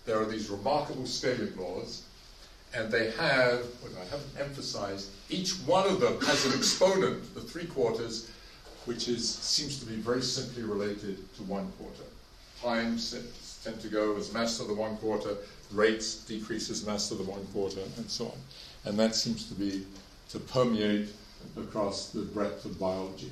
there 0.06 0.20
are 0.20 0.26
these 0.26 0.50
remarkable 0.50 1.06
scaling 1.06 1.56
laws 1.58 2.04
and 2.74 2.92
they 2.92 3.12
have, 3.12 3.60
what 3.82 3.92
I 4.00 4.06
haven't 4.06 4.40
emphasized, 4.40 5.10
each 5.30 5.54
one 5.66 5.88
of 5.88 6.00
them 6.00 6.20
has 6.22 6.46
an 6.46 6.54
exponent, 6.58 7.34
the 7.34 7.42
three 7.42 7.66
quarters, 7.66 8.30
which 8.86 9.08
is, 9.08 9.28
seems 9.28 9.80
to 9.80 9.86
be 9.86 9.96
very 9.96 10.22
simply 10.22 10.64
related 10.64 11.18
to 11.36 11.44
one 11.44 11.72
quarter. 11.78 12.04
Times 12.62 13.14
tend 13.64 13.82
to 13.82 13.90
go 13.90 14.16
as 14.16 14.34
mass 14.34 14.58
to 14.58 14.64
the 14.64 14.74
one 14.74 14.96
quarter, 14.98 15.36
rates 15.72 16.16
decrease 16.26 16.70
as 16.70 16.86
mass 16.86 17.10
to 17.10 17.16
the 17.16 17.24
one 17.24 17.46
quarter, 17.48 17.82
and 17.98 18.10
so 18.10 18.26
on. 18.28 18.38
And 18.86 18.98
that 18.98 19.16
seems 19.16 19.48
to 19.50 19.54
be 19.54 19.86
to 20.30 20.40
permeate 20.40 21.10
across 21.58 22.10
the 22.10 22.22
breadth 22.22 22.66
of 22.66 22.80
biology. 22.80 23.30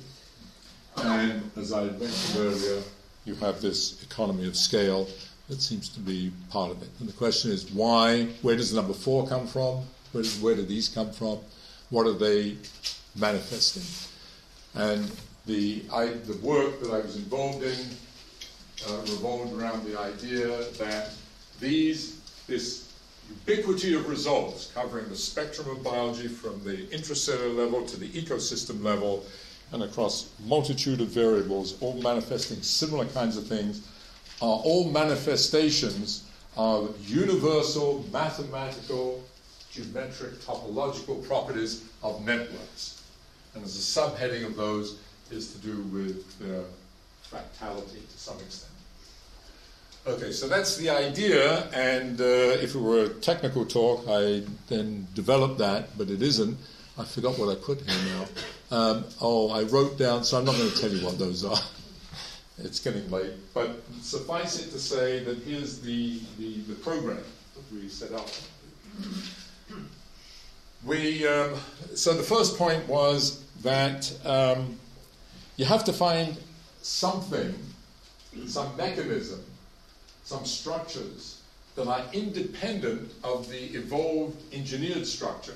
And 0.98 1.50
as 1.56 1.72
I 1.72 1.84
mentioned 1.84 2.36
earlier, 2.36 2.82
you 3.24 3.34
have 3.36 3.60
this 3.60 4.02
economy 4.02 4.46
of 4.46 4.56
scale 4.56 5.08
that 5.48 5.60
seems 5.60 5.88
to 5.90 6.00
be 6.00 6.32
part 6.50 6.70
of 6.70 6.82
it. 6.82 6.88
And 7.00 7.08
the 7.08 7.12
question 7.12 7.50
is 7.50 7.70
why? 7.70 8.26
Where 8.42 8.56
does 8.56 8.70
the 8.70 8.76
number 8.76 8.94
four 8.94 9.26
come 9.26 9.46
from? 9.46 9.84
Where, 10.12 10.24
where 10.24 10.54
do 10.54 10.64
these 10.64 10.88
come 10.88 11.12
from? 11.12 11.40
What 11.90 12.06
are 12.06 12.12
they 12.12 12.56
manifesting? 13.14 13.84
And 14.74 15.10
the, 15.46 15.84
I, 15.92 16.06
the 16.06 16.36
work 16.42 16.80
that 16.82 16.90
I 16.90 17.00
was 17.00 17.16
involved 17.16 17.62
in 17.62 17.78
uh, 18.88 18.96
revolved 19.02 19.58
around 19.58 19.84
the 19.84 19.98
idea 19.98 20.48
that 20.78 21.10
these, 21.60 22.20
this 22.46 22.92
ubiquity 23.28 23.94
of 23.94 24.08
results 24.08 24.70
covering 24.74 25.08
the 25.08 25.16
spectrum 25.16 25.68
of 25.70 25.82
biology 25.82 26.28
from 26.28 26.62
the 26.64 26.86
intracellular 26.88 27.56
level 27.56 27.86
to 27.86 27.98
the 27.98 28.08
ecosystem 28.10 28.82
level 28.82 29.24
and 29.72 29.82
across 29.82 30.30
multitude 30.46 31.00
of 31.00 31.08
variables, 31.08 31.80
all 31.80 32.00
manifesting 32.00 32.60
similar 32.62 33.04
kinds 33.06 33.36
of 33.36 33.46
things, 33.46 33.86
are 34.40 34.60
all 34.64 34.90
manifestations 34.90 36.24
of 36.56 36.96
universal 37.08 38.04
mathematical, 38.12 39.24
geometric, 39.76 40.34
topological 40.40 41.26
properties 41.26 41.84
of 42.02 42.24
networks. 42.24 43.02
And 43.54 43.64
as 43.64 43.76
a 43.76 44.00
subheading 44.00 44.44
of 44.44 44.56
those 44.56 44.98
is 45.30 45.52
to 45.52 45.58
do 45.58 45.82
with 45.82 46.38
their 46.38 46.62
fractality 47.30 48.08
to 48.10 48.18
some 48.18 48.38
extent. 48.40 48.72
Okay, 50.06 50.30
so 50.30 50.46
that's 50.46 50.76
the 50.76 50.88
idea, 50.88 51.68
and 51.72 52.20
uh, 52.20 52.24
if 52.24 52.76
it 52.76 52.78
were 52.78 53.04
a 53.04 53.08
technical 53.08 53.66
talk, 53.66 54.04
I 54.08 54.44
then 54.68 55.08
developed 55.14 55.58
that, 55.58 55.98
but 55.98 56.10
it 56.10 56.22
isn't. 56.22 56.56
I 56.96 57.04
forgot 57.04 57.36
what 57.38 57.50
I 57.50 57.60
put 57.60 57.80
here 57.80 57.98
now. 58.14 58.76
Um, 58.76 59.04
oh, 59.20 59.50
I 59.50 59.64
wrote 59.64 59.98
down, 59.98 60.22
so 60.22 60.38
I'm 60.38 60.44
not 60.44 60.56
going 60.56 60.70
to 60.70 60.80
tell 60.80 60.90
you 60.90 61.04
what 61.04 61.18
those 61.18 61.44
are. 61.44 61.58
it's 62.58 62.78
getting 62.78 63.10
late, 63.10 63.32
but 63.52 63.82
suffice 64.00 64.60
it 64.64 64.70
to 64.70 64.78
say 64.78 65.24
that 65.24 65.38
here's 65.38 65.80
the, 65.80 66.20
the, 66.38 66.60
the 66.68 66.74
program 66.76 67.24
that 67.56 67.74
we 67.74 67.88
set 67.88 68.12
up. 68.12 68.28
We, 70.86 71.26
um, 71.26 71.54
so 71.94 72.14
the 72.14 72.22
first 72.22 72.56
point 72.56 72.86
was 72.88 73.42
that 73.62 74.10
um, 74.24 74.78
you 75.56 75.64
have 75.64 75.84
to 75.84 75.92
find 75.92 76.36
something, 76.80 77.54
some 78.46 78.76
mechanism 78.76 79.44
some 80.26 80.44
structures 80.44 81.40
that 81.76 81.86
are 81.86 82.04
independent 82.12 83.12
of 83.22 83.48
the 83.48 83.76
evolved 83.76 84.36
engineered 84.52 85.06
structure. 85.06 85.54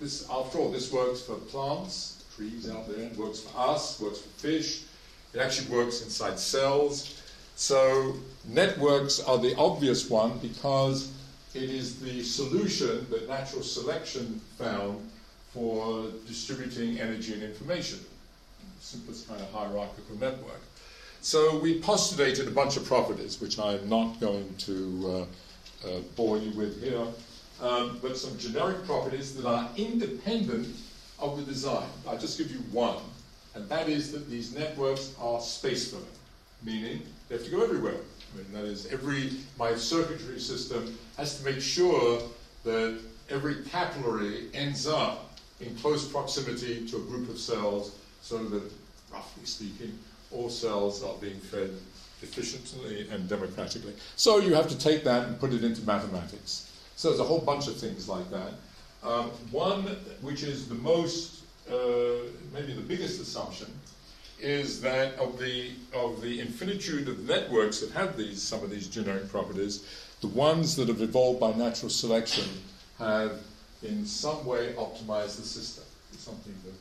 This, 0.00 0.26
after 0.30 0.58
all, 0.58 0.70
this 0.70 0.90
works 0.90 1.20
for 1.20 1.34
plants, 1.34 2.24
trees 2.34 2.70
out 2.70 2.88
there, 2.88 3.04
it 3.04 3.16
works 3.18 3.40
for 3.40 3.58
us, 3.58 4.00
works 4.00 4.20
for 4.20 4.28
fish, 4.40 4.84
it 5.34 5.40
actually 5.40 5.68
works 5.68 6.02
inside 6.02 6.38
cells. 6.38 7.20
So, 7.56 8.14
networks 8.46 9.20
are 9.20 9.36
the 9.36 9.54
obvious 9.56 10.08
one 10.08 10.38
because 10.38 11.12
it 11.54 11.70
is 11.70 12.00
the 12.00 12.22
solution 12.22 13.06
that 13.10 13.28
natural 13.28 13.62
selection 13.62 14.40
found 14.58 15.08
for 15.52 16.06
distributing 16.26 17.00
energy 17.00 17.32
and 17.32 17.42
information. 17.42 17.98
Simplest 18.80 19.28
kind 19.28 19.40
of 19.40 19.50
hierarchical 19.50 20.16
network. 20.16 20.60
So 21.20 21.58
we 21.58 21.80
postulated 21.80 22.46
a 22.46 22.50
bunch 22.50 22.76
of 22.76 22.84
properties, 22.84 23.40
which 23.40 23.58
I'm 23.58 23.88
not 23.88 24.20
going 24.20 24.54
to 24.58 25.26
uh, 25.84 25.88
uh, 25.88 26.00
bore 26.16 26.38
you 26.38 26.50
with 26.52 26.82
here, 26.82 27.06
um, 27.60 27.98
but 28.00 28.16
some 28.16 28.38
generic 28.38 28.84
properties 28.84 29.34
that 29.36 29.46
are 29.46 29.68
independent 29.76 30.76
of 31.18 31.36
the 31.36 31.42
design. 31.42 31.88
I'll 32.06 32.18
just 32.18 32.38
give 32.38 32.50
you 32.50 32.58
one, 32.70 32.98
and 33.54 33.68
that 33.68 33.88
is 33.88 34.12
that 34.12 34.30
these 34.30 34.54
networks 34.54 35.12
are 35.20 35.40
space 35.40 35.90
filling, 35.90 36.06
meaning 36.62 37.02
they 37.28 37.34
have 37.36 37.44
to 37.44 37.50
go 37.50 37.64
everywhere. 37.64 37.96
I 38.32 38.38
mean, 38.38 38.52
that 38.52 38.64
is, 38.64 38.92
every 38.92 39.32
my 39.58 39.74
circulatory 39.74 40.40
system 40.40 40.96
has 41.16 41.38
to 41.38 41.44
make 41.44 41.60
sure 41.60 42.22
that 42.64 42.98
every 43.30 43.62
capillary 43.64 44.48
ends 44.54 44.86
up 44.86 45.38
in 45.60 45.74
close 45.76 46.06
proximity 46.08 46.86
to 46.88 46.96
a 46.96 47.00
group 47.00 47.28
of 47.28 47.38
cells, 47.38 47.96
so 48.22 48.38
that, 48.44 48.62
roughly 49.12 49.44
speaking, 49.44 49.98
all 50.30 50.50
cells 50.50 51.02
are 51.02 51.14
being 51.20 51.40
fed 51.40 51.70
efficiently 52.22 53.08
and 53.10 53.28
democratically. 53.28 53.94
So 54.16 54.38
you 54.38 54.54
have 54.54 54.68
to 54.68 54.78
take 54.78 55.04
that 55.04 55.26
and 55.26 55.40
put 55.40 55.52
it 55.52 55.64
into 55.64 55.82
mathematics. 55.82 56.70
So 56.96 57.08
there's 57.08 57.20
a 57.20 57.24
whole 57.24 57.40
bunch 57.40 57.68
of 57.68 57.76
things 57.76 58.08
like 58.08 58.28
that. 58.30 58.52
Um, 59.02 59.30
one, 59.50 59.82
which 60.20 60.42
is 60.42 60.68
the 60.68 60.74
most, 60.74 61.44
uh, 61.70 62.28
maybe 62.52 62.72
the 62.72 62.82
biggest 62.82 63.20
assumption, 63.20 63.68
is 64.40 64.80
that 64.80 65.14
of 65.18 65.38
the 65.38 65.72
of 65.92 66.20
the 66.20 66.40
infinitude 66.40 67.08
of 67.08 67.26
networks 67.28 67.80
that 67.80 67.90
have 67.92 68.16
these 68.16 68.42
some 68.42 68.62
of 68.62 68.70
these 68.70 68.88
generic 68.88 69.28
properties, 69.28 69.84
the 70.20 70.28
ones 70.28 70.76
that 70.76 70.88
have 70.88 71.00
evolved 71.00 71.40
by 71.40 71.52
natural 71.52 71.90
selection 71.90 72.44
have 72.98 73.40
in 73.82 74.04
some 74.04 74.44
way 74.44 74.74
optimized 74.76 75.36
the 75.36 75.42
system. 75.42 75.84
It's 76.12 76.22
something 76.22 76.54
that 76.64 76.74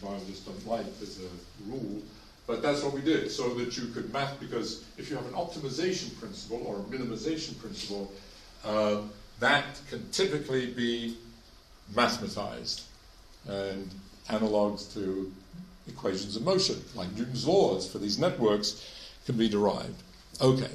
biologists 0.00 0.44
don't 0.44 0.66
like 0.66 0.86
as 1.00 1.18
a 1.18 1.70
rule, 1.70 2.02
but 2.46 2.62
that's 2.62 2.82
what 2.82 2.92
we 2.92 3.00
did, 3.00 3.30
so 3.30 3.54
that 3.54 3.76
you 3.76 3.86
could 3.88 4.12
map, 4.12 4.40
because 4.40 4.84
if 4.98 5.10
you 5.10 5.16
have 5.16 5.26
an 5.26 5.32
optimization 5.34 6.18
principle 6.18 6.62
or 6.66 6.76
a 6.76 6.82
minimization 6.82 7.58
principle, 7.60 8.12
uh, 8.64 9.02
that 9.38 9.80
can 9.88 10.08
typically 10.10 10.72
be 10.72 11.16
mathematized 11.94 12.82
and 13.48 13.90
analogs 14.28 14.92
to 14.94 15.32
equations 15.86 16.36
of 16.36 16.42
motion, 16.42 16.76
like 16.94 17.10
Newton's 17.16 17.46
laws 17.46 17.90
for 17.90 17.98
these 17.98 18.18
networks, 18.18 18.86
can 19.26 19.36
be 19.36 19.48
derived. 19.48 20.02
Okay. 20.40 20.70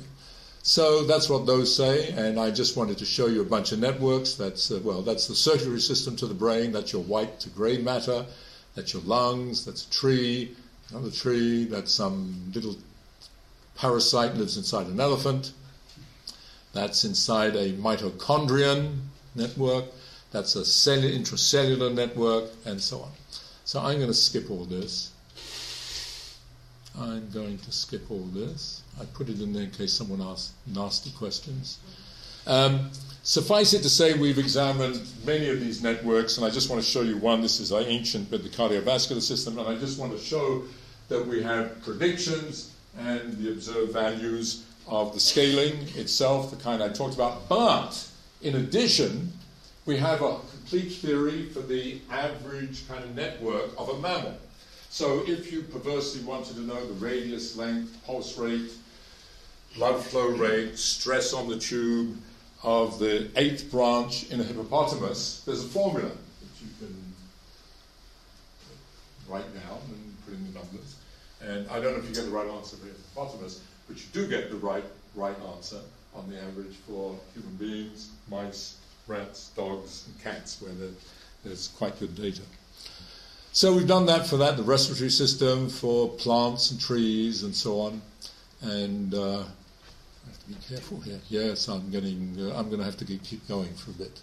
So 0.63 1.03
that's 1.03 1.29
what 1.29 1.45
those 1.45 1.75
say, 1.75 2.09
and 2.09 2.39
I 2.39 2.49
just 2.49 2.75
wanted 2.75 2.97
to 2.97 3.05
show 3.05 3.27
you 3.27 3.41
a 3.41 3.45
bunch 3.45 3.71
of 3.71 3.79
networks. 3.79 4.33
That's 4.33 4.71
uh, 4.71 4.79
well, 4.83 5.03
that's 5.03 5.27
the 5.27 5.35
circulatory 5.35 5.79
system 5.79 6.15
to 6.15 6.25
the 6.25 6.33
brain. 6.33 6.71
That's 6.71 6.91
your 6.91 7.03
white 7.03 7.39
to 7.41 7.49
grey 7.49 7.77
matter. 7.77 8.25
That's 8.73 8.93
your 8.93 9.03
lungs. 9.03 9.63
That's 9.63 9.85
a 9.85 9.89
tree. 9.91 10.55
Another 10.89 11.11
tree, 11.11 11.65
that's 11.65 11.91
some 11.91 12.51
little 12.53 12.75
parasite 13.75 14.35
lives 14.35 14.57
inside 14.57 14.87
an 14.87 14.99
elephant. 14.99 15.51
That's 16.73 17.05
inside 17.05 17.55
a 17.55 17.73
mitochondrion 17.73 18.99
network. 19.33 19.85
That's 20.31 20.55
a 20.55 20.65
cellular, 20.65 21.17
intracellular 21.17 21.93
network, 21.93 22.51
and 22.65 22.81
so 22.81 23.01
on. 23.01 23.11
So 23.65 23.79
I'm 23.81 23.95
going 23.95 24.07
to 24.07 24.13
skip 24.13 24.51
all 24.51 24.63
this. 24.65 25.11
I'm 26.97 27.29
going 27.31 27.57
to 27.57 27.71
skip 27.71 28.09
all 28.11 28.23
this. 28.31 28.83
I 29.01 29.05
put 29.05 29.27
it 29.27 29.41
in 29.41 29.53
there 29.53 29.63
in 29.63 29.71
case 29.71 29.91
someone 29.91 30.21
asks 30.21 30.53
nasty 30.67 31.09
questions. 31.11 31.79
Um, 32.45 32.91
suffice 33.23 33.73
it 33.73 33.81
to 33.81 33.89
say, 33.89 34.13
we've 34.13 34.37
examined 34.37 35.01
many 35.25 35.49
of 35.49 35.59
these 35.59 35.81
networks, 35.81 36.37
and 36.37 36.45
I 36.45 36.51
just 36.51 36.69
want 36.69 36.83
to 36.83 36.87
show 36.87 37.01
you 37.01 37.17
one. 37.17 37.41
This 37.41 37.59
is 37.59 37.71
ancient, 37.71 38.29
but 38.29 38.43
the 38.43 38.49
cardiovascular 38.49 39.21
system, 39.21 39.57
and 39.57 39.67
I 39.67 39.75
just 39.75 39.99
want 39.99 40.11
to 40.11 40.19
show 40.19 40.63
that 41.09 41.25
we 41.25 41.41
have 41.41 41.83
predictions 41.83 42.71
and 42.99 43.35
the 43.37 43.51
observed 43.51 43.91
values 43.91 44.63
of 44.87 45.13
the 45.15 45.19
scaling 45.19 45.87
itself, 45.95 46.51
the 46.51 46.57
kind 46.57 46.83
I 46.83 46.89
talked 46.89 47.15
about. 47.15 47.49
But 47.49 48.07
in 48.43 48.55
addition, 48.57 49.33
we 49.87 49.97
have 49.97 50.21
a 50.21 50.37
complete 50.67 50.93
theory 50.93 51.45
for 51.45 51.61
the 51.61 52.01
average 52.09 52.87
kind 52.87 53.03
of 53.03 53.15
network 53.15 53.69
of 53.77 53.87
a 53.89 53.99
mammal. 53.99 54.35
So 54.89 55.23
if 55.27 55.51
you 55.51 55.61
perversely 55.61 56.23
wanted 56.23 56.55
to 56.55 56.61
know 56.61 56.83
the 56.87 56.93
radius, 56.93 57.55
length, 57.55 58.03
pulse 58.03 58.35
rate, 58.35 58.71
blood 59.75 60.03
flow 60.03 60.29
rate, 60.29 60.75
stress 60.75 61.33
on 61.33 61.47
the 61.47 61.59
tube 61.59 62.17
of 62.63 62.97
the 62.97 63.29
eighth 63.35 63.69
branch 63.69 64.31
in 64.31 64.39
a 64.39 64.43
hippopotamus, 64.43 65.43
there's 65.45 65.63
a 65.63 65.67
formula 65.67 66.09
that 66.09 66.61
you 66.61 66.69
can 66.79 67.13
write 69.29 69.53
down 69.53 69.79
and 69.87 70.25
put 70.25 70.33
in 70.33 70.51
the 70.51 70.59
numbers. 70.59 70.95
And 71.43 71.69
I 71.69 71.79
don't 71.79 71.93
know 71.93 71.99
if 71.99 72.09
you 72.09 72.15
get 72.15 72.25
the 72.25 72.31
right 72.31 72.49
answer 72.49 72.77
for 72.77 72.87
hippopotamus, 72.87 73.61
but 73.87 73.97
you 73.97 74.05
do 74.13 74.27
get 74.27 74.49
the 74.49 74.57
right 74.57 74.85
right 75.13 75.37
answer 75.55 75.81
on 76.15 76.27
the 76.27 76.41
average 76.41 76.75
for 76.87 77.15
human 77.35 77.55
beings, 77.57 78.09
mice, 78.31 78.77
rats, 79.07 79.51
dogs, 79.55 80.05
and 80.07 80.23
cats, 80.23 80.61
where 80.61 80.71
there's 81.43 81.67
quite 81.69 81.99
good 81.99 82.15
data. 82.15 82.41
So 83.51 83.73
we've 83.73 83.87
done 83.87 84.05
that 84.07 84.27
for 84.27 84.37
that, 84.37 84.57
the 84.57 84.63
respiratory 84.63 85.09
system, 85.09 85.69
for 85.69 86.09
plants 86.09 86.71
and 86.71 86.79
trees 86.79 87.43
and 87.43 87.55
so 87.55 87.79
on. 87.79 88.01
And 88.61 89.13
uh, 89.13 89.39
I 89.39 90.27
have 90.27 90.39
to 90.39 90.47
be 90.47 90.55
careful 90.67 90.99
here. 90.99 91.19
Yes, 91.29 91.67
I'm 91.69 91.89
getting. 91.89 92.35
Uh, 92.37 92.57
I'm 92.57 92.67
going 92.67 92.79
to 92.79 92.85
have 92.85 92.97
to 92.97 93.05
keep 93.05 93.47
going 93.47 93.73
for 93.75 93.91
a 93.91 93.93
bit. 93.93 94.19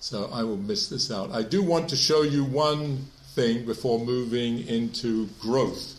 So 0.00 0.28
I 0.30 0.42
will 0.42 0.58
miss 0.58 0.88
this 0.88 1.10
out. 1.10 1.30
I 1.30 1.42
do 1.42 1.62
want 1.62 1.88
to 1.88 1.96
show 1.96 2.22
you 2.22 2.44
one 2.44 3.06
thing 3.34 3.64
before 3.64 3.98
moving 3.98 4.66
into 4.68 5.28
growth. 5.40 5.98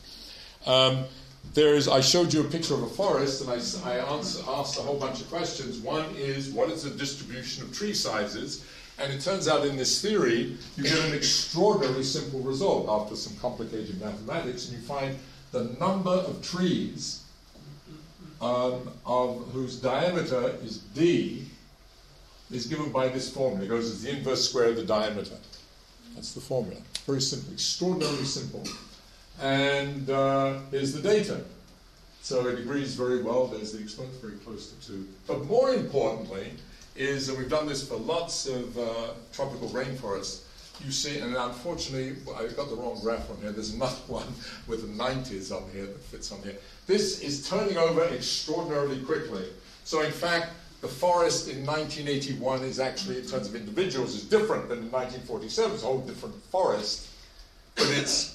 Um, 0.68 1.05
there's, 1.56 1.88
I 1.88 2.01
showed 2.01 2.34
you 2.34 2.41
a 2.41 2.43
picture 2.43 2.74
of 2.74 2.84
a 2.84 2.88
forest 2.88 3.41
and 3.41 3.49
I, 3.49 3.56
I 3.89 4.14
answer, 4.14 4.43
asked 4.47 4.78
a 4.78 4.82
whole 4.82 4.99
bunch 4.99 5.22
of 5.22 5.30
questions. 5.30 5.80
One 5.80 6.06
is, 6.16 6.49
what 6.49 6.70
is 6.70 6.84
the 6.84 6.89
distribution 6.91 7.64
of 7.64 7.74
tree 7.74 7.93
sizes? 7.93 8.66
And 8.99 9.12
it 9.12 9.22
turns 9.22 9.47
out 9.47 9.66
in 9.66 9.78
this 9.78 10.01
theory, 10.01 10.58
you 10.76 10.84
get 10.84 10.99
an 10.99 11.14
extraordinarily 11.14 12.03
simple 12.03 12.41
result 12.41 12.88
after 12.89 13.16
some 13.16 13.36
complicated 13.38 13.99
mathematics, 13.99 14.70
and 14.70 14.78
you 14.78 14.84
find 14.84 15.18
the 15.51 15.76
number 15.80 16.12
of 16.12 16.41
trees 16.41 17.24
um, 18.41 18.89
of 19.06 19.47
whose 19.51 19.78
diameter 19.78 20.56
is 20.62 20.80
d 20.93 21.47
is 22.51 22.68
given 22.68 22.91
by 22.91 23.08
this 23.08 23.30
formula. 23.30 23.66
It 23.66 23.70
goes 23.70 23.89
as 23.89 24.03
the 24.03 24.12
inverse 24.12 24.49
square 24.49 24.70
of 24.70 24.76
the 24.76 24.86
diameter. 24.86 25.36
That's 26.14 26.34
the 26.34 26.41
formula. 26.41 26.82
Very 27.06 27.22
simple, 27.22 27.53
extraordinarily 27.53 28.26
simple. 28.26 28.64
And 29.41 30.09
uh, 30.09 30.59
here's 30.71 30.93
the 30.93 31.01
data. 31.01 31.41
So 32.21 32.47
it 32.47 32.59
agrees 32.59 32.95
very 32.95 33.21
well. 33.21 33.47
There's 33.47 33.73
the 33.73 33.81
exponent 33.83 34.13
very 34.21 34.38
close 34.38 34.71
to 34.71 34.88
2. 34.88 35.07
But 35.27 35.45
more 35.45 35.73
importantly, 35.73 36.51
is, 36.95 37.29
and 37.29 37.38
we've 37.38 37.49
done 37.49 37.67
this 37.67 37.88
for 37.88 37.97
lots 37.97 38.47
of 38.47 38.77
uh, 38.77 39.09
tropical 39.33 39.69
rainforests, 39.69 40.41
you 40.83 40.91
see, 40.91 41.19
and 41.19 41.36
unfortunately, 41.36 42.15
I've 42.36 42.55
got 42.57 42.69
the 42.69 42.75
wrong 42.75 42.99
graph 43.01 43.29
on 43.29 43.38
here. 43.38 43.51
There's 43.51 43.73
another 43.73 43.95
one 44.07 44.27
with 44.67 44.81
the 44.81 45.03
90s 45.03 45.51
on 45.55 45.69
here 45.71 45.86
that 45.86 46.01
fits 46.01 46.31
on 46.31 46.41
here. 46.41 46.55
This 46.88 47.21
is 47.21 47.47
turning 47.47 47.77
over 47.77 48.03
extraordinarily 48.05 48.99
quickly. 49.01 49.45
So, 49.83 50.01
in 50.01 50.11
fact, 50.11 50.51
the 50.81 50.88
forest 50.88 51.47
in 51.47 51.65
1981 51.65 52.63
is 52.63 52.79
actually, 52.79 53.17
in 53.17 53.25
terms 53.25 53.47
of 53.47 53.55
individuals, 53.55 54.15
is 54.15 54.23
different 54.23 54.69
than 54.69 54.79
in 54.79 54.91
1947. 54.91 55.73
It's 55.73 55.83
a 55.83 55.86
whole 55.86 55.99
different 55.99 56.36
forest. 56.45 57.09
But 57.75 57.88
it's, 57.89 58.34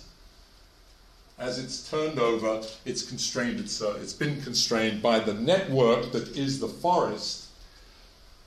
as 1.40 1.58
it's 1.58 1.88
turned 1.90 2.18
over, 2.18 2.62
it's 2.84 3.02
constrained. 3.02 3.58
It's, 3.58 3.80
uh, 3.80 3.98
it's 4.00 4.12
been 4.12 4.40
constrained 4.42 5.02
by 5.02 5.18
the 5.18 5.34
network 5.34 6.12
that 6.12 6.36
is 6.36 6.60
the 6.60 6.68
forest 6.68 7.48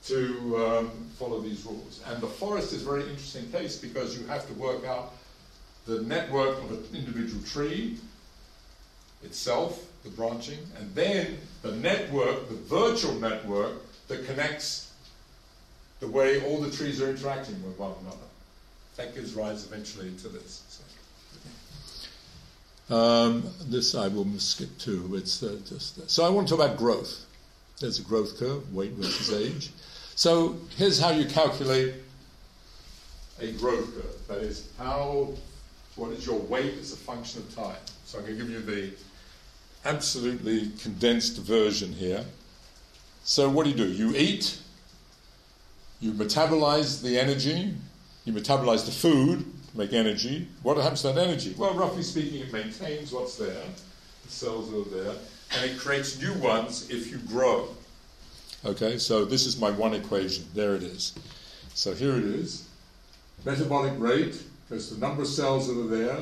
to 0.06 0.58
um, 0.58 0.91
follow 1.18 1.41
these 1.41 1.66
rules. 1.66 2.02
And 2.06 2.22
the 2.22 2.28
forest 2.28 2.72
is 2.72 2.84
a 2.84 2.86
very 2.86 3.02
interesting 3.02 3.52
case 3.52 3.78
because 3.78 4.18
you 4.18 4.26
have 4.28 4.46
to 4.48 4.54
work 4.54 4.86
out 4.86 5.14
the 5.86 6.02
network 6.02 6.58
of 6.60 6.72
an 6.72 6.86
individual 6.94 7.41
tree 7.44 7.98
itself, 9.24 9.86
the 10.04 10.10
branching, 10.10 10.60
and 10.78 10.94
then 10.94 11.38
the 11.62 11.72
network, 11.72 12.48
the 12.50 12.56
virtual 12.56 13.16
network 13.16 13.74
that 14.08 14.26
connects 14.26 14.91
the 16.00 16.08
way 16.08 16.46
all 16.46 16.60
the 16.60 16.70
trees 16.70 17.02
are 17.02 17.10
interacting 17.10 17.56
with 17.64 17.80
one 17.80 17.94
another. 18.02 18.18
That 18.98 19.16
gives 19.16 19.34
rise 19.34 19.66
eventually 19.66 20.12
to 20.22 20.28
this. 20.28 20.73
Um, 22.94 23.44
this 23.70 23.96
I 23.96 24.08
will 24.08 24.28
skip 24.38 24.78
to. 24.80 25.16
It's 25.16 25.41
uh, 25.41 25.58
just 25.68 26.08
so 26.12 26.24
I 26.24 26.30
want 26.30 26.48
to 26.48 26.56
talk 26.56 26.64
about 26.64 26.78
growth. 26.78 27.26
There's 27.80 27.98
a 27.98 28.04
growth 28.04 28.38
curve, 28.38 28.72
weight 28.72 28.91
versus 28.91 29.34
age. 29.34 29.72
So 30.14 30.58
here's 30.78 31.00
how 31.00 31.10
you 31.10 31.26
calculate 31.26 31.96
a 33.39 33.52
growth 33.54 33.96
curve. 33.96 34.28
That 34.28 34.38
is, 34.38 34.70
how 34.78 35.30
what 35.96 36.12
is 36.12 36.28
your 36.28 36.38
weight 36.38 36.76
as 36.80 36.94
a 36.94 36.98
function 36.98 37.41
of 37.41 37.56
time. 37.56 37.82
So 38.06 38.20
I'm 38.20 38.26
going 38.26 38.38
to 38.38 38.44
give 38.44 38.52
you 38.52 38.62
the 38.62 38.91
absolutely 39.86 40.70
condensed 40.80 41.39
version 41.39 41.91
here. 41.94 42.24
So 43.24 43.50
what 43.50 43.64
do 43.64 43.72
you 43.72 43.76
do? 43.76 43.88
You 43.88 44.16
eat, 44.16 44.60
you 46.00 46.12
metabolize 46.12 47.02
the 47.02 47.20
energy, 47.20 47.74
you 48.26 48.34
metabolize 48.34 48.86
the 48.86 48.91
food 48.91 49.52
make 49.74 49.94
energy. 49.94 50.48
What 50.62 50.78
happens 50.78 51.02
to 51.02 51.14
that 51.14 51.18
energy? 51.18 51.56
Well, 51.58 51.74
roughly 51.74 52.04
speaking, 52.04 52.42
it 52.42 52.54
maintains 52.54 53.12
what's 53.12 53.38
there, 53.38 53.64
the 54.26 54.32
cells 54.32 54.72
that 54.72 54.78
are 54.78 55.04
there, 55.04 55.16
and 55.56 55.70
it 55.70 55.78
creates 55.78 56.22
new 56.22 56.34
ones 56.34 56.90
if 56.90 57.10
you 57.12 57.18
grow. 57.28 57.70
Okay, 58.66 58.98
so 58.98 59.26
this 59.26 59.46
is 59.46 59.60
my 59.60 59.72
one 59.72 59.94
equation. 59.94 60.46
There 60.54 60.76
it 60.76 60.84
is. 60.84 61.14
So 61.74 61.94
here 61.94 62.16
it 62.16 62.24
is. 62.24 62.68
Metabolic 63.46 63.94
rate, 63.98 64.42
because 64.68 64.90
the 64.90 65.00
number 65.06 65.24
of 65.24 65.28
cells 65.28 65.68
that 65.68 65.78
are 65.78 65.88
there, 65.88 66.18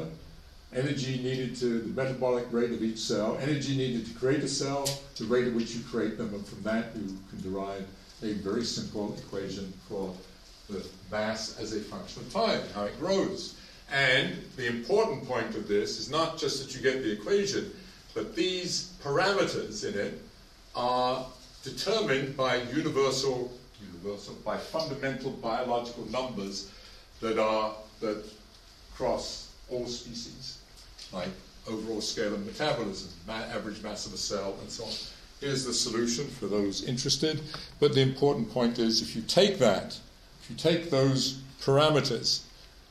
energy 0.73 1.21
needed 1.21 1.55
to 1.57 1.81
the 1.81 2.01
metabolic 2.01 2.45
rate 2.51 2.71
of 2.71 2.81
each 2.81 2.97
cell, 2.97 3.37
energy 3.41 3.75
needed 3.75 4.05
to 4.07 4.13
create 4.13 4.41
a 4.43 4.47
cell, 4.47 4.89
the 5.17 5.25
rate 5.25 5.47
at 5.47 5.53
which 5.53 5.75
you 5.75 5.83
create 5.83 6.17
them, 6.17 6.33
and 6.33 6.45
from 6.47 6.63
that 6.63 6.95
you 6.95 7.15
can 7.29 7.41
derive 7.41 7.85
a 8.23 8.33
very 8.33 8.63
simple 8.63 9.15
equation 9.17 9.71
for 9.87 10.15
the 10.71 10.85
mass 11.11 11.59
as 11.59 11.73
a 11.73 11.79
function 11.79 12.21
of 12.21 12.33
time, 12.33 12.61
how 12.73 12.83
it 12.83 12.99
grows. 12.99 13.55
And 13.91 14.37
the 14.55 14.67
important 14.67 15.27
point 15.27 15.55
of 15.55 15.67
this 15.67 15.99
is 15.99 16.09
not 16.09 16.37
just 16.37 16.63
that 16.63 16.75
you 16.75 16.81
get 16.81 17.03
the 17.03 17.11
equation, 17.11 17.71
but 18.13 18.35
these 18.35 18.93
parameters 19.03 19.85
in 19.85 19.99
it 19.99 20.21
are 20.75 21.25
determined 21.63 22.37
by 22.37 22.61
universal, 22.73 23.51
universal, 23.81 24.35
by 24.45 24.57
fundamental 24.57 25.31
biological 25.31 26.05
numbers 26.09 26.71
that 27.19 27.37
are 27.37 27.75
that 27.99 28.23
cross 28.95 29.51
all 29.69 29.87
species, 29.87 30.57
like 31.11 31.29
overall 31.67 32.01
scale 32.01 32.33
of 32.33 32.45
metabolism, 32.45 33.09
average 33.29 33.81
mass 33.83 34.05
of 34.05 34.13
a 34.13 34.17
cell, 34.17 34.55
and 34.61 34.69
so 34.69 34.85
on. 34.85 34.91
Here's 35.39 35.65
the 35.65 35.73
solution 35.73 36.27
for 36.27 36.47
those 36.47 36.83
interested. 36.83 37.41
But 37.79 37.93
the 37.93 38.01
important 38.01 38.51
point 38.51 38.79
is, 38.79 39.01
if 39.01 39.15
you 39.15 39.21
take 39.23 39.57
that, 39.57 39.97
you 40.51 40.57
take 40.57 40.89
those 40.89 41.41
parameters 41.61 42.41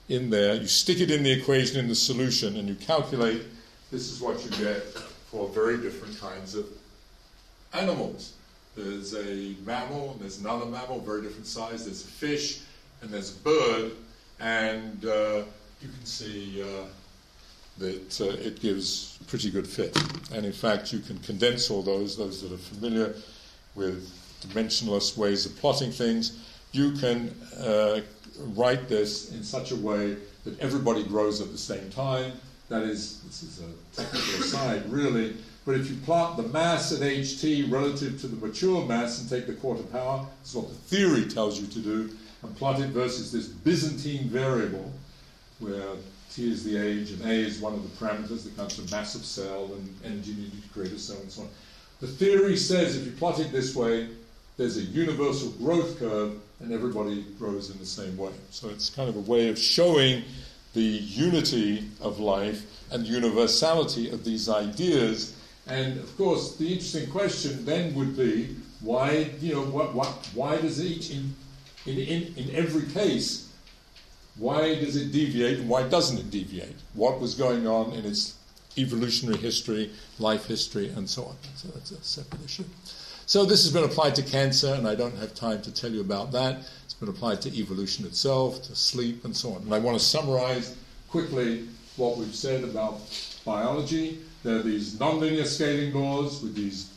in 0.09 0.31
there, 0.31 0.55
you 0.55 0.67
stick 0.67 1.01
it 1.01 1.11
in 1.11 1.23
the 1.23 1.31
equation 1.31 1.79
in 1.79 1.89
the 1.89 1.95
solution, 1.95 2.57
and 2.57 2.69
you 2.69 2.75
calculate, 2.75 3.43
this 3.91 4.11
is 4.11 4.21
what 4.21 4.43
you 4.45 4.51
get 4.65 4.83
for 5.31 5.49
very 5.49 5.79
different 5.79 6.19
kinds 6.19 6.55
of 6.55 6.67
animals. 7.75 8.33
There's 8.77 9.15
a 9.15 9.55
mammal, 9.65 10.13
and 10.13 10.21
there's 10.21 10.41
another 10.41 10.67
mammal, 10.67 11.01
very 11.01 11.23
different 11.23 11.47
size. 11.47 11.85
There's 11.85 12.03
a 12.03 12.09
fish, 12.09 12.61
and 13.03 13.11
there's 13.11 13.37
a 13.37 13.41
bird, 13.41 13.93
and 14.41 15.05
uh, 15.05 15.43
you 15.81 15.89
can 15.89 16.05
see 16.05 16.63
uh, 16.63 16.87
that 17.79 18.21
uh, 18.21 18.25
it 18.25 18.61
gives 18.61 19.19
pretty 19.27 19.51
good 19.51 19.67
fit. 19.67 19.97
And 20.33 20.47
in 20.47 20.53
fact, 20.53 20.93
you 20.93 21.01
can 21.01 21.19
condense 21.19 21.71
all 21.71 21.83
those, 21.83 22.17
those 22.17 22.43
that 22.43 22.53
are 22.53 22.59
familiar 22.59 23.15
with 23.75 24.09
dimensionless 24.41 25.17
ways 25.17 25.47
of 25.47 25.57
plotting 25.57 25.93
things. 25.93 26.39
You 26.73 26.93
can 26.93 27.35
uh, 27.59 28.01
write 28.55 28.89
this 28.89 29.33
in 29.33 29.43
such 29.43 29.71
a 29.73 29.77
way 29.77 30.17
that 30.45 30.59
everybody 30.61 31.03
grows 31.03 31.41
at 31.41 31.51
the 31.51 31.59
same 31.59 31.91
time. 31.91 32.33
That 32.69 32.83
is, 32.83 33.21
this 33.23 33.43
is 33.43 33.61
a 33.61 33.97
technical 33.97 34.45
aside, 34.45 34.91
really 34.91 35.35
but 35.67 35.75
if 35.75 35.91
you 35.91 35.97
plot 35.99 36.37
the 36.37 36.45
mass 36.45 36.93
at 36.93 37.01
ht 37.01 37.71
relative 37.71 38.21
to 38.23 38.27
the 38.27 38.45
mature 38.45 38.85
mass 38.87 39.21
and 39.21 39.29
take 39.29 39.47
the 39.47 39.53
quarter 39.53 39.83
power, 39.85 40.27
is 40.45 40.55
what 40.55 40.69
the 40.69 40.75
theory 40.75 41.27
tells 41.27 41.61
you 41.61 41.67
to 41.67 41.79
do, 41.79 42.11
and 42.43 42.57
plot 42.57 42.81
it 42.81 42.89
versus 42.89 43.31
this 43.31 43.47
Byzantine 43.47 44.29
variable, 44.29 44.91
where 45.59 45.95
t 46.33 46.51
is 46.51 46.65
the 46.65 46.77
age 46.77 47.11
and 47.11 47.23
a 47.23 47.33
is 47.33 47.61
one 47.61 47.75
of 47.75 47.83
the 47.83 48.05
parameters 48.05 48.45
that 48.45 48.57
comes 48.57 48.75
from 48.75 48.87
mass 48.91 49.15
of 49.15 49.25
cell 49.25 49.71
and 49.75 49.95
energy 50.05 50.33
needed 50.33 50.63
to 50.63 50.69
create 50.71 50.93
a 50.93 50.99
cell 50.99 51.19
and 51.21 51.31
so 51.31 51.43
on. 51.43 51.49
The 52.01 52.07
theory 52.07 52.57
says 52.57 52.97
if 52.97 53.05
you 53.05 53.13
plot 53.13 53.39
it 53.41 53.53
this 53.53 53.77
way, 53.77 54.09
there's 54.61 54.77
a 54.77 54.83
universal 54.83 55.51
growth 55.53 55.99
curve 55.99 56.35
and 56.61 56.73
everybody 56.73 57.25
grows 57.39 57.71
in 57.71 57.79
the 57.79 57.87
same 57.87 58.17
way. 58.17 58.33
So 58.51 58.69
it's 58.69 58.91
kind 58.91 59.09
of 59.09 59.17
a 59.17 59.21
way 59.21 59.49
of 59.49 59.59
showing 59.59 60.23
the 60.75 60.81
unity 60.83 61.89
of 62.01 62.21
life 62.21 62.67
and 62.93 63.07
universality 63.07 64.11
of 64.11 64.25
these 64.25 64.49
ideas 64.49 65.35
and 65.71 65.99
of 66.01 66.17
course, 66.17 66.57
the 66.57 66.67
interesting 66.67 67.09
question 67.11 67.65
then 67.65 67.95
would 67.95 68.17
be 68.17 68.57
why, 68.81 69.31
you 69.41 69.55
know, 69.55 69.63
what, 69.63 69.95
what, 69.95 70.09
why 70.35 70.57
does 70.61 70.85
each, 70.85 71.11
in, 71.11 71.35
in, 71.87 71.99
in, 71.99 72.35
in 72.37 72.57
every 72.57 72.87
case, 72.93 73.49
why 74.37 74.75
does 74.77 74.97
it 74.97 75.13
deviate 75.13 75.59
and 75.59 75.69
why 75.69 75.87
doesn't 75.89 76.19
it 76.19 76.31
deviate? 76.31 76.75
What 76.95 77.21
was 77.21 77.35
going 77.35 77.67
on 77.67 77.93
in 77.93 78.05
its 78.05 78.35
evolutionary 78.79 79.39
history, 79.39 79.91
life 80.19 80.47
history, 80.47 80.89
and 80.89 81.09
so 81.09 81.25
on? 81.25 81.37
So 81.55 81.69
that's 81.69 81.93
a 81.93 82.03
separate 82.03 82.45
issue. 82.45 82.65
So 83.31 83.45
this 83.45 83.63
has 83.63 83.73
been 83.73 83.85
applied 83.85 84.17
to 84.17 84.25
cancer, 84.25 84.75
and 84.75 84.89
I 84.89 84.97
don't 84.97 85.17
have 85.19 85.37
time 85.37 85.63
to 85.63 85.71
tell 85.71 85.93
you 85.93 86.01
about 86.01 86.33
that. 86.33 86.65
It's 86.83 86.95
been 86.95 87.09
applied 87.09 87.41
to 87.43 87.57
evolution 87.57 88.05
itself, 88.05 88.61
to 88.65 88.75
sleep, 88.75 89.25
and 89.25 89.37
so 89.37 89.53
on. 89.53 89.63
And 89.63 89.73
I 89.73 89.79
want 89.79 89.97
to 89.97 90.05
summarize 90.05 90.75
quickly 91.09 91.69
what 91.97 92.17
we've 92.17 92.35
said 92.35 92.65
about 92.65 92.99
biology 93.45 94.19
there 94.43 94.57
are 94.57 94.63
these 94.63 94.95
nonlinear 94.95 95.47
scaling 95.47 95.95
laws 95.95 96.43
with 96.43 96.57
these 96.57 96.91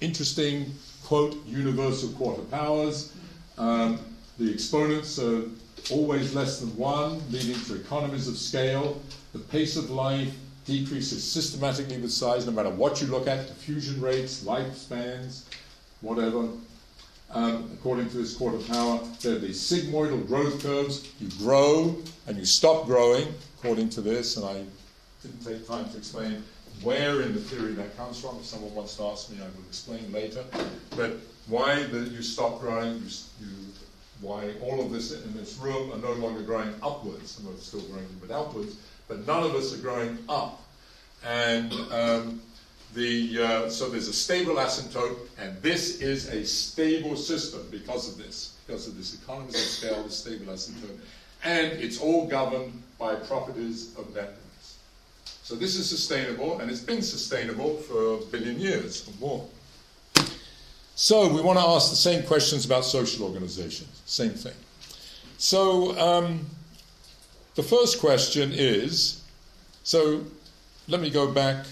interesting, 0.00 0.74
quote, 1.04 1.36
universal 1.46 2.08
quarter 2.14 2.42
powers. 2.42 3.12
Um, 3.56 4.00
the 4.40 4.52
exponents 4.52 5.20
are 5.20 5.44
always 5.92 6.34
less 6.34 6.58
than 6.58 6.76
1, 6.76 7.30
leading 7.30 7.60
to 7.66 7.76
economies 7.76 8.26
of 8.26 8.36
scale. 8.36 9.00
The 9.32 9.38
pace 9.38 9.76
of 9.76 9.90
life 9.90 10.34
decreases 10.78 11.22
systematically 11.22 11.98
with 11.98 12.12
size, 12.12 12.46
no 12.46 12.52
matter 12.52 12.70
what 12.70 13.00
you 13.00 13.06
look 13.08 13.26
at, 13.26 13.46
diffusion 13.46 14.00
rates, 14.00 14.44
lifespans, 14.44 15.42
whatever. 16.00 16.48
Um, 17.30 17.70
according 17.72 18.10
to 18.10 18.16
this 18.18 18.34
quarter 18.34 18.58
power, 18.58 19.00
there 19.20 19.36
are 19.36 19.38
these 19.38 19.60
sigmoidal 19.60 20.26
growth 20.26 20.62
curves. 20.62 21.12
You 21.20 21.28
grow 21.38 21.96
and 22.26 22.36
you 22.36 22.44
stop 22.44 22.86
growing, 22.86 23.28
according 23.58 23.90
to 23.90 24.00
this, 24.00 24.36
and 24.36 24.44
I 24.44 24.64
didn't 25.22 25.44
take 25.44 25.66
time 25.66 25.88
to 25.90 25.96
explain 25.96 26.42
where 26.82 27.22
in 27.22 27.32
the 27.34 27.40
theory 27.40 27.72
that 27.74 27.96
comes 27.96 28.20
from. 28.20 28.36
If 28.38 28.46
someone 28.46 28.74
wants 28.74 28.96
to 28.96 29.04
ask 29.04 29.30
me, 29.30 29.38
I 29.40 29.44
will 29.44 29.66
explain 29.68 30.10
later. 30.12 30.44
But 30.96 31.16
why 31.48 31.84
the, 31.84 32.00
you 32.00 32.22
stop 32.22 32.60
growing, 32.60 32.94
you, 32.94 33.08
you, 33.40 33.52
why 34.20 34.52
all 34.62 34.80
of 34.80 34.90
this 34.90 35.12
in 35.12 35.34
this 35.34 35.56
room 35.58 35.92
are 35.92 35.98
no 35.98 36.12
longer 36.12 36.42
growing 36.42 36.74
upwards. 36.82 37.32
Some 37.32 37.46
of 37.46 37.54
us 37.54 37.64
still 37.64 37.82
growing 37.82 38.06
but 38.20 38.30
outwards, 38.30 38.76
but 39.08 39.26
none 39.26 39.42
of 39.42 39.54
us 39.54 39.74
are 39.74 39.82
growing 39.82 40.18
up. 40.28 40.61
And 41.24 41.72
um, 41.92 42.42
the, 42.94 43.42
uh, 43.42 43.68
so 43.68 43.88
there's 43.88 44.08
a 44.08 44.12
stable 44.12 44.56
asymptote, 44.56 45.16
and 45.38 45.60
this 45.62 46.00
is 46.00 46.28
a 46.28 46.44
stable 46.44 47.16
system 47.16 47.66
because 47.70 48.08
of 48.08 48.18
this, 48.18 48.56
because 48.66 48.88
of 48.88 48.96
this 48.96 49.14
economies 49.14 49.54
of 49.54 49.60
scale, 49.60 50.02
the 50.02 50.10
stable 50.10 50.52
asymptote. 50.52 50.98
And 51.44 51.72
it's 51.72 52.00
all 52.00 52.26
governed 52.26 52.82
by 52.98 53.14
properties 53.14 53.96
of 53.96 54.14
networks. 54.14 54.76
So 55.42 55.54
this 55.54 55.76
is 55.76 55.88
sustainable, 55.88 56.60
and 56.60 56.70
it's 56.70 56.80
been 56.80 57.02
sustainable 57.02 57.76
for 57.78 58.14
a 58.14 58.18
billion 58.26 58.60
years 58.60 59.08
or 59.08 59.14
more. 59.20 59.48
So 60.94 61.32
we 61.32 61.40
want 61.40 61.58
to 61.58 61.64
ask 61.64 61.90
the 61.90 61.96
same 61.96 62.22
questions 62.24 62.64
about 62.64 62.84
social 62.84 63.24
organizations, 63.24 64.02
same 64.04 64.30
thing. 64.30 64.52
So 65.38 65.98
um, 65.98 66.46
the 67.54 67.62
first 67.62 67.98
question 67.98 68.52
is 68.52 69.22
so 69.82 70.24
let 70.88 71.00
me 71.00 71.10
go 71.10 71.30
back 71.30 71.66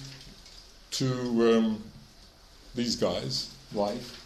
to 0.93 1.57
um, 1.57 1.85
these 2.75 2.97
guys, 2.97 3.55
life. 3.75 4.17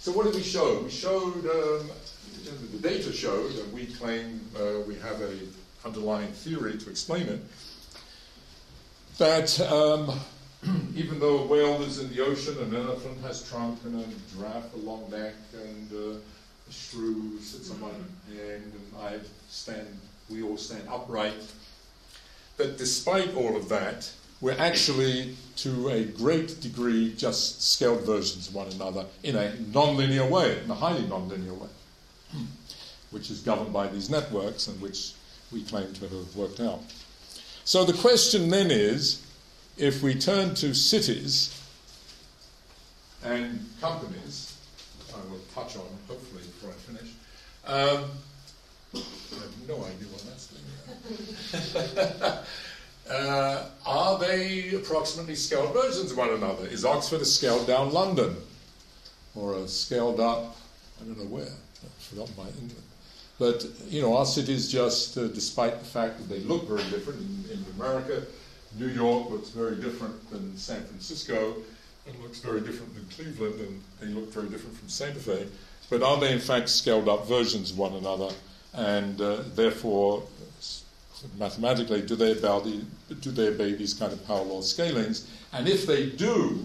So 0.00 0.12
what 0.12 0.26
did 0.26 0.34
we 0.34 0.42
show? 0.42 0.82
We 0.82 0.90
showed, 0.90 1.34
um, 1.46 1.90
the 2.72 2.78
data 2.78 3.12
showed, 3.12 3.52
and 3.52 3.72
we 3.72 3.86
claim 3.86 4.40
uh, 4.56 4.80
we 4.86 4.94
have 4.96 5.20
a 5.20 5.36
underlying 5.84 6.32
theory 6.32 6.76
to 6.78 6.90
explain 6.90 7.26
it, 7.26 7.40
that 9.18 9.60
um, 9.60 10.18
even 10.94 11.18
though 11.18 11.38
a 11.38 11.46
whale 11.46 11.82
is 11.82 11.98
in 11.98 12.08
the 12.10 12.20
ocean, 12.20 12.56
an 12.58 12.74
elephant 12.74 13.20
has 13.22 13.48
trunk 13.48 13.78
and 13.84 14.00
a 14.00 14.04
giraffe 14.34 14.72
a 14.74 14.78
long 14.78 15.10
neck 15.10 15.34
and 15.54 15.92
uh, 15.92 16.18
a 16.68 16.72
shrew 16.72 17.38
sits 17.40 17.70
on 17.70 17.80
hand 17.80 18.04
and 18.28 18.72
I 19.00 19.18
stand, 19.48 19.88
we 20.28 20.42
all 20.42 20.56
stand 20.56 20.88
upright, 20.88 21.42
that 22.56 22.78
despite 22.78 23.34
all 23.34 23.56
of 23.56 23.68
that, 23.70 24.10
we're 24.40 24.58
actually, 24.58 25.36
to 25.56 25.88
a 25.90 26.04
great 26.04 26.60
degree, 26.60 27.14
just 27.14 27.62
scaled 27.62 28.06
versions 28.06 28.48
of 28.48 28.54
one 28.54 28.68
another 28.68 29.04
in 29.22 29.36
a 29.36 29.52
nonlinear 29.70 30.28
way, 30.28 30.62
in 30.64 30.70
a 30.70 30.74
highly 30.74 31.02
nonlinear 31.02 31.56
way, 31.58 31.68
which 33.10 33.30
is 33.30 33.40
governed 33.40 33.72
by 33.72 33.86
these 33.86 34.08
networks 34.08 34.66
and 34.66 34.80
which 34.80 35.12
we 35.52 35.62
claim 35.62 35.92
to 35.92 36.08
have 36.08 36.36
worked 36.36 36.60
out. 36.60 36.80
So 37.64 37.84
the 37.84 37.92
question 37.92 38.48
then 38.48 38.70
is 38.70 39.22
if 39.76 40.02
we 40.02 40.14
turn 40.14 40.54
to 40.56 40.74
cities 40.74 41.56
and 43.22 43.68
companies, 43.80 44.56
I 45.14 45.30
will 45.30 45.40
touch 45.54 45.76
on 45.76 45.86
hopefully 46.08 46.42
before 46.42 46.70
I 46.70 46.74
finish. 46.74 47.12
Um, 47.66 48.10
I 48.94 48.98
have 48.98 49.68
no 49.68 49.76
idea 49.84 50.08
what 50.08 50.24
that's 50.24 50.46
doing. 50.48 52.38
Uh, 53.10 53.66
are 53.84 54.18
they 54.18 54.72
approximately 54.74 55.34
scaled 55.34 55.72
versions 55.72 56.12
of 56.12 56.16
one 56.16 56.30
another? 56.30 56.66
Is 56.66 56.84
Oxford 56.84 57.20
a 57.20 57.24
scaled 57.24 57.66
down 57.66 57.92
London? 57.92 58.36
Or 59.34 59.54
a 59.54 59.68
scaled 59.68 60.20
up, 60.20 60.56
I 61.00 61.04
don't 61.04 61.18
know 61.18 61.24
where, 61.24 61.52
forgotten 61.98 62.34
my 62.36 62.44
England. 62.44 62.82
But, 63.38 63.64
you 63.88 64.02
know, 64.02 64.16
our 64.16 64.26
cities 64.26 64.70
just, 64.70 65.16
uh, 65.16 65.28
despite 65.28 65.78
the 65.78 65.84
fact 65.84 66.18
that 66.18 66.28
they 66.28 66.40
look 66.40 66.68
very 66.68 66.84
different 66.90 67.20
in, 67.20 67.58
in 67.58 67.64
America, 67.76 68.22
New 68.78 68.88
York 68.88 69.30
looks 69.30 69.48
very 69.50 69.76
different 69.76 70.30
than 70.30 70.56
San 70.56 70.84
Francisco, 70.84 71.56
and 72.06 72.18
looks 72.22 72.40
very 72.40 72.60
different 72.60 72.94
than 72.94 73.04
Cleveland, 73.06 73.60
and 73.60 73.82
they 74.00 74.06
look 74.06 74.32
very 74.32 74.48
different 74.48 74.76
from 74.76 74.88
Santa 74.88 75.18
Fe. 75.18 75.46
But 75.88 76.02
are 76.02 76.18
they 76.20 76.32
in 76.32 76.38
fact 76.38 76.68
scaled 76.68 77.08
up 77.08 77.26
versions 77.26 77.72
of 77.72 77.78
one 77.78 77.94
another? 77.94 78.30
And 78.72 79.20
uh, 79.20 79.42
therefore, 79.54 80.22
mathematically, 81.38 82.02
do 82.02 82.16
they, 82.16 82.32
obey, 82.32 82.80
do 83.20 83.30
they 83.30 83.48
obey 83.48 83.74
these 83.74 83.94
kind 83.94 84.12
of 84.12 84.26
power 84.26 84.44
law 84.44 84.60
scalings? 84.60 85.30
And 85.52 85.68
if 85.68 85.86
they 85.86 86.10
do, 86.10 86.58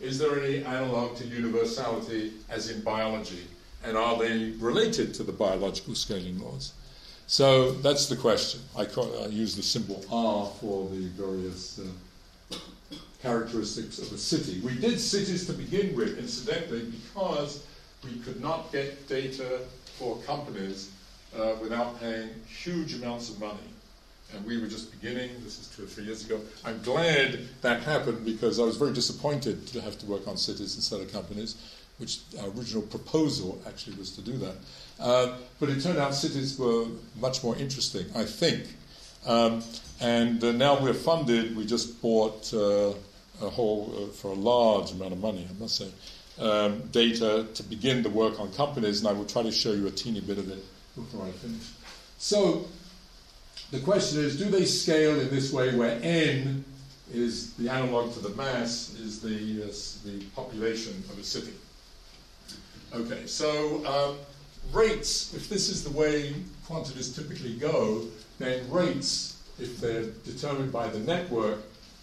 is 0.00 0.18
there 0.18 0.42
any 0.42 0.64
analog 0.64 1.16
to 1.16 1.26
universality 1.26 2.32
as 2.48 2.70
in 2.70 2.80
biology? 2.82 3.46
And 3.84 3.96
are 3.96 4.16
they 4.18 4.50
related 4.58 5.14
to 5.14 5.22
the 5.22 5.32
biological 5.32 5.94
scaling 5.94 6.38
laws? 6.38 6.72
So 7.26 7.72
that's 7.72 8.06
the 8.06 8.16
question. 8.16 8.60
I, 8.76 8.86
I 9.22 9.26
use 9.26 9.54
the 9.54 9.62
symbol 9.62 10.04
R 10.10 10.50
for 10.60 10.88
the 10.88 11.08
various 11.08 11.78
uh, 11.78 12.56
characteristics 13.22 13.98
of 13.98 14.10
a 14.12 14.18
city. 14.18 14.60
We 14.60 14.74
did 14.78 14.98
cities 14.98 15.46
to 15.46 15.52
begin 15.52 15.94
with, 15.94 16.18
incidentally, 16.18 16.90
because 16.90 17.66
we 18.04 18.18
could 18.20 18.40
not 18.40 18.72
get 18.72 19.08
data 19.08 19.60
for 19.98 20.16
companies 20.18 20.90
uh, 21.36 21.54
without 21.60 22.00
paying 22.00 22.30
huge 22.46 22.94
amounts 22.94 23.30
of 23.30 23.40
money. 23.40 23.58
And 24.34 24.44
we 24.44 24.60
were 24.60 24.66
just 24.66 24.90
beginning, 24.90 25.30
this 25.42 25.58
is 25.58 25.68
two 25.74 25.84
or 25.84 25.86
three 25.86 26.04
years 26.04 26.24
ago. 26.24 26.40
I'm 26.64 26.82
glad 26.82 27.40
that 27.62 27.82
happened 27.82 28.24
because 28.26 28.60
I 28.60 28.64
was 28.64 28.76
very 28.76 28.92
disappointed 28.92 29.66
to 29.68 29.80
have 29.80 29.98
to 29.98 30.06
work 30.06 30.28
on 30.28 30.36
cities 30.36 30.76
instead 30.76 31.00
of 31.00 31.10
companies, 31.10 31.56
which 31.96 32.20
our 32.40 32.48
original 32.50 32.82
proposal 32.82 33.60
actually 33.66 33.96
was 33.96 34.10
to 34.16 34.20
do 34.20 34.36
that. 34.38 34.56
Uh, 35.00 35.38
but 35.58 35.70
it 35.70 35.82
turned 35.82 35.98
out 35.98 36.14
cities 36.14 36.58
were 36.58 36.86
much 37.18 37.42
more 37.42 37.56
interesting, 37.56 38.04
I 38.14 38.24
think. 38.24 38.64
Um, 39.26 39.62
and 40.00 40.44
uh, 40.44 40.52
now 40.52 40.80
we're 40.80 40.94
funded, 40.94 41.56
we 41.56 41.64
just 41.64 42.00
bought 42.02 42.52
uh, 42.52 42.92
a 43.40 43.48
whole, 43.48 43.94
uh, 43.96 44.12
for 44.12 44.28
a 44.28 44.34
large 44.34 44.92
amount 44.92 45.12
of 45.12 45.20
money, 45.20 45.46
I 45.48 45.60
must 45.60 45.76
say, 45.76 45.90
um, 46.38 46.82
data 46.92 47.46
to 47.54 47.62
begin 47.62 48.02
the 48.02 48.10
work 48.10 48.38
on 48.38 48.52
companies, 48.52 49.00
and 49.00 49.08
I 49.08 49.12
will 49.12 49.24
try 49.24 49.42
to 49.42 49.50
show 49.50 49.72
you 49.72 49.86
a 49.86 49.90
teeny 49.90 50.20
bit 50.20 50.38
of 50.38 50.50
it 50.50 50.62
before 50.98 51.26
I 51.26 51.30
finish. 51.30 51.72
So 52.18 52.66
the 53.70 53.80
question 53.80 54.20
is, 54.20 54.38
do 54.38 54.46
they 54.46 54.64
scale 54.64 55.18
in 55.20 55.30
this 55.30 55.52
way 55.52 55.74
where 55.74 55.98
n 56.02 56.64
is 57.12 57.54
the 57.54 57.68
analog 57.68 58.12
to 58.14 58.20
the 58.20 58.30
mass, 58.30 58.94
is 58.98 59.20
the, 59.20 59.62
uh, 59.62 60.08
the 60.08 60.24
population 60.34 61.02
of 61.10 61.18
a 61.18 61.24
city? 61.24 61.52
Okay, 62.94 63.26
so 63.26 63.84
um, 63.86 64.16
rates, 64.72 65.34
if 65.34 65.48
this 65.48 65.68
is 65.68 65.84
the 65.84 65.90
way 65.90 66.34
quantities 66.66 67.14
typically 67.14 67.54
go, 67.54 68.04
then 68.38 68.70
rates, 68.70 69.42
if 69.58 69.78
they're 69.80 70.04
determined 70.24 70.72
by 70.72 70.88
the 70.88 70.98
network, 71.00 71.58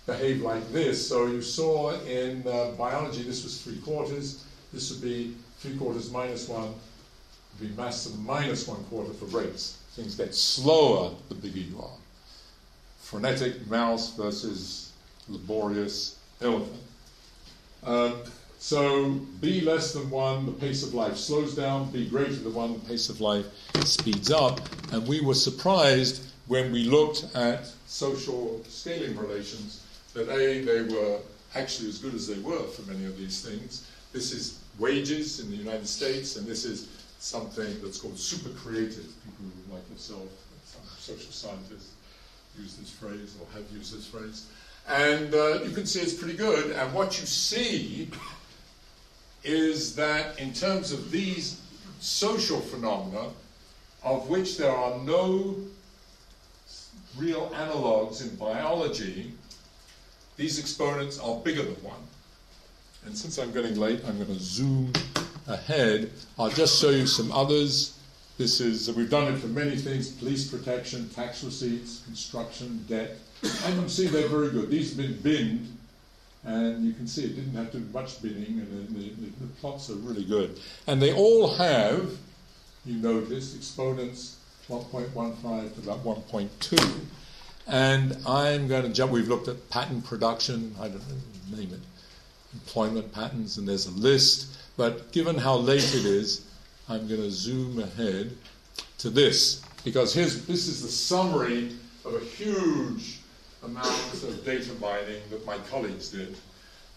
behave 0.06 0.42
like 0.42 0.72
this. 0.72 1.08
So 1.08 1.28
you 1.28 1.42
saw 1.42 2.00
in 2.02 2.46
uh, 2.48 2.72
biology, 2.78 3.24
this 3.24 3.44
was 3.44 3.62
three 3.62 3.78
quarters. 3.78 4.46
This 4.74 4.92
would 4.92 5.02
be 5.02 5.36
three 5.60 5.78
quarters 5.78 6.12
minus 6.12 6.48
one, 6.48 6.74
be 7.60 7.70
minus 8.20 8.68
one 8.68 8.84
quarter 8.86 9.14
for 9.14 9.26
rates. 9.26 9.78
Things 9.92 10.16
get 10.16 10.36
slower 10.36 11.12
the 11.30 11.36
bigger 11.36 11.60
you 11.60 11.80
are. 11.80 11.98
Frenetic 13.00 13.68
mouse 13.70 14.16
versus 14.16 14.92
laborious 15.30 16.18
elephant. 16.42 16.82
Um, 17.84 18.16
so 18.60 19.10
b 19.42 19.62
less 19.62 19.94
than 19.94 20.10
1, 20.10 20.46
the 20.48 20.52
pace 20.54 20.84
of 20.84 20.94
life 20.94 21.18
slows 21.18 21.56
down. 21.56 21.92
b 21.92 22.08
greater 22.10 22.36
than 22.36 22.54
1, 22.54 22.74
the 22.74 22.80
pace 22.80 23.10
of 23.10 23.22
life 23.22 23.46
speeds 23.86 24.32
up. 24.32 24.60
And 24.92 25.08
we 25.08 25.22
were 25.22 25.36
surprised 25.36 26.24
when 26.48 26.72
we 26.72 26.86
looked 26.86 27.26
at 27.36 27.68
social 27.88 28.62
scaling 28.68 29.18
relations 29.18 29.84
that 30.14 30.30
A, 30.30 30.62
they 30.62 30.82
were 30.82 31.20
actually 31.56 31.90
as 31.90 32.00
good 32.00 32.14
as 32.14 32.28
they 32.28 32.40
were 32.40 32.64
for 32.64 32.82
many 32.92 33.06
of 33.06 33.18
these 33.18 33.42
things. 33.42 33.88
This 34.14 34.32
is 34.32 34.60
wages 34.80 35.40
in 35.40 35.50
the 35.50 35.56
United 35.56 35.88
States, 35.88 36.36
and 36.36 36.46
this 36.48 36.66
is 36.66 36.88
something 37.20 37.82
that's 37.82 38.00
called 38.00 38.18
super 38.18 38.50
creative. 38.50 39.06
People 39.24 39.76
like 39.76 39.90
yourself, 39.90 40.28
some 40.66 40.82
social 40.98 41.32
scientists, 41.32 41.94
use 42.60 42.76
this 42.76 42.90
phrase 42.90 43.36
or 43.40 43.48
have 43.54 43.70
used 43.72 43.96
this 43.96 44.08
phrase. 44.08 44.48
And 44.88 45.34
uh, 45.34 45.64
you 45.64 45.72
can 45.72 45.86
see 45.86 46.00
it's 46.00 46.14
pretty 46.14 46.38
good. 46.38 46.72
And 46.72 46.94
what 46.94 47.20
you 47.20 47.26
see 47.26 48.10
is 49.44 49.96
that 49.96 50.40
in 50.40 50.54
terms 50.54 50.92
of 50.92 51.12
these 51.12 51.62
social 52.00 52.60
phenomena, 52.60 53.30
of 54.04 54.30
which 54.30 54.58
there 54.58 54.72
are 54.72 54.98
no 55.00 55.56
real 57.18 57.52
analogues 57.56 58.22
in 58.22 58.36
biology, 58.36 59.32
these 60.38 60.60
exponents 60.60 61.20
are 61.20 61.38
bigger 61.38 61.64
than 61.64 61.76
one. 61.84 62.02
And 63.06 63.18
since 63.18 63.38
I'm 63.38 63.52
getting 63.52 63.76
late, 63.80 64.02
I'm 64.08 64.18
going 64.18 64.28
to 64.28 64.40
zoom 64.40 64.92
ahead. 65.48 66.12
I'll 66.38 66.50
just 66.50 66.82
show 66.82 66.90
you 66.90 67.08
some 67.08 67.32
others. 67.32 67.98
This 68.38 68.60
is, 68.60 68.94
we've 68.94 69.10
done 69.10 69.34
it 69.34 69.38
for 69.38 69.48
many 69.48 69.78
things 69.78 70.12
police 70.12 70.48
protection, 70.50 71.10
tax 71.10 71.44
receipts, 71.44 72.02
construction, 72.06 72.84
debt. 72.88 73.18
And 73.44 73.76
you 73.76 73.82
can 73.82 73.90
see 73.90 74.08
they're 74.08 74.28
very 74.28 74.50
good. 74.50 74.70
These 74.70 74.96
have 74.96 75.06
been 75.06 75.22
binned 75.22 75.76
and 76.46 76.86
you 76.86 76.94
can 76.94 77.08
see 77.08 77.26
it 77.26 77.36
didn't 77.36 77.56
have 77.56 77.72
to 77.72 77.80
do 77.80 77.86
much 77.92 78.22
binning, 78.22 78.60
and 78.60 78.96
the, 78.96 79.10
the, 79.10 79.32
the, 79.42 79.48
plots 79.60 79.90
are 79.90 79.96
really 79.96 80.24
good. 80.24 80.60
And 80.86 81.02
they 81.02 81.12
all 81.12 81.56
have, 81.56 82.12
you 82.86 82.98
notice, 82.98 83.56
exponents 83.56 84.38
1.15 84.70 85.74
to 85.74 85.80
about 85.82 86.04
1.2. 86.04 87.00
And 87.68 88.16
I'm 88.28 88.68
going 88.68 88.84
to 88.84 88.90
jump. 88.90 89.12
We've 89.12 89.28
looked 89.28 89.48
at 89.48 89.70
patent 89.72 90.06
production, 90.06 90.76
I 90.80 90.88
don't 90.88 91.02
know, 91.10 91.58
name 91.58 91.74
it, 91.74 91.80
employment 92.54 93.12
patterns, 93.12 93.58
and 93.58 93.68
there's 93.68 93.88
a 93.88 93.92
list. 93.92 94.56
But 94.78 95.12
given 95.12 95.38
how 95.38 95.56
late 95.56 95.96
it 95.96 96.06
is, 96.06 96.46
I'm 96.90 97.08
going 97.08 97.22
to 97.22 97.32
zoom 97.32 97.80
ahead 97.80 98.36
to 99.00 99.10
this 99.10 99.62
because 99.84 100.14
here's 100.14 100.46
this 100.46 100.68
is 100.68 100.82
the 100.82 100.90
summary 100.90 101.72
of 102.04 102.16
a 102.16 102.20
huge 102.20 103.20
amount 103.64 104.14
of 104.14 104.46
data 104.46 104.72
mining 104.80 105.22
that 105.30 105.46
my 105.46 105.58
colleagues 105.70 106.10
did. 106.10 106.36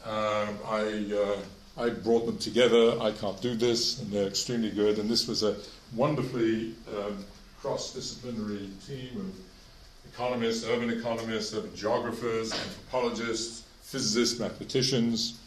Um, 0.04 0.58
I 0.66 1.12
uh, 1.14 1.40
I 1.82 1.90
brought 1.90 2.26
them 2.26 2.38
together. 2.38 3.00
I 3.00 3.12
can't 3.12 3.40
do 3.40 3.54
this, 3.54 4.00
and 4.00 4.10
they're 4.10 4.26
extremely 4.26 4.70
good. 4.70 4.98
And 4.98 5.08
this 5.08 5.28
was 5.28 5.42
a 5.42 5.56
wonderfully 5.94 6.74
um, 6.96 7.24
cross-disciplinary 7.60 8.68
team 8.86 9.10
of 9.16 10.12
economists, 10.12 10.66
urban 10.66 10.90
economists, 10.90 11.54
urban 11.54 11.74
geographers, 11.76 12.52
anthropologists, 12.52 13.62
physicists, 13.82 14.40
mathematicians, 14.40 15.38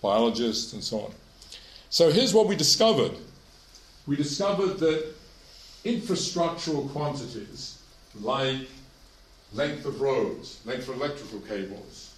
biologists, 0.00 0.72
and 0.72 0.82
so 0.82 1.00
on. 1.00 1.12
So 1.90 2.08
here's 2.12 2.32
what 2.32 2.46
we 2.46 2.54
discovered. 2.54 3.10
We 4.06 4.14
discovered 4.14 4.78
that 4.78 5.12
infrastructural 5.84 6.88
quantities 6.92 7.82
like 8.20 8.68
length 9.52 9.84
of 9.84 10.00
roads, 10.00 10.60
length 10.64 10.88
of 10.88 10.94
electrical 10.94 11.40
cables, 11.40 12.14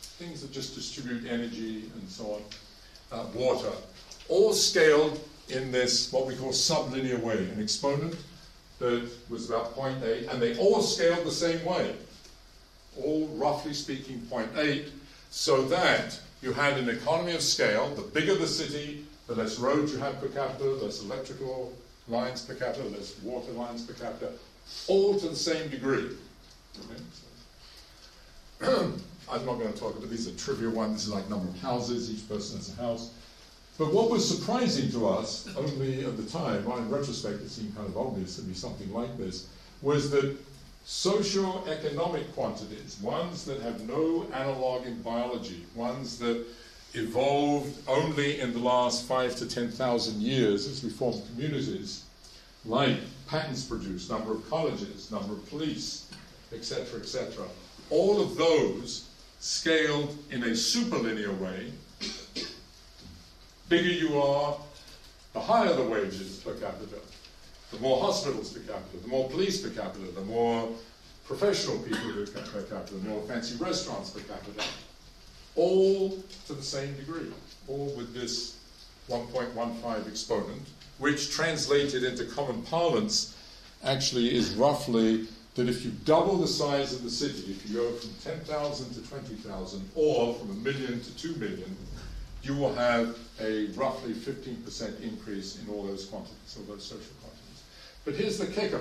things 0.00 0.42
that 0.42 0.52
just 0.52 0.76
distribute 0.76 1.26
energy 1.28 1.90
and 1.92 2.08
so 2.08 2.40
on, 3.10 3.18
uh, 3.18 3.26
water, 3.34 3.72
all 4.28 4.52
scaled 4.52 5.20
in 5.48 5.72
this 5.72 6.12
what 6.12 6.26
we 6.26 6.36
call 6.36 6.50
sublinear 6.50 7.18
way, 7.20 7.36
an 7.36 7.60
exponent 7.60 8.14
that 8.78 9.08
was 9.28 9.50
about 9.50 9.74
0.8, 9.74 10.32
and 10.32 10.40
they 10.40 10.56
all 10.56 10.82
scaled 10.82 11.26
the 11.26 11.32
same 11.32 11.64
way, 11.64 11.96
all 13.02 13.26
roughly 13.34 13.74
speaking 13.74 14.20
0.8, 14.30 14.88
so 15.30 15.62
that 15.62 16.20
you 16.42 16.52
had 16.52 16.78
an 16.78 16.88
economy 16.88 17.34
of 17.34 17.42
scale. 17.42 17.94
The 17.94 18.02
bigger 18.02 18.34
the 18.34 18.46
city, 18.46 19.04
the 19.26 19.34
less 19.34 19.58
roads 19.58 19.92
you 19.92 19.98
have 19.98 20.20
per 20.20 20.28
capita, 20.28 20.64
the 20.64 20.84
less 20.84 21.02
electrical 21.02 21.72
lines 22.08 22.42
per 22.42 22.54
capita, 22.54 22.82
the 22.82 22.96
less 22.96 23.18
water 23.22 23.52
lines 23.52 23.82
per 23.82 23.94
capita, 23.94 24.32
all 24.88 25.18
to 25.18 25.28
the 25.28 25.36
same 25.36 25.68
degree. 25.70 26.10
I'm 28.62 29.44
not 29.44 29.58
going 29.58 29.72
to 29.72 29.78
talk 29.78 29.96
about 29.96 30.08
these 30.08 30.28
are 30.28 30.36
trivial 30.36 30.72
ones. 30.72 30.94
This 30.94 31.06
is 31.08 31.12
like 31.12 31.28
number 31.28 31.48
of 31.48 31.60
houses. 31.60 32.10
Each 32.10 32.28
person 32.28 32.58
has 32.58 32.72
a 32.72 32.80
house. 32.80 33.10
But 33.78 33.92
what 33.92 34.10
was 34.10 34.26
surprising 34.26 34.90
to 34.92 35.08
us, 35.08 35.48
only 35.56 36.04
at 36.04 36.16
the 36.16 36.22
time, 36.24 36.64
well, 36.64 36.78
in 36.78 36.88
retrospect 36.88 37.42
it 37.42 37.50
seemed 37.50 37.74
kind 37.76 37.86
of 37.86 37.96
obvious 37.96 38.36
to 38.36 38.42
be 38.42 38.54
something 38.54 38.90
like 38.92 39.18
this, 39.18 39.48
was 39.82 40.10
that 40.10 40.36
socio-economic 40.86 42.32
quantities, 42.34 42.96
ones 43.02 43.44
that 43.44 43.60
have 43.60 43.86
no 43.88 44.24
analog 44.32 44.86
in 44.86 45.02
biology, 45.02 45.66
ones 45.74 46.18
that 46.18 46.46
evolved 46.94 47.76
only 47.88 48.40
in 48.40 48.52
the 48.52 48.58
last 48.58 49.04
five 49.04 49.34
to 49.36 49.46
ten 49.46 49.68
thousand 49.68 50.22
years 50.22 50.66
as 50.66 50.84
we 50.84 50.88
formed 50.88 51.20
communities, 51.26 52.04
like 52.64 52.96
patents 53.26 53.64
produced, 53.64 54.08
number 54.08 54.32
of 54.32 54.48
colleges, 54.48 55.10
number 55.10 55.32
of 55.34 55.50
police, 55.50 56.08
etc., 56.52 57.00
etc. 57.00 57.44
All 57.90 58.20
of 58.20 58.36
those 58.36 59.08
scaled 59.40 60.16
in 60.30 60.44
a 60.44 60.50
superlinear 60.50 61.36
way 61.38 61.72
bigger 63.68 63.90
you 63.90 64.20
are, 64.20 64.56
the 65.32 65.40
higher 65.40 65.74
the 65.74 65.82
wages 65.82 66.38
per 66.38 66.54
capita, 66.54 67.00
the 67.72 67.78
more 67.80 68.00
hospitals 68.00 68.52
per 68.52 68.60
capita, 68.60 68.96
the 68.98 69.08
more 69.08 69.28
police 69.28 69.60
per 69.60 69.70
capita, 69.70 70.06
the 70.12 70.22
more 70.22 70.68
professional 71.24 71.78
people 71.78 72.10
per 72.26 72.62
capita, 72.62 72.94
the 72.94 73.08
more 73.08 73.22
fancy 73.22 73.56
restaurants 73.62 74.10
per 74.10 74.20
capita. 74.20 74.62
All 75.56 76.22
to 76.46 76.52
the 76.52 76.62
same 76.62 76.94
degree, 76.96 77.32
all 77.66 77.92
with 77.96 78.14
this 78.14 78.56
1.15 79.08 80.06
exponent, 80.08 80.62
which 80.98 81.30
translated 81.30 82.04
into 82.04 82.24
common 82.26 82.62
parlance 82.62 83.34
actually 83.84 84.34
is 84.34 84.54
roughly 84.54 85.26
that 85.54 85.68
if 85.68 85.84
you 85.84 85.90
double 86.04 86.36
the 86.36 86.46
size 86.46 86.92
of 86.92 87.02
the 87.02 87.10
city, 87.10 87.50
if 87.50 87.68
you 87.68 87.76
go 87.76 87.90
from 87.92 88.10
10,000 88.22 88.94
to 88.94 89.08
20,000, 89.08 89.90
or 89.94 90.34
from 90.34 90.50
a 90.50 90.54
million 90.54 91.00
to 91.00 91.16
2 91.16 91.34
million, 91.36 91.76
you 92.42 92.54
will 92.54 92.74
have 92.74 93.18
a 93.40 93.66
roughly 93.68 94.12
15% 94.12 95.00
increase 95.00 95.58
in 95.58 95.68
all 95.72 95.82
those 95.84 96.04
quantities, 96.04 96.56
all 96.58 96.64
those 96.74 96.84
social 96.84 97.00
quantities. 97.20 97.25
But 98.06 98.14
here's 98.14 98.38
the 98.38 98.46
kicker 98.46 98.80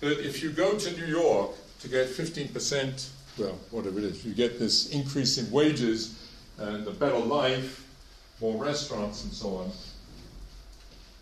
that 0.00 0.20
if 0.20 0.42
you 0.42 0.50
go 0.50 0.76
to 0.76 0.96
New 0.98 1.06
York 1.06 1.52
to 1.80 1.88
get 1.88 2.08
15%, 2.08 3.08
well, 3.38 3.58
whatever 3.70 3.98
it 3.98 4.04
is, 4.04 4.24
you 4.26 4.34
get 4.34 4.58
this 4.58 4.90
increase 4.90 5.38
in 5.38 5.50
wages 5.50 6.20
and 6.58 6.86
a 6.86 6.90
better 6.90 7.18
life, 7.18 7.88
more 8.42 8.62
restaurants 8.62 9.24
and 9.24 9.32
so 9.32 9.56
on, 9.56 9.70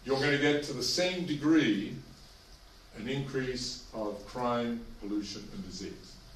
you're 0.04 0.18
going 0.18 0.32
to 0.32 0.38
get 0.38 0.64
to 0.64 0.72
the 0.72 0.82
same 0.82 1.26
degree 1.26 1.94
an 2.98 3.08
increase 3.08 3.84
of 3.94 4.26
crime, 4.26 4.80
pollution, 5.00 5.46
and 5.54 5.64
disease. 5.64 5.92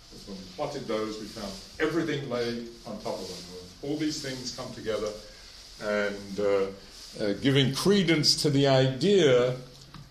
Because 0.09 0.29
when 0.29 0.39
we 0.39 0.45
plotted 0.55 0.87
those, 0.87 1.19
we 1.19 1.27
found 1.27 1.53
everything 1.81 2.31
lay 2.31 2.65
on 2.87 3.01
top 3.01 3.19
of 3.19 3.27
them 3.27 3.57
all 3.83 3.97
these 3.97 4.23
things 4.23 4.55
come 4.57 4.73
together 4.73 5.09
and 5.83 6.41
uh, 6.41 6.67
uh, 7.21 7.33
giving 7.43 7.75
credence 7.75 8.41
to 8.43 8.51
the 8.51 8.67
idea 8.67 9.57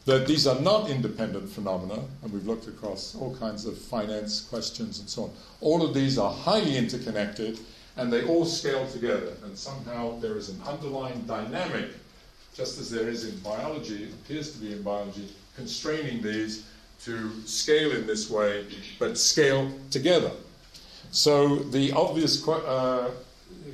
that 0.05 0.27
these 0.27 0.45
are 0.45 0.59
not 0.61 0.89
independent 0.89 1.49
phenomena, 1.49 1.99
and 2.21 2.31
we've 2.31 2.45
looked 2.45 2.67
across 2.67 3.15
all 3.15 3.35
kinds 3.37 3.65
of 3.65 3.77
finance 3.77 4.41
questions 4.41 4.99
and 4.99 5.09
so 5.09 5.23
on. 5.23 5.31
All 5.61 5.83
of 5.83 5.93
these 5.93 6.19
are 6.19 6.31
highly 6.31 6.77
interconnected, 6.77 7.59
and 7.97 8.13
they 8.13 8.23
all 8.25 8.45
scale 8.45 8.87
together, 8.87 9.33
and 9.43 9.57
somehow 9.57 10.19
there 10.19 10.37
is 10.37 10.49
an 10.49 10.61
underlying 10.67 11.21
dynamic, 11.21 11.89
just 12.53 12.79
as 12.79 12.91
there 12.91 13.09
is 13.09 13.25
in 13.25 13.37
biology, 13.39 14.09
appears 14.23 14.53
to 14.53 14.59
be 14.59 14.73
in 14.73 14.83
biology, 14.83 15.27
constraining 15.55 16.21
these 16.21 16.67
to 17.03 17.31
scale 17.45 17.91
in 17.91 18.05
this 18.05 18.29
way, 18.29 18.65
but 18.99 19.17
scale 19.17 19.71
together. 19.89 20.31
So 21.11 21.55
the 21.55 21.91
obvious 21.93 22.47
uh, 22.47 23.09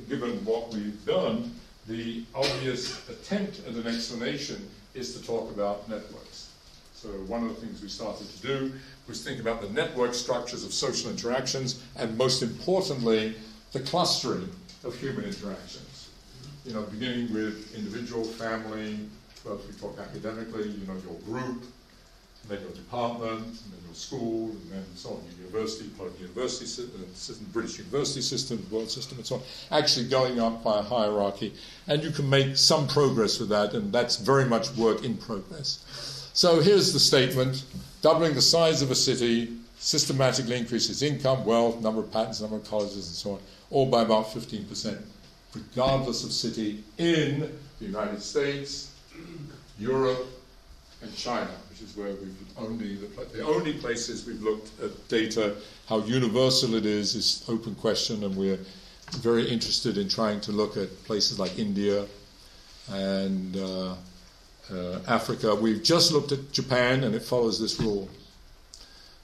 given 0.08 0.44
what 0.44 0.72
we've 0.72 1.04
done, 1.04 1.54
the 1.88 2.24
obvious 2.34 3.08
attempt 3.08 3.60
at 3.66 3.74
an 3.74 3.86
explanation 3.86 4.68
is 4.94 5.18
to 5.18 5.26
talk 5.26 5.50
about 5.50 5.88
networks. 5.88 6.50
So 6.94 7.08
one 7.26 7.42
of 7.42 7.48
the 7.48 7.66
things 7.66 7.82
we 7.82 7.88
started 7.88 8.28
to 8.30 8.42
do 8.42 8.72
was 9.08 9.24
think 9.24 9.40
about 9.40 9.60
the 9.60 9.70
network 9.70 10.14
structures 10.14 10.64
of 10.64 10.72
social 10.72 11.10
interactions, 11.10 11.82
and 11.96 12.16
most 12.16 12.42
importantly, 12.42 13.34
the 13.72 13.80
clustering 13.80 14.48
of 14.84 14.94
human 14.94 15.24
interactions. 15.24 16.10
You 16.64 16.74
know, 16.74 16.82
beginning 16.82 17.32
with 17.32 17.74
individual, 17.74 18.24
family, 18.24 18.98
if 19.44 19.66
we 19.66 19.74
talk 19.80 19.98
academically, 19.98 20.68
you 20.68 20.86
know, 20.86 20.94
your 21.04 21.18
group, 21.22 21.64
and 22.42 22.50
then 22.50 22.60
your 22.60 22.72
department, 22.72 23.44
and 23.44 23.72
then 23.72 23.80
your 23.84 23.94
school, 23.94 24.50
and 24.50 24.72
then 24.72 24.84
so 24.94 25.10
on, 25.10 25.22
your 25.24 25.46
university, 25.46 25.88
part 25.90 26.08
of 26.08 26.14
the 26.14 26.22
university 26.22 26.64
uh, 26.64 27.14
system, 27.14 27.46
British 27.52 27.78
university 27.78 28.20
system, 28.20 28.66
world 28.70 28.90
system, 28.90 29.18
and 29.18 29.26
so 29.26 29.36
on, 29.36 29.42
actually 29.70 30.08
going 30.08 30.40
up 30.40 30.62
by 30.64 30.80
a 30.80 30.82
hierarchy. 30.82 31.54
And 31.86 32.02
you 32.02 32.10
can 32.10 32.28
make 32.28 32.56
some 32.56 32.88
progress 32.88 33.38
with 33.38 33.48
that, 33.50 33.74
and 33.74 33.92
that's 33.92 34.16
very 34.16 34.44
much 34.44 34.74
work 34.76 35.04
in 35.04 35.16
progress. 35.16 36.30
So 36.34 36.60
here's 36.60 36.92
the 36.92 37.00
statement 37.00 37.64
doubling 38.00 38.34
the 38.34 38.42
size 38.42 38.82
of 38.82 38.90
a 38.90 38.96
city 38.96 39.56
systematically 39.78 40.56
increases 40.56 41.02
income, 41.02 41.44
wealth, 41.44 41.80
number 41.80 42.00
of 42.00 42.10
patents, 42.12 42.40
number 42.40 42.56
of 42.56 42.64
colleges, 42.64 43.06
and 43.06 43.16
so 43.16 43.32
on, 43.32 43.40
all 43.70 43.86
by 43.86 44.02
about 44.02 44.26
15%, 44.26 45.00
regardless 45.54 46.24
of 46.24 46.32
city 46.32 46.82
in 46.98 47.40
the 47.78 47.84
United 47.84 48.20
States, 48.20 48.92
Europe, 49.78 50.26
and 51.02 51.14
China 51.16 51.50
is 51.82 51.96
where 51.96 52.14
we've 52.14 52.36
only 52.58 52.96
the, 52.96 53.24
the 53.36 53.44
only 53.44 53.74
places 53.74 54.26
we've 54.26 54.42
looked 54.42 54.70
at 54.80 55.08
data. 55.08 55.56
How 55.88 55.98
universal 56.00 56.74
it 56.74 56.86
is 56.86 57.14
is 57.14 57.44
open 57.48 57.74
question, 57.74 58.24
and 58.24 58.36
we're 58.36 58.58
very 59.18 59.48
interested 59.48 59.98
in 59.98 60.08
trying 60.08 60.40
to 60.42 60.52
look 60.52 60.76
at 60.76 61.04
places 61.04 61.38
like 61.38 61.58
India 61.58 62.06
and 62.90 63.56
uh, 63.56 63.94
uh, 64.72 65.00
Africa. 65.06 65.54
We've 65.54 65.82
just 65.82 66.12
looked 66.12 66.32
at 66.32 66.52
Japan, 66.52 67.04
and 67.04 67.14
it 67.14 67.22
follows 67.22 67.60
this 67.60 67.78
rule. 67.80 68.08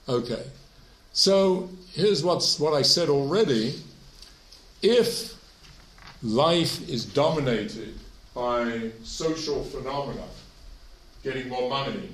Okay, 0.07 0.43
so 1.13 1.69
here's 1.93 2.23
what's 2.23 2.59
what 2.59 2.73
I 2.73 2.81
said 2.81 3.09
already. 3.09 3.75
If 4.81 5.35
life 6.21 6.87
is 6.89 7.05
dominated 7.05 7.95
by 8.33 8.91
social 9.03 9.63
phenomena, 9.63 10.23
getting 11.23 11.49
more 11.49 11.69
money, 11.69 12.09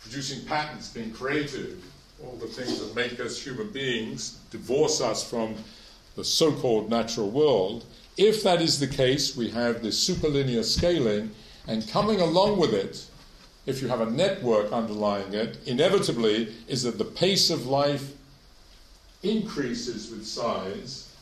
producing 0.00 0.44
patents, 0.46 0.92
being 0.92 1.12
creative, 1.12 1.84
all 2.24 2.36
the 2.36 2.46
things 2.46 2.80
that 2.80 2.94
make 2.94 3.20
us 3.20 3.42
human 3.42 3.70
beings, 3.70 4.38
divorce 4.50 5.00
us 5.00 5.28
from 5.28 5.54
the 6.16 6.24
so 6.24 6.52
called 6.52 6.90
natural 6.90 7.30
world. 7.30 7.84
If 8.16 8.42
that 8.42 8.60
is 8.60 8.78
the 8.78 8.86
case, 8.86 9.36
we 9.36 9.50
have 9.50 9.82
this 9.82 10.08
superlinear 10.08 10.64
scaling, 10.64 11.30
and 11.66 11.88
coming 11.88 12.20
along 12.20 12.58
with 12.58 12.74
it 12.74 13.06
if 13.66 13.82
you 13.82 13.88
have 13.88 14.00
a 14.00 14.10
network 14.10 14.72
underlying 14.72 15.32
it, 15.34 15.58
inevitably 15.66 16.54
is 16.66 16.82
that 16.82 16.98
the 16.98 17.04
pace 17.04 17.50
of 17.50 17.66
life 17.66 18.12
increases 19.22 20.10
with 20.10 20.26
size 20.26 21.14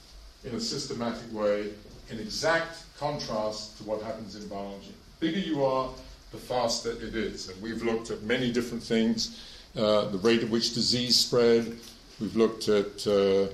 in 0.44 0.54
a 0.54 0.60
systematic 0.60 1.32
way, 1.32 1.70
in 2.10 2.18
exact 2.18 2.84
contrast 2.98 3.76
to 3.76 3.84
what 3.84 4.02
happens 4.02 4.36
in 4.36 4.46
biology. 4.48 4.94
The 5.18 5.26
bigger 5.26 5.40
you 5.40 5.64
are, 5.64 5.90
the 6.32 6.38
faster 6.38 6.90
it 6.90 7.14
is. 7.14 7.48
And 7.48 7.60
we've 7.62 7.82
looked 7.82 8.10
at 8.10 8.22
many 8.22 8.52
different 8.52 8.82
things 8.82 9.42
uh, 9.76 10.06
the 10.06 10.18
rate 10.18 10.42
at 10.42 10.48
which 10.48 10.74
disease 10.74 11.16
spread, 11.16 11.78
we've 12.20 12.34
looked 12.36 12.68
at 12.68 13.06
uh, 13.06 13.46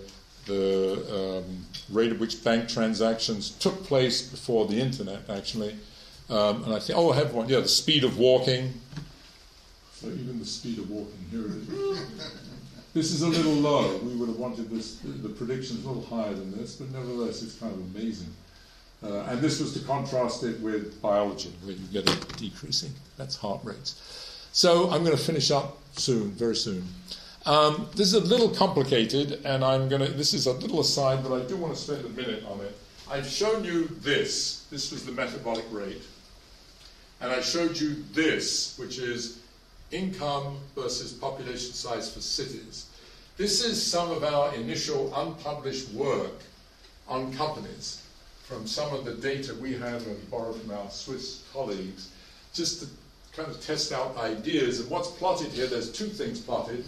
the 0.46 1.42
um, 1.44 1.66
rate 1.90 2.12
at 2.12 2.18
which 2.18 2.42
bank 2.44 2.68
transactions 2.68 3.50
took 3.50 3.82
place 3.84 4.22
before 4.22 4.66
the 4.66 4.80
internet, 4.80 5.28
actually. 5.28 5.76
Um, 6.30 6.64
and 6.64 6.72
I 6.72 6.78
think, 6.78 6.98
oh, 6.98 7.12
I 7.12 7.16
have 7.16 7.34
one. 7.34 7.48
Yeah, 7.48 7.60
the 7.60 7.68
speed 7.68 8.04
of 8.04 8.16
walking. 8.16 8.72
So 9.92 10.06
even 10.06 10.38
the 10.38 10.46
speed 10.46 10.78
of 10.78 10.90
walking, 10.90 11.26
here 11.30 11.46
it 11.46 11.68
is. 11.68 12.00
this 12.94 13.10
is 13.12 13.22
a 13.22 13.28
little 13.28 13.52
low. 13.52 13.98
We 13.98 14.14
would 14.16 14.28
have 14.28 14.38
wanted 14.38 14.70
this, 14.70 15.00
the 15.00 15.28
predictions 15.28 15.84
a 15.84 15.88
little 15.88 16.04
higher 16.04 16.32
than 16.32 16.56
this, 16.56 16.76
but 16.76 16.90
nevertheless, 16.90 17.42
it's 17.42 17.58
kind 17.58 17.72
of 17.72 17.80
amazing. 17.94 18.28
Uh, 19.04 19.24
and 19.28 19.40
this 19.40 19.60
was 19.60 19.74
to 19.74 19.80
contrast 19.80 20.44
it 20.44 20.58
with 20.60 21.00
biology, 21.02 21.52
where 21.62 21.74
you 21.74 21.86
get 21.92 22.08
a 22.08 22.36
decreasing. 22.38 22.92
That's 23.18 23.36
heart 23.36 23.60
rates. 23.62 24.48
So 24.52 24.90
I'm 24.90 25.04
going 25.04 25.16
to 25.16 25.22
finish 25.22 25.50
up 25.50 25.76
soon, 25.92 26.30
very 26.30 26.56
soon. 26.56 26.88
Um, 27.44 27.88
this 27.94 28.08
is 28.08 28.14
a 28.14 28.20
little 28.20 28.48
complicated, 28.48 29.44
and 29.44 29.62
I'm 29.62 29.90
going 29.90 30.00
to. 30.00 30.10
This 30.10 30.32
is 30.32 30.46
a 30.46 30.52
little 30.52 30.80
aside, 30.80 31.22
but 31.22 31.34
I 31.34 31.44
do 31.46 31.56
want 31.56 31.74
to 31.74 31.80
spend 31.80 32.06
a 32.06 32.08
minute 32.08 32.44
on 32.46 32.60
it. 32.60 32.74
I've 33.10 33.26
shown 33.26 33.62
you 33.62 33.88
this. 34.00 34.66
This 34.70 34.90
was 34.90 35.04
the 35.04 35.12
metabolic 35.12 35.66
rate. 35.70 36.02
And 37.20 37.30
I 37.30 37.42
showed 37.42 37.78
you 37.78 38.04
this, 38.12 38.78
which 38.78 38.98
is 38.98 39.40
income 39.90 40.58
versus 40.74 41.12
population 41.12 41.72
size 41.72 42.12
for 42.12 42.20
cities. 42.20 42.86
This 43.36 43.62
is 43.62 43.82
some 43.82 44.10
of 44.10 44.24
our 44.24 44.54
initial 44.54 45.12
unpublished 45.14 45.90
work 45.90 46.32
on 47.06 47.32
companies 47.34 48.03
from 48.54 48.66
some 48.68 48.94
of 48.94 49.04
the 49.04 49.14
data 49.14 49.52
we 49.54 49.72
have 49.72 50.06
and 50.06 50.30
borrowed 50.30 50.60
from 50.60 50.70
our 50.70 50.88
Swiss 50.88 51.42
colleagues, 51.52 52.10
just 52.52 52.80
to 52.80 52.88
kind 53.36 53.50
of 53.50 53.60
test 53.60 53.92
out 53.92 54.16
ideas. 54.16 54.78
And 54.78 54.88
what's 54.88 55.08
plotted 55.08 55.48
here, 55.48 55.66
there's 55.66 55.90
two 55.90 56.06
things 56.06 56.40
plotted 56.40 56.84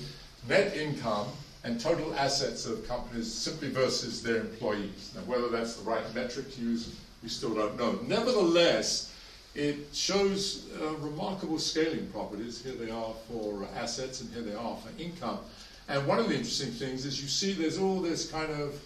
net 0.49 0.77
income 0.77 1.27
and 1.65 1.81
total 1.81 2.15
assets 2.15 2.67
of 2.67 2.87
companies 2.87 3.33
simply 3.33 3.69
versus 3.69 4.23
their 4.23 4.37
employees. 4.37 5.13
Now, 5.17 5.23
whether 5.23 5.49
that's 5.49 5.75
the 5.75 5.83
right 5.83 6.15
metric 6.15 6.55
to 6.55 6.61
use, 6.61 6.95
we 7.21 7.29
still 7.29 7.53
don't 7.53 7.77
know. 7.77 7.99
Nevertheless, 8.07 9.13
it 9.57 9.89
shows 9.93 10.67
uh, 10.81 10.95
remarkable 10.99 11.59
scaling 11.59 12.07
properties. 12.09 12.63
Here 12.63 12.75
they 12.75 12.91
are 12.91 13.13
for 13.29 13.67
assets, 13.75 14.21
and 14.21 14.33
here 14.33 14.43
they 14.43 14.55
are 14.55 14.77
for 14.77 15.03
income. 15.03 15.41
And 15.89 16.07
one 16.07 16.21
of 16.21 16.29
the 16.29 16.37
interesting 16.37 16.71
things 16.71 17.05
is 17.05 17.21
you 17.21 17.29
see 17.29 17.55
there's 17.55 17.79
all 17.79 18.01
this 18.01 18.31
kind 18.31 18.53
of 18.53 18.81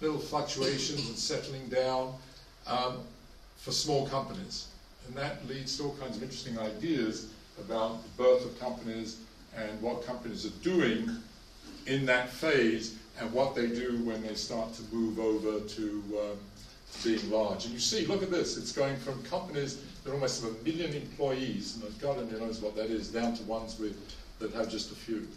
little 0.00 0.18
fluctuations 0.18 1.08
and 1.08 1.16
settling 1.16 1.66
down 1.68 2.14
um, 2.66 2.98
for 3.56 3.72
small 3.72 4.06
companies. 4.08 4.68
And 5.06 5.16
that 5.16 5.46
leads 5.48 5.76
to 5.78 5.84
all 5.84 5.96
kinds 6.00 6.16
of 6.16 6.22
interesting 6.22 6.58
ideas 6.58 7.28
about 7.58 8.02
the 8.02 8.22
birth 8.22 8.44
of 8.44 8.58
companies 8.58 9.18
and 9.56 9.80
what 9.82 10.06
companies 10.06 10.46
are 10.46 10.62
doing 10.62 11.10
in 11.86 12.06
that 12.06 12.30
phase 12.30 12.96
and 13.18 13.30
what 13.32 13.54
they 13.54 13.66
do 13.66 13.98
when 14.04 14.22
they 14.22 14.34
start 14.34 14.72
to 14.74 14.82
move 14.92 15.18
over 15.18 15.60
to 15.66 16.02
um, 16.20 16.38
being 17.04 17.30
large. 17.30 17.64
And 17.64 17.74
you 17.74 17.80
see, 17.80 18.06
look 18.06 18.22
at 18.22 18.30
this, 18.30 18.56
it's 18.56 18.72
going 18.72 18.96
from 18.96 19.22
companies 19.24 19.82
that 20.04 20.12
almost 20.12 20.42
have 20.42 20.52
a 20.52 20.64
million 20.64 20.94
employees, 20.94 21.76
and 21.82 22.00
God 22.00 22.18
only 22.18 22.38
knows 22.38 22.60
what 22.60 22.74
that 22.76 22.86
is, 22.86 23.08
down 23.08 23.34
to 23.36 23.42
ones 23.44 23.78
with, 23.78 23.96
that 24.38 24.52
have 24.54 24.70
just 24.70 24.90
a 24.90 24.94
few. 24.94 25.28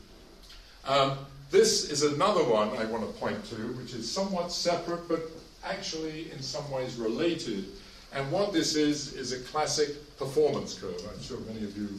Um, 0.86 1.18
this 1.54 1.92
is 1.92 2.02
another 2.02 2.44
one 2.44 2.70
I 2.78 2.86
want 2.86 3.06
to 3.06 3.20
point 3.20 3.46
to, 3.52 3.56
which 3.78 3.94
is 3.94 4.12
somewhat 4.12 4.52
separate, 4.52 5.08
but 5.08 5.22
actually 5.64 6.32
in 6.32 6.42
some 6.42 6.70
ways 6.72 6.96
related. 6.96 7.66
And 8.12 8.30
what 8.32 8.52
this 8.52 8.76
is, 8.76 9.14
is 9.14 9.34
a 9.34 9.40
classic 9.52 10.18
performance 10.18 10.74
curve. 10.74 11.00
I'm 11.14 11.22
sure 11.22 11.40
many 11.42 11.64
of 11.64 11.78
you 11.78 11.90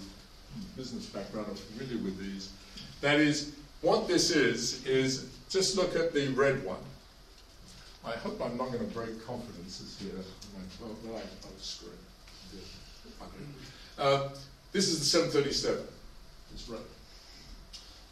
business 0.77 1.07
background 1.07 1.47
are 1.53 1.55
familiar 1.55 2.03
with 2.03 2.19
these. 2.19 2.51
That 3.01 3.21
is, 3.21 3.55
what 3.81 4.09
this 4.09 4.33
is, 4.33 4.85
is 4.87 5.29
just 5.49 5.77
look 5.77 5.95
at 5.95 6.13
the 6.13 6.29
red 6.29 6.65
one. 6.65 6.83
I 8.05 8.13
hope 8.13 8.43
I'm 8.43 8.57
not 8.57 8.73
going 8.73 8.85
to 8.85 8.93
break 8.93 9.25
confidences 9.25 9.97
here. 10.01 10.21
Well, 10.81 10.97
well 11.07 11.17
I, 11.17 11.21
I'll 11.47 11.59
screw 11.59 11.91
it. 11.91 12.61
Uh, 14.01 14.29
this 14.73 14.89
is 14.89 14.99
the 14.99 15.05
737. 15.05 15.87
It's 16.53 16.69
red. 16.69 16.81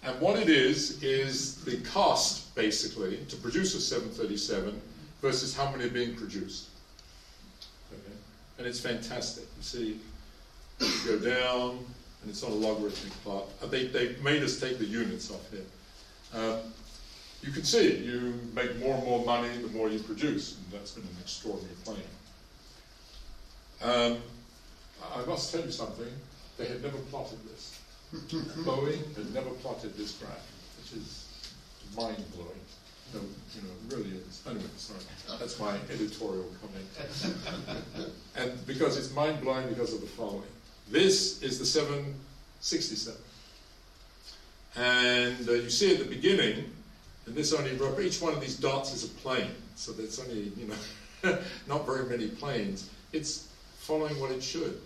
And 0.04 0.20
what 0.20 0.38
it 0.38 0.48
is, 0.48 1.02
is 1.02 1.64
the 1.64 1.76
cost, 1.82 2.54
basically, 2.54 3.18
to 3.28 3.36
produce 3.36 3.74
a 3.74 3.80
737 3.80 4.80
versus 5.20 5.56
how 5.56 5.70
many 5.70 5.84
are 5.84 5.90
being 5.90 6.16
produced. 6.16 6.68
Okay? 7.92 8.16
And 8.58 8.66
it's 8.66 8.80
fantastic. 8.80 9.44
You 9.56 9.62
see, 9.62 10.00
you 10.80 10.88
go 11.06 11.18
down, 11.18 11.78
and 12.22 12.30
it's 12.30 12.42
not 12.42 12.50
a 12.50 12.54
logarithmic 12.54 13.12
plot. 13.22 13.44
Uh, 13.62 13.66
they, 13.66 13.86
they 13.86 14.16
made 14.22 14.42
us 14.42 14.58
take 14.58 14.78
the 14.78 14.84
units 14.84 15.30
off 15.30 15.48
here. 15.50 15.60
Um, 16.34 16.58
you 17.42 17.52
can 17.52 17.64
see 17.64 17.96
you 17.96 18.34
make 18.54 18.76
more 18.78 18.94
and 18.94 19.04
more 19.04 19.24
money 19.24 19.48
the 19.58 19.68
more 19.68 19.88
you 19.88 19.98
produce, 19.98 20.56
and 20.56 20.72
that's 20.72 20.92
been 20.92 21.04
an 21.04 21.16
extraordinary 21.20 21.74
plan. 21.84 21.98
Um, 23.82 24.18
I 25.14 25.24
must 25.26 25.52
tell 25.52 25.64
you 25.64 25.72
something, 25.72 26.06
they 26.56 26.66
had 26.66 26.82
never 26.82 26.98
plotted 27.10 27.38
this. 27.48 27.71
Boeing 28.12 29.16
had 29.16 29.32
never 29.32 29.50
plotted 29.50 29.96
this 29.96 30.12
graph, 30.12 30.46
which 30.78 31.00
is 31.00 31.28
mind 31.96 32.22
blowing. 32.34 32.50
No, 33.14 33.20
you 33.20 33.62
know, 33.62 33.96
really 33.96 34.16
is. 34.16 34.42
Anyway, 34.46 34.64
sorry, 34.76 35.00
that's 35.38 35.58
my 35.58 35.76
editorial 35.90 36.46
comment. 36.60 37.36
and 38.36 38.66
because 38.66 38.96
it's 38.96 39.12
mind 39.14 39.40
blowing 39.40 39.68
because 39.68 39.92
of 39.92 40.00
the 40.00 40.06
following. 40.06 40.48
This 40.90 41.42
is 41.42 41.58
the 41.58 41.66
767. 41.66 43.20
And 44.76 45.48
uh, 45.48 45.52
you 45.52 45.70
see 45.70 45.92
at 45.92 45.98
the 45.98 46.06
beginning, 46.06 46.70
and 47.26 47.34
this 47.34 47.52
only, 47.52 47.72
each 48.04 48.20
one 48.20 48.32
of 48.32 48.40
these 48.40 48.56
dots 48.56 48.94
is 48.94 49.04
a 49.04 49.08
plane, 49.08 49.54
so 49.74 49.92
there's 49.92 50.18
only, 50.18 50.52
you 50.56 50.68
know, 50.68 51.38
not 51.68 51.86
very 51.86 52.08
many 52.08 52.28
planes. 52.28 52.90
It's 53.12 53.48
following 53.78 54.18
what 54.20 54.30
it 54.30 54.42
should. 54.42 54.80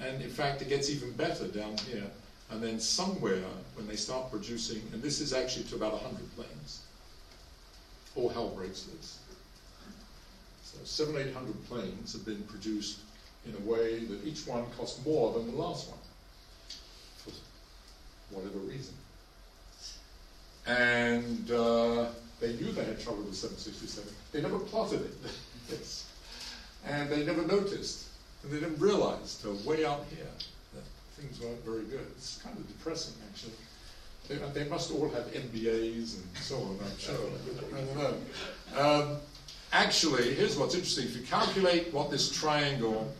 And 0.00 0.22
in 0.22 0.30
fact, 0.30 0.62
it 0.62 0.68
gets 0.68 0.90
even 0.90 1.12
better 1.12 1.48
down 1.48 1.76
here. 1.90 2.08
And 2.50 2.62
then 2.62 2.80
somewhere, 2.80 3.44
when 3.74 3.86
they 3.86 3.96
start 3.96 4.30
producing, 4.30 4.82
and 4.92 5.02
this 5.02 5.20
is 5.20 5.32
actually 5.32 5.64
to 5.64 5.76
about 5.76 5.92
100 5.92 6.34
planes, 6.34 6.80
all 8.16 8.28
hell 8.28 8.48
breaks 8.48 8.86
loose. 8.92 9.18
So 10.64 10.78
seven, 10.84 11.16
eight 11.16 11.32
hundred 11.32 11.62
planes 11.66 12.12
have 12.12 12.24
been 12.26 12.42
produced 12.42 13.00
in 13.46 13.54
a 13.54 13.70
way 13.70 14.00
that 14.00 14.24
each 14.24 14.46
one 14.46 14.64
costs 14.76 15.04
more 15.04 15.32
than 15.32 15.50
the 15.50 15.56
last 15.56 15.88
one, 15.88 15.98
for 17.18 17.30
whatever 18.34 18.58
reason. 18.58 18.94
And 20.66 21.50
uh, 21.50 22.06
they 22.40 22.52
knew 22.54 22.72
they 22.72 22.84
had 22.84 23.00
trouble 23.00 23.22
with 23.22 23.34
767. 23.34 24.12
They 24.32 24.42
never 24.42 24.58
plotted 24.58 25.00
it. 25.00 25.14
yes. 25.70 26.10
And 26.84 27.08
they 27.08 27.24
never 27.24 27.46
noticed 27.46 28.08
and 28.42 28.52
they 28.52 28.60
didn't 28.60 28.78
realize 28.78 29.38
till 29.42 29.54
way 29.68 29.84
out 29.84 30.04
here 30.10 30.26
things 31.20 31.40
weren't 31.40 31.64
very 31.64 31.84
good. 31.84 32.06
It's 32.16 32.40
kind 32.42 32.56
of 32.56 32.66
depressing, 32.68 33.14
actually. 33.28 33.52
They, 34.28 34.36
they 34.60 34.68
must 34.68 34.92
all 34.92 35.08
have 35.10 35.24
MBAs 35.32 36.16
and 36.16 36.36
so 36.36 36.56
on, 36.56 36.78
I'm 36.84 36.98
sure. 36.98 37.14
I 37.74 37.80
don't 37.80 37.96
know. 37.96 38.80
Um, 38.80 39.16
actually, 39.72 40.34
here's 40.34 40.56
what's 40.56 40.74
interesting. 40.74 41.04
If 41.04 41.16
you 41.16 41.22
calculate 41.22 41.92
what 41.92 42.10
this 42.10 42.30
triangle 42.30 43.12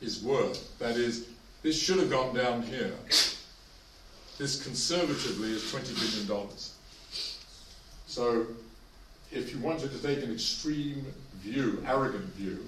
is 0.00 0.22
worth, 0.22 0.78
that 0.78 0.96
is, 0.96 1.28
this 1.62 1.80
should 1.80 1.98
have 1.98 2.10
gone 2.10 2.34
down 2.34 2.62
here. 2.62 2.92
This 4.38 4.62
conservatively 4.62 5.52
is 5.52 5.62
$20 5.64 6.28
billion. 6.28 6.48
So, 8.06 8.46
if 9.32 9.52
you 9.52 9.58
wanted 9.60 9.92
to 9.92 9.98
take 10.02 10.22
an 10.22 10.32
extreme 10.32 11.06
view, 11.36 11.82
arrogant 11.86 12.24
view, 12.34 12.64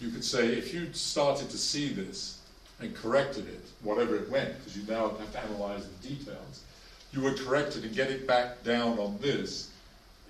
you 0.00 0.10
could 0.10 0.24
say 0.24 0.48
if 0.48 0.74
you 0.74 0.92
started 0.92 1.50
to 1.50 1.58
see 1.58 1.92
this 1.92 2.35
and 2.80 2.94
corrected 2.94 3.46
it, 3.48 3.64
whatever 3.82 4.16
it 4.16 4.30
went, 4.30 4.56
because 4.58 4.76
you 4.76 4.84
now 4.88 5.08
have 5.08 5.32
to 5.32 5.40
analyze 5.40 5.86
the 5.88 6.08
details, 6.08 6.62
you 7.12 7.20
would 7.22 7.38
correct 7.38 7.76
it 7.76 7.84
and 7.84 7.94
get 7.94 8.10
it 8.10 8.26
back 8.26 8.62
down 8.62 8.98
on 8.98 9.18
this, 9.18 9.70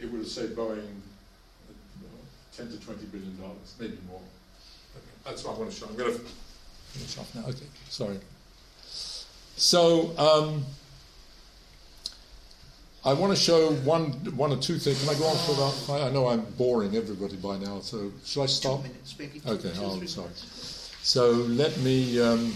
it 0.01 0.11
would 0.11 0.19
have 0.19 0.29
saved 0.29 0.57
Boeing 0.57 0.79
uh, 0.79 2.57
10 2.57 2.71
to 2.71 2.81
20 2.81 3.07
billion 3.07 3.37
dollars, 3.41 3.75
maybe 3.81 3.99
more. 4.09 4.21
Okay, 4.97 5.07
that's 5.25 5.45
what 5.45 5.57
I 5.57 5.59
want 5.59 5.71
to 5.71 5.77
show. 5.77 5.87
I'm 5.87 5.97
going 5.97 6.13
to 6.13 6.21
finish 6.93 7.19
off 7.19 7.35
now. 7.35 7.43
Okay, 7.49 7.67
sorry. 7.89 8.19
So, 9.57 10.17
um, 10.19 10.65
I 13.05 13.13
want 13.13 13.35
to 13.35 13.41
show 13.41 13.71
one, 13.85 14.11
one 14.37 14.53
or 14.53 14.57
two 14.57 14.79
things. 14.79 15.01
Can 15.01 15.15
I 15.15 15.19
go 15.19 15.27
on 15.27 15.37
for 15.37 15.53
about? 15.53 16.09
I 16.09 16.11
know 16.13 16.27
I'm 16.29 16.41
boring 16.59 16.97
everybody 16.97 17.37
by 17.37 17.57
now, 17.57 17.81
so 17.81 18.13
shall 18.25 18.43
I 18.43 18.47
stop? 18.47 18.83
Two 18.83 18.89
minutes, 18.89 19.15
maybe. 19.19 19.41
Okay, 19.47 19.73
oh, 19.79 20.05
sorry. 20.05 20.29
So 21.07 21.31
let 21.31 21.77
me 21.79 22.21
um, 22.21 22.53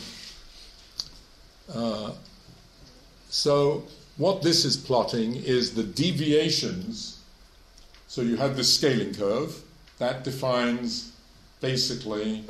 Uh, 1.74 2.12
so 3.28 3.84
what 4.16 4.42
this 4.42 4.64
is 4.64 4.76
plotting 4.76 5.36
is 5.36 5.74
the 5.74 5.84
deviations. 5.84 7.20
So 8.08 8.22
you 8.22 8.36
have 8.36 8.56
this 8.56 8.74
scaling 8.74 9.14
curve 9.14 9.62
that 9.98 10.24
defines 10.24 11.12
basically 11.60 12.44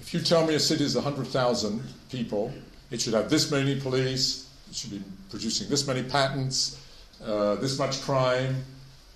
if 0.00 0.14
you 0.14 0.20
tell 0.20 0.46
me 0.46 0.54
a 0.54 0.60
city 0.60 0.84
is 0.84 0.94
100,000 0.94 1.82
people, 2.10 2.52
it 2.90 3.00
should 3.00 3.14
have 3.14 3.28
this 3.28 3.50
many 3.50 3.78
police, 3.78 4.48
it 4.70 4.76
should 4.76 4.90
be 4.90 5.02
producing 5.28 5.68
this 5.68 5.86
many 5.86 6.02
patents, 6.02 6.80
uh, 7.22 7.56
this 7.56 7.78
much 7.78 8.00
crime, 8.02 8.64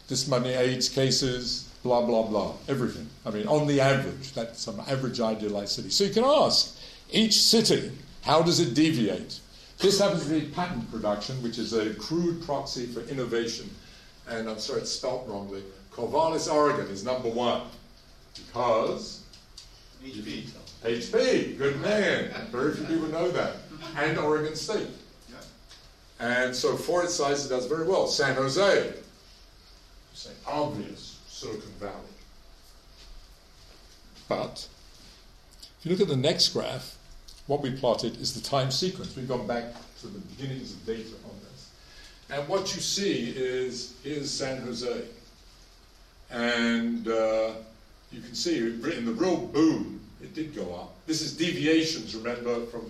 this 0.08 0.26
many 0.28 0.50
AIDS 0.50 0.88
cases, 0.88 1.71
blah, 1.82 2.04
blah, 2.04 2.22
blah, 2.22 2.54
everything. 2.68 3.08
I 3.26 3.30
mean, 3.30 3.46
on 3.46 3.66
the 3.66 3.80
average, 3.80 4.32
that's 4.32 4.60
some 4.60 4.80
average 4.80 5.20
idealized 5.20 5.72
city. 5.72 5.90
So 5.90 6.04
you 6.04 6.12
can 6.12 6.24
ask 6.24 6.78
each 7.10 7.40
city, 7.40 7.92
how 8.22 8.42
does 8.42 8.60
it 8.60 8.74
deviate? 8.74 9.40
This 9.78 9.98
happens 9.98 10.24
to 10.26 10.30
be 10.30 10.46
patent 10.46 10.90
production, 10.92 11.42
which 11.42 11.58
is 11.58 11.72
a 11.72 11.94
crude 11.94 12.42
proxy 12.44 12.86
for 12.86 13.00
innovation. 13.00 13.68
And 14.28 14.48
I'm 14.48 14.58
sorry, 14.58 14.82
it's 14.82 14.92
spelt 14.92 15.26
wrongly. 15.26 15.62
Corvallis, 15.92 16.52
Oregon 16.52 16.86
is 16.86 17.04
number 17.04 17.28
one 17.28 17.62
because 18.34 19.24
HP. 20.04 20.44
HP, 20.84 21.58
good 21.58 21.80
man. 21.80 22.30
Very 22.50 22.74
few 22.74 22.84
people 22.86 23.08
know 23.08 23.30
that. 23.30 23.56
And 23.96 24.18
Oregon 24.18 24.54
State. 24.54 24.88
And 26.20 26.54
so 26.54 26.76
for 26.76 27.02
its 27.02 27.14
size, 27.14 27.44
it 27.44 27.48
does 27.48 27.66
very 27.66 27.84
well. 27.84 28.06
San 28.06 28.36
Jose, 28.36 28.86
you 28.86 28.94
say 30.14 30.30
obvious 30.46 31.11
Silicon 31.42 31.72
Valley. 31.80 31.94
But 34.28 34.68
if 35.80 35.84
you 35.84 35.90
look 35.90 36.00
at 36.00 36.06
the 36.06 36.16
next 36.16 36.50
graph, 36.50 36.96
what 37.48 37.60
we 37.62 37.72
plotted 37.72 38.20
is 38.20 38.32
the 38.32 38.48
time 38.48 38.70
sequence. 38.70 39.16
We've 39.16 39.26
gone 39.26 39.48
back 39.48 39.64
to 40.02 40.06
the 40.06 40.20
beginnings 40.20 40.72
of 40.72 40.86
data 40.86 41.14
on 41.24 41.36
this. 41.50 41.70
And 42.30 42.48
what 42.48 42.72
you 42.76 42.80
see 42.80 43.34
is, 43.36 43.94
is 44.04 44.30
San 44.30 44.62
Jose. 44.62 45.02
And 46.30 47.08
uh, 47.08 47.54
you 48.12 48.20
can 48.20 48.34
see 48.34 48.58
in 48.58 49.04
the 49.04 49.12
real 49.12 49.38
boom, 49.38 50.00
it 50.22 50.34
did 50.34 50.54
go 50.54 50.72
up. 50.76 50.94
This 51.06 51.22
is 51.22 51.36
deviations, 51.36 52.14
remember, 52.14 52.66
from 52.66 52.88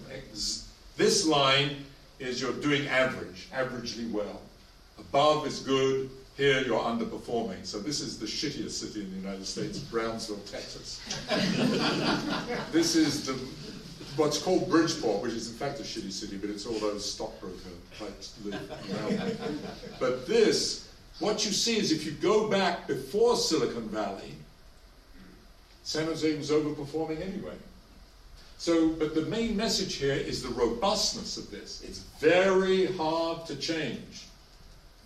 this 0.98 1.26
line 1.26 1.76
is 2.18 2.42
you're 2.42 2.52
doing 2.52 2.86
average, 2.88 3.48
averagely 3.54 4.10
well. 4.12 4.42
Above 4.98 5.46
is 5.46 5.60
good, 5.60 6.10
here 6.36 6.62
you're 6.62 6.80
underperforming. 6.80 7.64
So 7.64 7.78
this 7.78 8.00
is 8.00 8.18
the 8.18 8.26
shittiest 8.26 8.70
city 8.70 9.02
in 9.02 9.10
the 9.10 9.16
United 9.16 9.46
States, 9.46 9.78
Brownsville, 9.78 10.40
Texas. 10.50 11.00
this 12.72 12.96
is 12.96 13.26
the, 13.26 13.34
what's 14.16 14.38
called 14.42 14.68
Bridgeport, 14.68 15.22
which 15.22 15.34
is 15.34 15.50
in 15.50 15.56
fact 15.56 15.80
a 15.80 15.82
shitty 15.82 16.12
city, 16.12 16.36
but 16.36 16.50
it's 16.50 16.66
all 16.66 16.78
those 16.78 17.10
stockbroker 17.10 17.56
types 17.98 18.34
live 18.44 18.54
around 18.90 19.68
But 20.00 20.26
this, 20.26 20.88
what 21.18 21.44
you 21.44 21.52
see 21.52 21.78
is 21.78 21.92
if 21.92 22.06
you 22.06 22.12
go 22.12 22.48
back 22.48 22.86
before 22.86 23.36
Silicon 23.36 23.88
Valley, 23.88 24.34
San 25.84 26.06
Jose 26.06 26.36
was 26.36 26.50
overperforming 26.50 27.20
anyway. 27.20 27.54
So, 28.58 28.90
but 28.90 29.14
the 29.16 29.22
main 29.22 29.56
message 29.56 29.94
here 29.94 30.14
is 30.14 30.40
the 30.40 30.50
robustness 30.50 31.36
of 31.36 31.50
this. 31.50 31.82
It's 31.82 31.98
very 32.20 32.86
hard 32.86 33.44
to 33.46 33.56
change, 33.56 34.26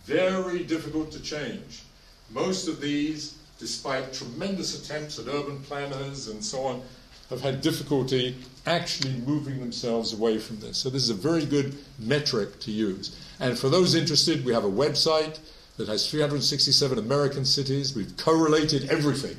very 0.06 0.64
difficult 0.64 1.10
to 1.12 1.20
change. 1.20 1.82
Most 2.30 2.68
of 2.68 2.80
these, 2.80 3.36
despite 3.58 4.12
tremendous 4.12 4.82
attempts 4.82 5.18
at 5.18 5.28
urban 5.28 5.58
planners 5.60 6.28
and 6.28 6.44
so 6.44 6.64
on, 6.64 6.82
have 7.30 7.40
had 7.40 7.60
difficulty 7.60 8.36
actually 8.66 9.12
moving 9.26 9.58
themselves 9.58 10.12
away 10.12 10.38
from 10.38 10.58
this. 10.60 10.78
So, 10.78 10.90
this 10.90 11.02
is 11.02 11.10
a 11.10 11.14
very 11.14 11.44
good 11.44 11.76
metric 11.98 12.60
to 12.60 12.70
use. 12.70 13.18
And 13.40 13.58
for 13.58 13.68
those 13.68 13.94
interested, 13.94 14.44
we 14.44 14.52
have 14.54 14.64
a 14.64 14.70
website 14.70 15.40
that 15.76 15.88
has 15.88 16.08
367 16.08 16.98
American 16.98 17.44
cities. 17.44 17.94
We've 17.94 18.16
correlated 18.16 18.88
everything 18.88 19.36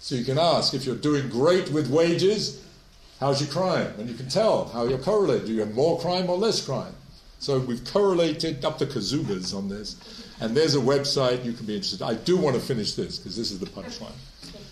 so 0.00 0.14
you 0.14 0.24
can 0.24 0.38
ask 0.38 0.74
if 0.74 0.86
you're 0.86 0.96
doing 0.96 1.28
great 1.28 1.70
with 1.70 1.90
wages, 1.90 2.62
how's 3.20 3.40
your 3.40 3.50
crime? 3.50 3.92
And 3.98 4.08
you 4.08 4.14
can 4.14 4.28
tell 4.28 4.66
how 4.66 4.84
you're 4.84 4.98
correlated. 4.98 5.46
Do 5.46 5.52
you 5.52 5.60
have 5.60 5.74
more 5.74 6.00
crime 6.00 6.30
or 6.30 6.38
less 6.38 6.64
crime? 6.64 6.94
So 7.38 7.58
we've 7.60 7.84
correlated 7.84 8.64
up 8.64 8.78
to 8.78 8.86
kazubas 8.86 9.56
on 9.56 9.68
this. 9.68 9.96
And 10.40 10.56
there's 10.56 10.74
a 10.74 10.80
website 10.80 11.44
you 11.44 11.52
can 11.52 11.66
be 11.66 11.74
interested. 11.74 12.02
I 12.02 12.14
do 12.14 12.36
want 12.36 12.56
to 12.56 12.62
finish 12.62 12.94
this 12.94 13.18
because 13.18 13.36
this 13.36 13.50
is 13.50 13.58
the 13.58 13.66
punchline. 13.66 14.12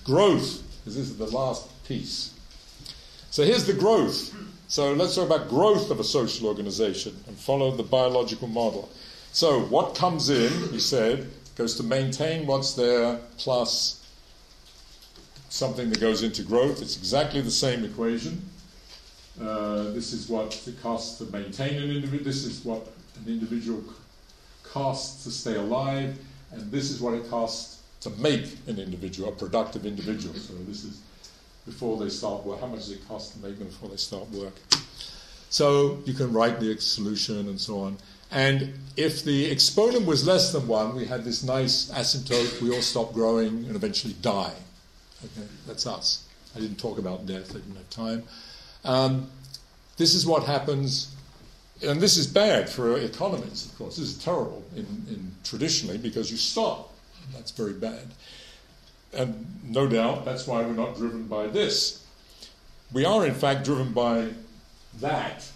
Growth, 0.05 0.63
because 0.81 0.97
this 0.97 1.09
is 1.09 1.17
the 1.17 1.27
last 1.27 1.69
piece. 1.85 2.33
So 3.31 3.45
here's 3.45 3.67
the 3.67 3.73
growth. 3.73 4.35
So 4.69 4.93
let's 4.95 5.15
talk 5.15 5.27
about 5.27 5.49
growth 5.49 5.91
of 5.91 6.01
a 6.01 6.05
social 6.05 6.49
organization 6.49 7.17
and 7.27 7.37
follow 7.37 7.71
the 7.71 7.83
biological 7.83 8.49
model. 8.49 8.89
So 9.33 9.61
what 9.61 9.95
comes 9.95 10.31
in, 10.31 10.51
he 10.71 10.81
said, 10.81 11.29
goes 11.57 11.77
to 11.77 11.83
maintain 11.83 12.47
what's 12.47 12.75
there 12.75 13.19
plus 13.39 14.03
something 15.49 15.91
that 15.91 16.01
goes 16.01 16.23
into 16.23 16.43
growth. 16.43 16.83
It's 16.83 16.97
exactly 16.97 17.41
the 17.41 17.51
same 17.51 17.85
equation. 17.85 18.43
Uh, 19.41 19.91
this 19.93 20.13
is 20.13 20.29
what 20.29 20.67
it 20.67 20.83
costs 20.83 21.19
to 21.19 21.25
maintain 21.33 21.83
an 21.83 21.91
individual. 21.91 22.25
This 22.25 22.45
is 22.45 22.65
what 22.65 22.87
an 23.21 23.31
individual 23.33 23.83
costs 24.63 25.25
to 25.25 25.31
stay 25.31 25.57
alive, 25.57 26.19
and 26.53 26.71
this 26.71 26.91
is 26.91 27.01
what 27.01 27.15
it 27.15 27.29
costs 27.29 27.83
to 28.01 28.11
make 28.11 28.57
an 28.67 28.79
individual, 28.79 29.29
a 29.29 29.33
productive 29.33 29.85
individual. 29.85 30.35
So 30.35 30.55
this 30.67 30.85
is 30.85 31.01
before 31.65 31.97
they 31.99 32.09
start 32.09 32.45
work. 32.45 32.61
How 32.61 32.67
much 32.67 32.81
does 32.81 32.93
it 32.93 33.09
cost 33.09 33.33
to 33.35 33.39
make 33.41 33.59
them 33.59 33.69
before 33.69 33.89
they 33.89 33.97
start 33.97 34.31
work? 34.31 34.55
So 35.51 35.99
you 36.05 36.15
can 36.15 36.33
write 36.33 36.61
the 36.61 36.79
solution 36.79 37.49
and 37.49 37.61
so 37.61 37.81
on. 37.81 37.99
And 38.31 38.75
if 38.97 39.25
the 39.25 39.51
exponent 39.51 40.07
was 40.07 40.27
less 40.27 40.53
than 40.53 40.67
one, 40.67 40.97
we 40.97 41.05
had 41.05 41.25
this 41.25 41.43
nice 41.43 41.91
asymptote. 41.91 42.61
We 42.61 42.75
all 42.75 42.83
stop 42.83 43.13
growing 43.13 43.65
and 43.67 43.77
eventually 43.77 44.15
die. 44.21 44.53
Okay, 45.25 45.47
that's 45.67 45.87
us. 45.87 46.25
I 46.55 46.61
didn't 46.61 46.79
talk 46.79 46.99
about 46.99 47.27
death, 47.27 47.51
I 47.51 47.59
didn't 47.59 47.77
have 47.77 47.91
time. 47.91 48.23
Um, 48.87 49.29
this 49.97 50.15
is 50.15 50.27
what 50.27 50.45
happens, 50.45 51.15
and 51.83 52.01
this 52.01 52.17
is 52.17 52.27
bad 52.27 52.69
for 52.69 52.99
economies, 52.99 53.67
of 53.67 53.77
course. 53.79 53.97
This 53.97 54.09
is 54.09 54.23
terrible 54.23 54.63
in, 54.75 54.87
in 55.09 55.33
traditionally 55.45 55.99
because 55.99 56.31
you 56.31 56.37
stop. 56.37 56.93
That's 57.35 57.51
very 57.51 57.73
bad. 57.73 58.09
And 59.13 59.47
no 59.65 59.87
doubt 59.87 60.25
that's 60.25 60.47
why 60.47 60.63
we're 60.63 60.73
not 60.73 60.97
driven 60.97 61.27
by 61.27 61.47
this. 61.47 62.05
We 62.93 63.05
are, 63.05 63.27
in 63.27 63.35
fact, 63.35 63.65
driven 63.65 63.93
by 63.93 64.29
that 65.01 65.49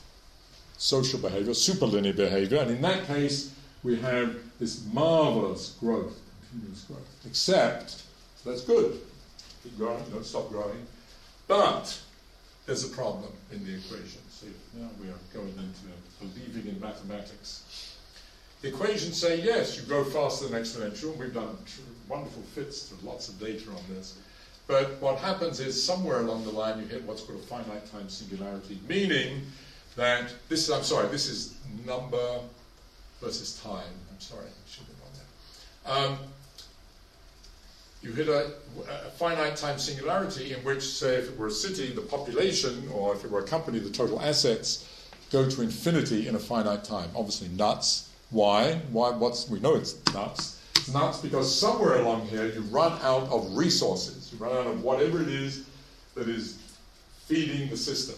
social 0.78 1.18
behavior, 1.18 1.52
superlinear 1.52 2.16
behavior, 2.16 2.58
and 2.58 2.70
in 2.70 2.80
that 2.82 3.06
case, 3.06 3.54
we 3.82 3.96
have 4.00 4.36
this 4.58 4.84
marvelous 4.92 5.76
growth, 5.78 6.18
continuous 6.50 6.82
growth. 6.84 7.26
Except, 7.26 8.02
that's 8.44 8.62
good 8.62 9.00
keep 9.62 9.76
growing, 9.76 10.02
don't 10.10 10.24
stop 10.24 10.48
growing. 10.48 10.86
But 11.46 11.98
there's 12.70 12.84
a 12.84 12.94
problem 12.94 13.32
in 13.50 13.64
the 13.64 13.74
equation. 13.74 14.20
See, 14.30 14.46
now 14.78 14.86
we 15.02 15.08
are 15.08 15.18
going 15.34 15.52
into 15.58 15.90
believing 16.20 16.70
in 16.70 16.80
mathematics. 16.80 17.96
The 18.62 18.68
equations 18.68 19.20
say 19.20 19.40
yes, 19.40 19.76
you 19.76 19.82
grow 19.88 20.04
faster 20.04 20.46
than 20.46 20.62
exponential. 20.62 21.16
We've 21.16 21.34
done 21.34 21.56
wonderful 22.08 22.42
fits 22.54 22.88
to 22.90 23.04
lots 23.04 23.28
of 23.28 23.40
data 23.40 23.70
on 23.70 23.82
this. 23.92 24.18
But 24.68 25.02
what 25.02 25.18
happens 25.18 25.58
is 25.58 25.82
somewhere 25.82 26.20
along 26.20 26.44
the 26.44 26.50
line 26.50 26.78
you 26.78 26.86
hit 26.86 27.02
what's 27.02 27.22
called 27.22 27.40
a 27.40 27.42
finite 27.42 27.90
time 27.90 28.08
singularity, 28.08 28.78
meaning 28.88 29.42
that 29.96 30.32
this 30.48 30.68
is, 30.68 30.70
I'm 30.70 30.84
sorry, 30.84 31.08
this 31.08 31.26
is 31.26 31.56
number 31.84 32.38
versus 33.20 33.60
time. 33.60 33.82
I'm 34.12 34.20
sorry, 34.20 34.46
I 34.46 34.70
should 34.70 34.84
have 34.86 35.96
gone 35.96 36.14
there. 36.14 36.22
Um, 36.22 36.29
you 38.02 38.12
hit 38.12 38.28
a, 38.28 38.52
a, 38.88 39.10
finite 39.10 39.56
time 39.56 39.78
singularity 39.78 40.54
in 40.54 40.60
which, 40.60 40.82
say, 40.82 41.16
if 41.16 41.28
it 41.28 41.38
were 41.38 41.48
a 41.48 41.50
city, 41.50 41.92
the 41.92 42.00
population, 42.00 42.88
or 42.94 43.14
if 43.14 43.24
it 43.24 43.30
were 43.30 43.40
a 43.40 43.46
company, 43.46 43.78
the 43.78 43.90
total 43.90 44.20
assets 44.20 44.88
go 45.30 45.48
to 45.48 45.62
infinity 45.62 46.26
in 46.26 46.34
a 46.34 46.38
finite 46.38 46.82
time. 46.82 47.10
Obviously, 47.14 47.48
nuts. 47.48 48.08
Why? 48.30 48.76
Why? 48.90 49.10
What's 49.10 49.48
we 49.48 49.60
know 49.60 49.74
it's 49.74 49.96
nuts. 50.14 50.62
It's 50.76 50.92
nuts 50.92 51.18
because 51.18 51.54
somewhere 51.54 52.00
along 52.00 52.26
here 52.26 52.46
you 52.46 52.60
run 52.62 52.92
out 53.02 53.28
of 53.30 53.54
resources. 53.56 54.32
You 54.32 54.38
run 54.38 54.56
out 54.56 54.66
of 54.66 54.82
whatever 54.82 55.20
it 55.20 55.28
is 55.28 55.66
that 56.14 56.28
is 56.28 56.58
feeding 57.26 57.68
the 57.68 57.76
system, 57.76 58.16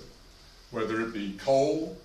whether 0.71 1.01
it 1.01 1.13
be 1.13 1.33
coal, 1.39 1.97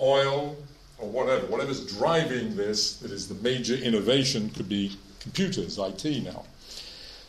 oil, 0.00 0.56
or 0.98 1.08
whatever. 1.08 1.46
Whatever's 1.46 1.86
driving 1.98 2.56
this, 2.56 2.96
that 2.98 3.10
is 3.10 3.28
the 3.28 3.34
major 3.42 3.74
innovation, 3.74 4.48
could 4.50 4.68
be 4.68 4.96
computers, 5.20 5.78
IT 5.78 6.24
now. 6.24 6.44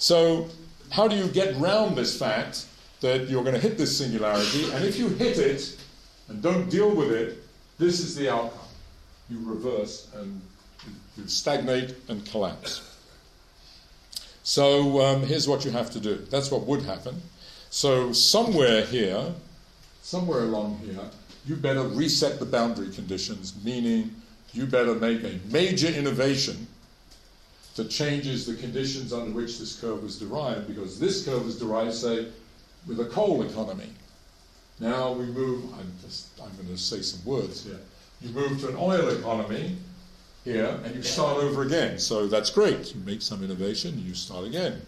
So, 0.01 0.49
how 0.89 1.07
do 1.07 1.15
you 1.15 1.27
get 1.27 1.55
round 1.57 1.95
this 1.95 2.17
fact 2.17 2.65
that 3.01 3.29
you're 3.29 3.43
going 3.43 3.53
to 3.53 3.61
hit 3.61 3.77
this 3.77 3.95
singularity? 3.95 4.71
And 4.71 4.83
if 4.83 4.97
you 4.97 5.09
hit 5.09 5.37
it 5.37 5.77
and 6.27 6.41
don't 6.41 6.71
deal 6.71 6.89
with 6.89 7.11
it, 7.11 7.37
this 7.77 7.99
is 7.99 8.15
the 8.15 8.27
outcome. 8.33 8.67
You 9.29 9.37
reverse 9.45 10.09
and 10.15 10.41
you 11.15 11.27
stagnate 11.27 11.93
and 12.07 12.25
collapse. 12.25 12.97
So, 14.41 15.01
um, 15.01 15.21
here's 15.21 15.47
what 15.47 15.65
you 15.65 15.69
have 15.69 15.91
to 15.91 15.99
do. 15.99 16.15
That's 16.31 16.49
what 16.49 16.65
would 16.65 16.81
happen. 16.81 17.21
So, 17.69 18.11
somewhere 18.11 18.83
here, 18.83 19.31
somewhere 20.01 20.45
along 20.45 20.79
here, 20.83 21.11
you 21.45 21.55
better 21.55 21.83
reset 21.83 22.39
the 22.39 22.45
boundary 22.47 22.89
conditions, 22.89 23.53
meaning 23.63 24.15
you 24.51 24.65
better 24.65 24.95
make 24.95 25.23
a 25.23 25.39
major 25.51 25.89
innovation 25.89 26.65
that 27.75 27.89
changes 27.89 28.45
the 28.45 28.55
conditions 28.55 29.13
under 29.13 29.31
which 29.31 29.59
this 29.59 29.79
curve 29.79 30.03
was 30.03 30.19
derived, 30.19 30.67
because 30.67 30.99
this 30.99 31.25
curve 31.25 31.45
was 31.45 31.57
derived, 31.57 31.93
say, 31.93 32.27
with 32.87 32.99
a 32.99 33.05
coal 33.05 33.43
economy. 33.43 33.89
Now 34.79 35.13
we 35.13 35.25
move, 35.25 35.71
I'm, 35.73 35.91
just, 36.01 36.27
I'm 36.41 36.53
going 36.55 36.67
to 36.67 36.77
say 36.77 37.01
some 37.01 37.23
words 37.23 37.63
here. 37.63 37.79
You 38.21 38.29
move 38.31 38.59
to 38.61 38.69
an 38.69 38.75
oil 38.77 39.09
economy 39.09 39.77
here, 40.43 40.79
and 40.83 40.95
you 40.95 41.03
start 41.03 41.37
over 41.37 41.61
again. 41.61 41.99
So 41.99 42.27
that's 42.27 42.49
great. 42.49 42.93
You 42.93 43.01
make 43.01 43.21
some 43.21 43.43
innovation, 43.43 44.03
you 44.05 44.15
start 44.15 44.45
again. 44.45 44.81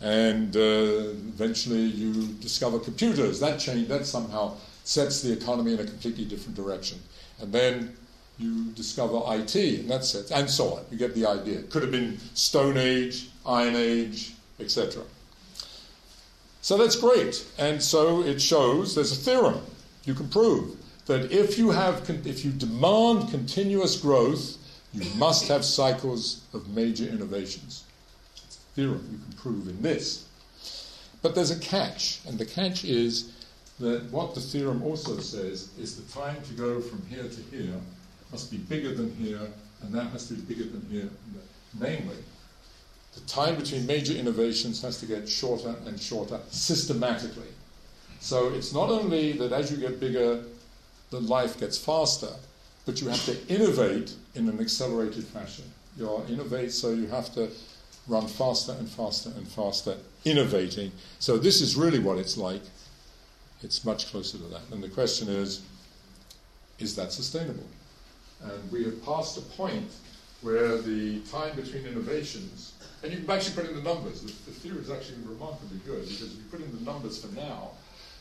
And 0.00 0.56
uh, 0.56 1.14
eventually 1.34 1.82
you 1.82 2.28
discover 2.34 2.78
computers. 2.78 3.40
That 3.40 3.58
change, 3.58 3.88
that 3.88 4.06
somehow 4.06 4.56
sets 4.84 5.22
the 5.22 5.32
economy 5.32 5.74
in 5.74 5.80
a 5.80 5.84
completely 5.84 6.24
different 6.24 6.56
direction. 6.56 6.98
And 7.40 7.52
then 7.52 7.96
you 8.38 8.70
discover 8.72 9.20
IT 9.34 9.56
in 9.56 9.88
that 9.88 10.04
sense, 10.04 10.30
and 10.30 10.48
so 10.48 10.74
on. 10.74 10.84
You 10.90 10.98
get 10.98 11.14
the 11.14 11.26
idea. 11.26 11.58
It 11.58 11.70
Could 11.70 11.82
have 11.82 11.90
been 11.90 12.18
Stone 12.34 12.76
Age, 12.76 13.28
Iron 13.44 13.74
Age, 13.74 14.34
etc. 14.60 15.02
So 16.62 16.76
that's 16.76 16.96
great. 16.96 17.44
And 17.58 17.82
so 17.82 18.22
it 18.22 18.40
shows 18.40 18.94
there's 18.94 19.12
a 19.12 19.16
theorem 19.16 19.60
you 20.04 20.14
can 20.14 20.28
prove 20.28 20.76
that 21.06 21.32
if 21.32 21.58
you 21.58 21.70
have 21.70 22.08
if 22.26 22.44
you 22.44 22.50
demand 22.52 23.30
continuous 23.30 23.96
growth, 24.00 24.56
you 24.92 25.04
must 25.16 25.48
have 25.48 25.64
cycles 25.64 26.42
of 26.52 26.68
major 26.68 27.06
innovations. 27.06 27.84
Theorem 28.74 29.08
you 29.10 29.18
can 29.18 29.32
prove 29.36 29.68
in 29.68 29.82
this. 29.82 30.26
But 31.22 31.34
there's 31.34 31.50
a 31.50 31.58
catch, 31.58 32.20
and 32.28 32.38
the 32.38 32.46
catch 32.46 32.84
is 32.84 33.32
that 33.80 34.04
what 34.12 34.34
the 34.34 34.40
theorem 34.40 34.82
also 34.82 35.18
says 35.18 35.70
is 35.78 35.96
the 35.96 36.12
time 36.12 36.36
to 36.42 36.52
go 36.54 36.80
from 36.80 37.04
here 37.06 37.24
to 37.24 37.56
here 37.56 37.80
must 38.30 38.50
be 38.50 38.58
bigger 38.58 38.94
than 38.94 39.14
here, 39.16 39.40
and 39.82 39.92
that 39.92 40.08
has 40.08 40.28
to 40.28 40.34
be 40.34 40.54
bigger 40.54 40.68
than 40.68 40.86
here. 40.90 41.08
Namely, 41.78 42.16
the 43.14 43.20
time 43.20 43.56
between 43.56 43.86
major 43.86 44.14
innovations 44.14 44.82
has 44.82 44.98
to 45.00 45.06
get 45.06 45.28
shorter 45.28 45.74
and 45.86 46.00
shorter 46.00 46.40
systematically. 46.50 47.52
So 48.20 48.48
it's 48.52 48.72
not 48.72 48.90
only 48.90 49.32
that 49.32 49.52
as 49.52 49.70
you 49.70 49.76
get 49.76 50.00
bigger, 50.00 50.42
the 51.10 51.20
life 51.20 51.58
gets 51.58 51.78
faster, 51.78 52.30
but 52.84 53.00
you 53.00 53.08
have 53.08 53.24
to 53.26 53.46
innovate 53.48 54.14
in 54.34 54.48
an 54.48 54.60
accelerated 54.60 55.24
fashion. 55.24 55.64
You 55.96 56.22
innovate, 56.28 56.72
so 56.72 56.90
you 56.90 57.06
have 57.08 57.32
to 57.34 57.50
run 58.06 58.26
faster 58.26 58.72
and 58.72 58.88
faster 58.88 59.30
and 59.36 59.46
faster, 59.46 59.96
innovating. 60.24 60.92
So 61.18 61.38
this 61.38 61.60
is 61.60 61.76
really 61.76 61.98
what 61.98 62.18
it's 62.18 62.36
like. 62.36 62.62
It's 63.62 63.84
much 63.84 64.10
closer 64.10 64.38
to 64.38 64.44
that. 64.44 64.62
And 64.70 64.82
the 64.82 64.88
question 64.88 65.28
is, 65.28 65.62
is 66.78 66.94
that 66.96 67.12
sustainable? 67.12 67.66
And 68.42 68.72
we 68.72 68.84
have 68.84 69.04
passed 69.04 69.36
a 69.36 69.40
point 69.40 69.90
where 70.42 70.78
the 70.78 71.20
time 71.20 71.56
between 71.56 71.84
innovations, 71.86 72.74
and 73.02 73.12
you 73.12 73.18
can 73.18 73.30
actually 73.30 73.54
put 73.54 73.68
in 73.68 73.74
the 73.74 73.82
numbers, 73.82 74.22
the, 74.22 74.28
the 74.28 74.56
theory 74.56 74.78
is 74.78 74.90
actually 74.90 75.18
remarkably 75.24 75.78
good 75.84 76.02
because 76.02 76.32
if 76.32 76.38
you 76.38 76.44
put 76.50 76.60
in 76.60 76.76
the 76.76 76.90
numbers 76.90 77.24
for 77.24 77.34
now, 77.34 77.70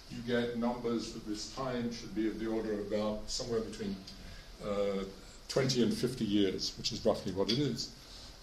you 0.10 0.18
get 0.26 0.58
numbers 0.58 1.14
that 1.14 1.28
this 1.28 1.54
time 1.54 1.92
should 1.92 2.16
be 2.16 2.28
of 2.28 2.40
the 2.40 2.48
order 2.48 2.74
of 2.74 2.92
about 2.92 3.30
somewhere 3.30 3.60
between 3.60 3.96
uh, 4.66 5.04
20 5.50 5.84
and 5.84 5.94
50 5.94 6.26
years, 6.26 6.74
which 6.78 6.92
is 6.92 7.06
roughly 7.06 7.32
what 7.34 7.52
it 7.52 7.60
is. 7.60 7.90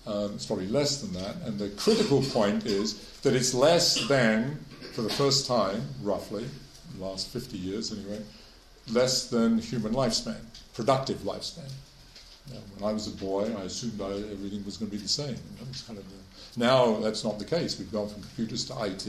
Um, 0.07 0.35
it's 0.35 0.47
probably 0.47 0.67
less 0.67 1.01
than 1.01 1.13
that. 1.15 1.37
And 1.45 1.59
the 1.59 1.71
critical 1.71 2.23
point 2.23 2.67
is 2.67 2.95
that 3.23 3.35
it's 3.35 3.55
less 3.55 4.07
than, 4.07 4.59
for 4.93 5.03
the 5.03 5.11
first 5.11 5.47
time, 5.47 5.83
roughly, 6.03 6.45
the 6.97 7.05
last 7.05 7.29
50 7.29 7.57
years 7.57 7.91
anyway, 7.91 8.23
less 8.93 9.29
than 9.29 9.59
human 9.59 9.95
lifespan 9.95 10.37
productive 10.75 11.19
lifespan. 11.19 11.71
When 12.77 12.89
I 12.89 12.93
was 12.93 13.07
a 13.07 13.17
boy, 13.17 13.55
I 13.57 13.63
assumed 13.63 14.01
I, 14.01 14.11
everything 14.31 14.65
was 14.67 14.77
going 14.77 14.91
to 14.91 14.97
be 14.97 15.03
the 15.03 15.09
same. 15.09 15.37
Kind 15.87 15.99
of 15.99 16.05
the, 16.05 16.61
now 16.61 16.99
that's 17.01 17.25
not 17.25 17.39
the 17.39 17.45
case. 17.45 17.79
We've 17.79 17.91
gone 17.91 18.09
from 18.09 18.21
computers 18.23 18.67
to 18.67 18.85
IT 18.85 19.07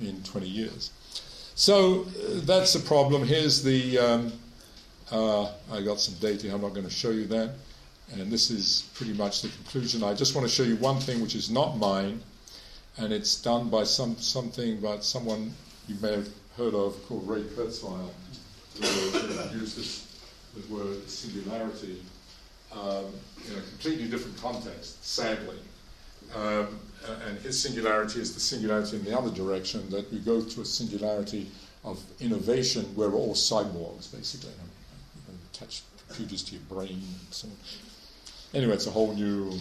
in 0.00 0.22
20 0.22 0.46
years. 0.46 0.90
So 1.54 2.02
uh, 2.02 2.40
that's 2.42 2.74
the 2.74 2.80
problem. 2.80 3.24
Here's 3.24 3.62
the. 3.62 3.98
Um, 3.98 4.32
uh, 5.10 5.50
I 5.72 5.82
got 5.82 5.98
some 5.98 6.14
data. 6.14 6.52
I'm 6.54 6.60
not 6.60 6.72
going 6.72 6.86
to 6.86 6.90
show 6.90 7.10
you 7.10 7.26
that. 7.26 7.50
And 8.12 8.30
this 8.30 8.50
is 8.50 8.88
pretty 8.94 9.12
much 9.12 9.42
the 9.42 9.48
conclusion. 9.48 10.02
I 10.02 10.14
just 10.14 10.34
want 10.34 10.48
to 10.48 10.52
show 10.52 10.62
you 10.62 10.76
one 10.76 11.00
thing 11.00 11.20
which 11.20 11.34
is 11.34 11.50
not 11.50 11.78
mine, 11.78 12.20
and 12.98 13.12
it's 13.12 13.40
done 13.40 13.68
by 13.68 13.84
some 13.84 14.16
something 14.18 14.80
by 14.80 14.98
someone 14.98 15.52
you 15.88 15.96
may 16.00 16.12
have 16.12 16.28
heard 16.56 16.74
of 16.74 16.96
called 17.06 17.26
Ray 17.28 17.42
Kurzweil, 17.42 18.10
the 20.54 20.74
word 20.74 21.08
singularity 21.08 22.02
um, 22.72 23.06
in 23.46 23.58
a 23.58 23.62
completely 23.62 24.08
different 24.08 24.40
context, 24.40 25.04
sadly. 25.04 25.58
Um, 26.34 26.78
and 27.26 27.38
his 27.38 27.60
singularity 27.60 28.20
is 28.20 28.34
the 28.34 28.40
singularity 28.40 28.96
in 28.96 29.04
the 29.04 29.16
other 29.16 29.30
direction, 29.30 29.88
that 29.90 30.12
we 30.12 30.18
go 30.18 30.42
to 30.42 30.60
a 30.60 30.64
singularity 30.64 31.50
of 31.84 32.02
innovation 32.20 32.84
where 32.94 33.08
we're 33.08 33.18
all 33.18 33.34
cyborgs, 33.34 34.14
basically. 34.14 34.50
You 34.50 35.22
can 35.26 35.38
attach 35.52 35.82
computers 36.06 36.42
to 36.44 36.52
your 36.52 36.62
brain 36.68 37.02
and 37.02 37.26
so 37.30 37.48
on. 37.48 37.54
Anyway, 38.52 38.74
it's 38.74 38.86
a 38.86 38.90
whole 38.90 39.14
new 39.14 39.58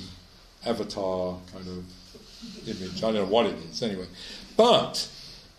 avatar 0.65 1.37
kind 1.53 1.67
of 1.67 1.85
image. 2.67 2.97
I 2.97 3.11
don't 3.11 3.13
know 3.15 3.25
what 3.25 3.45
it 3.45 3.55
is, 3.69 3.81
anyway. 3.81 4.07
But 4.57 5.07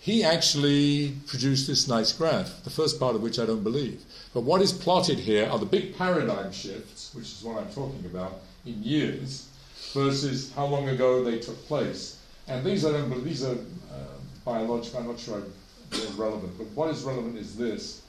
he 0.01 0.25
actually 0.25 1.15
produced 1.27 1.67
this 1.67 1.89
nice 1.89 2.13
graph, 2.13 2.63
the 2.65 2.71
first 2.71 2.99
part 2.99 3.15
of 3.15 3.23
which 3.23 3.39
I 3.39 3.47
don't 3.47 3.63
believe. 3.63 4.03
But 4.33 4.43
what 4.43 4.63
is 4.63 4.73
plotted 4.73 5.19
here 5.19 5.49
are 5.49 5.59
the 5.59 5.67
big 5.67 5.97
paradigm 5.97 6.53
shifts, 6.53 7.13
which 7.15 7.27
is 7.27 7.43
what 7.43 7.59
I'm 7.59 7.71
talking 7.73 8.05
about, 8.07 8.41
in 8.65 8.83
years, 8.83 9.49
versus 9.93 10.53
how 10.53 10.67
long 10.67 10.89
ago 10.89 11.25
they 11.25 11.39
took 11.39 11.67
place. 11.67 12.19
And 12.47 12.65
these 12.65 12.85
are, 12.85 13.03
these 13.21 13.45
are 13.45 13.55
uh, 13.55 14.19
biological, 14.45 15.01
I'm 15.01 15.09
not 15.09 15.19
sure 15.19 15.43
they're 15.91 16.11
relevant, 16.17 16.57
but 16.59 16.69
what 16.69 16.91
is 16.91 17.03
relevant 17.03 17.37
is 17.39 17.57
this, 17.57 18.03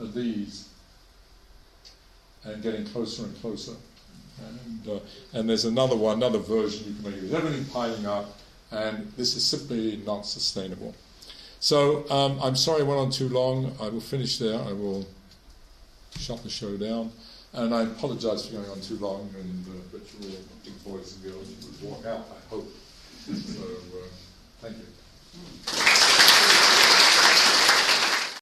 are 0.00 0.06
these, 0.06 0.68
and 2.44 2.62
getting 2.62 2.84
closer 2.86 3.24
and 3.24 3.40
closer. 3.40 3.72
And, 4.46 4.88
uh, 4.88 5.00
and 5.32 5.48
there's 5.48 5.64
another 5.64 5.96
one, 5.96 6.16
another 6.16 6.38
version 6.38 6.88
you 6.88 6.94
can 6.94 7.10
make. 7.10 7.20
There's 7.20 7.34
everything 7.34 7.64
piling 7.66 8.06
up, 8.06 8.38
and 8.70 9.12
this 9.16 9.36
is 9.36 9.44
simply 9.44 10.00
not 10.04 10.26
sustainable. 10.26 10.94
So 11.60 12.08
um, 12.10 12.38
I'm 12.40 12.54
sorry 12.54 12.82
I 12.82 12.84
went 12.84 13.00
on 13.00 13.10
too 13.10 13.28
long. 13.28 13.76
I 13.80 13.88
will 13.88 14.00
finish 14.00 14.38
there. 14.38 14.60
I 14.60 14.72
will 14.72 15.06
shut 16.16 16.42
the 16.42 16.50
show 16.50 16.76
down. 16.76 17.12
And 17.52 17.74
I 17.74 17.82
apologise 17.82 18.46
for 18.46 18.56
going 18.56 18.70
on 18.70 18.80
too 18.80 18.96
long, 18.96 19.30
and 19.38 19.66
uh, 19.66 19.80
but 19.90 20.02
you're 20.20 20.32
all 20.32 20.38
big 20.62 20.84
boys 20.84 21.14
and 21.14 21.24
girls, 21.24 21.48
you 21.48 21.56
would 21.66 21.90
walk 21.90 22.06
out, 22.06 22.26
I 22.30 22.48
hope. 22.50 22.68
So, 23.24 23.62
uh, 23.62 24.08
thank 24.60 24.76
you. 24.76 26.27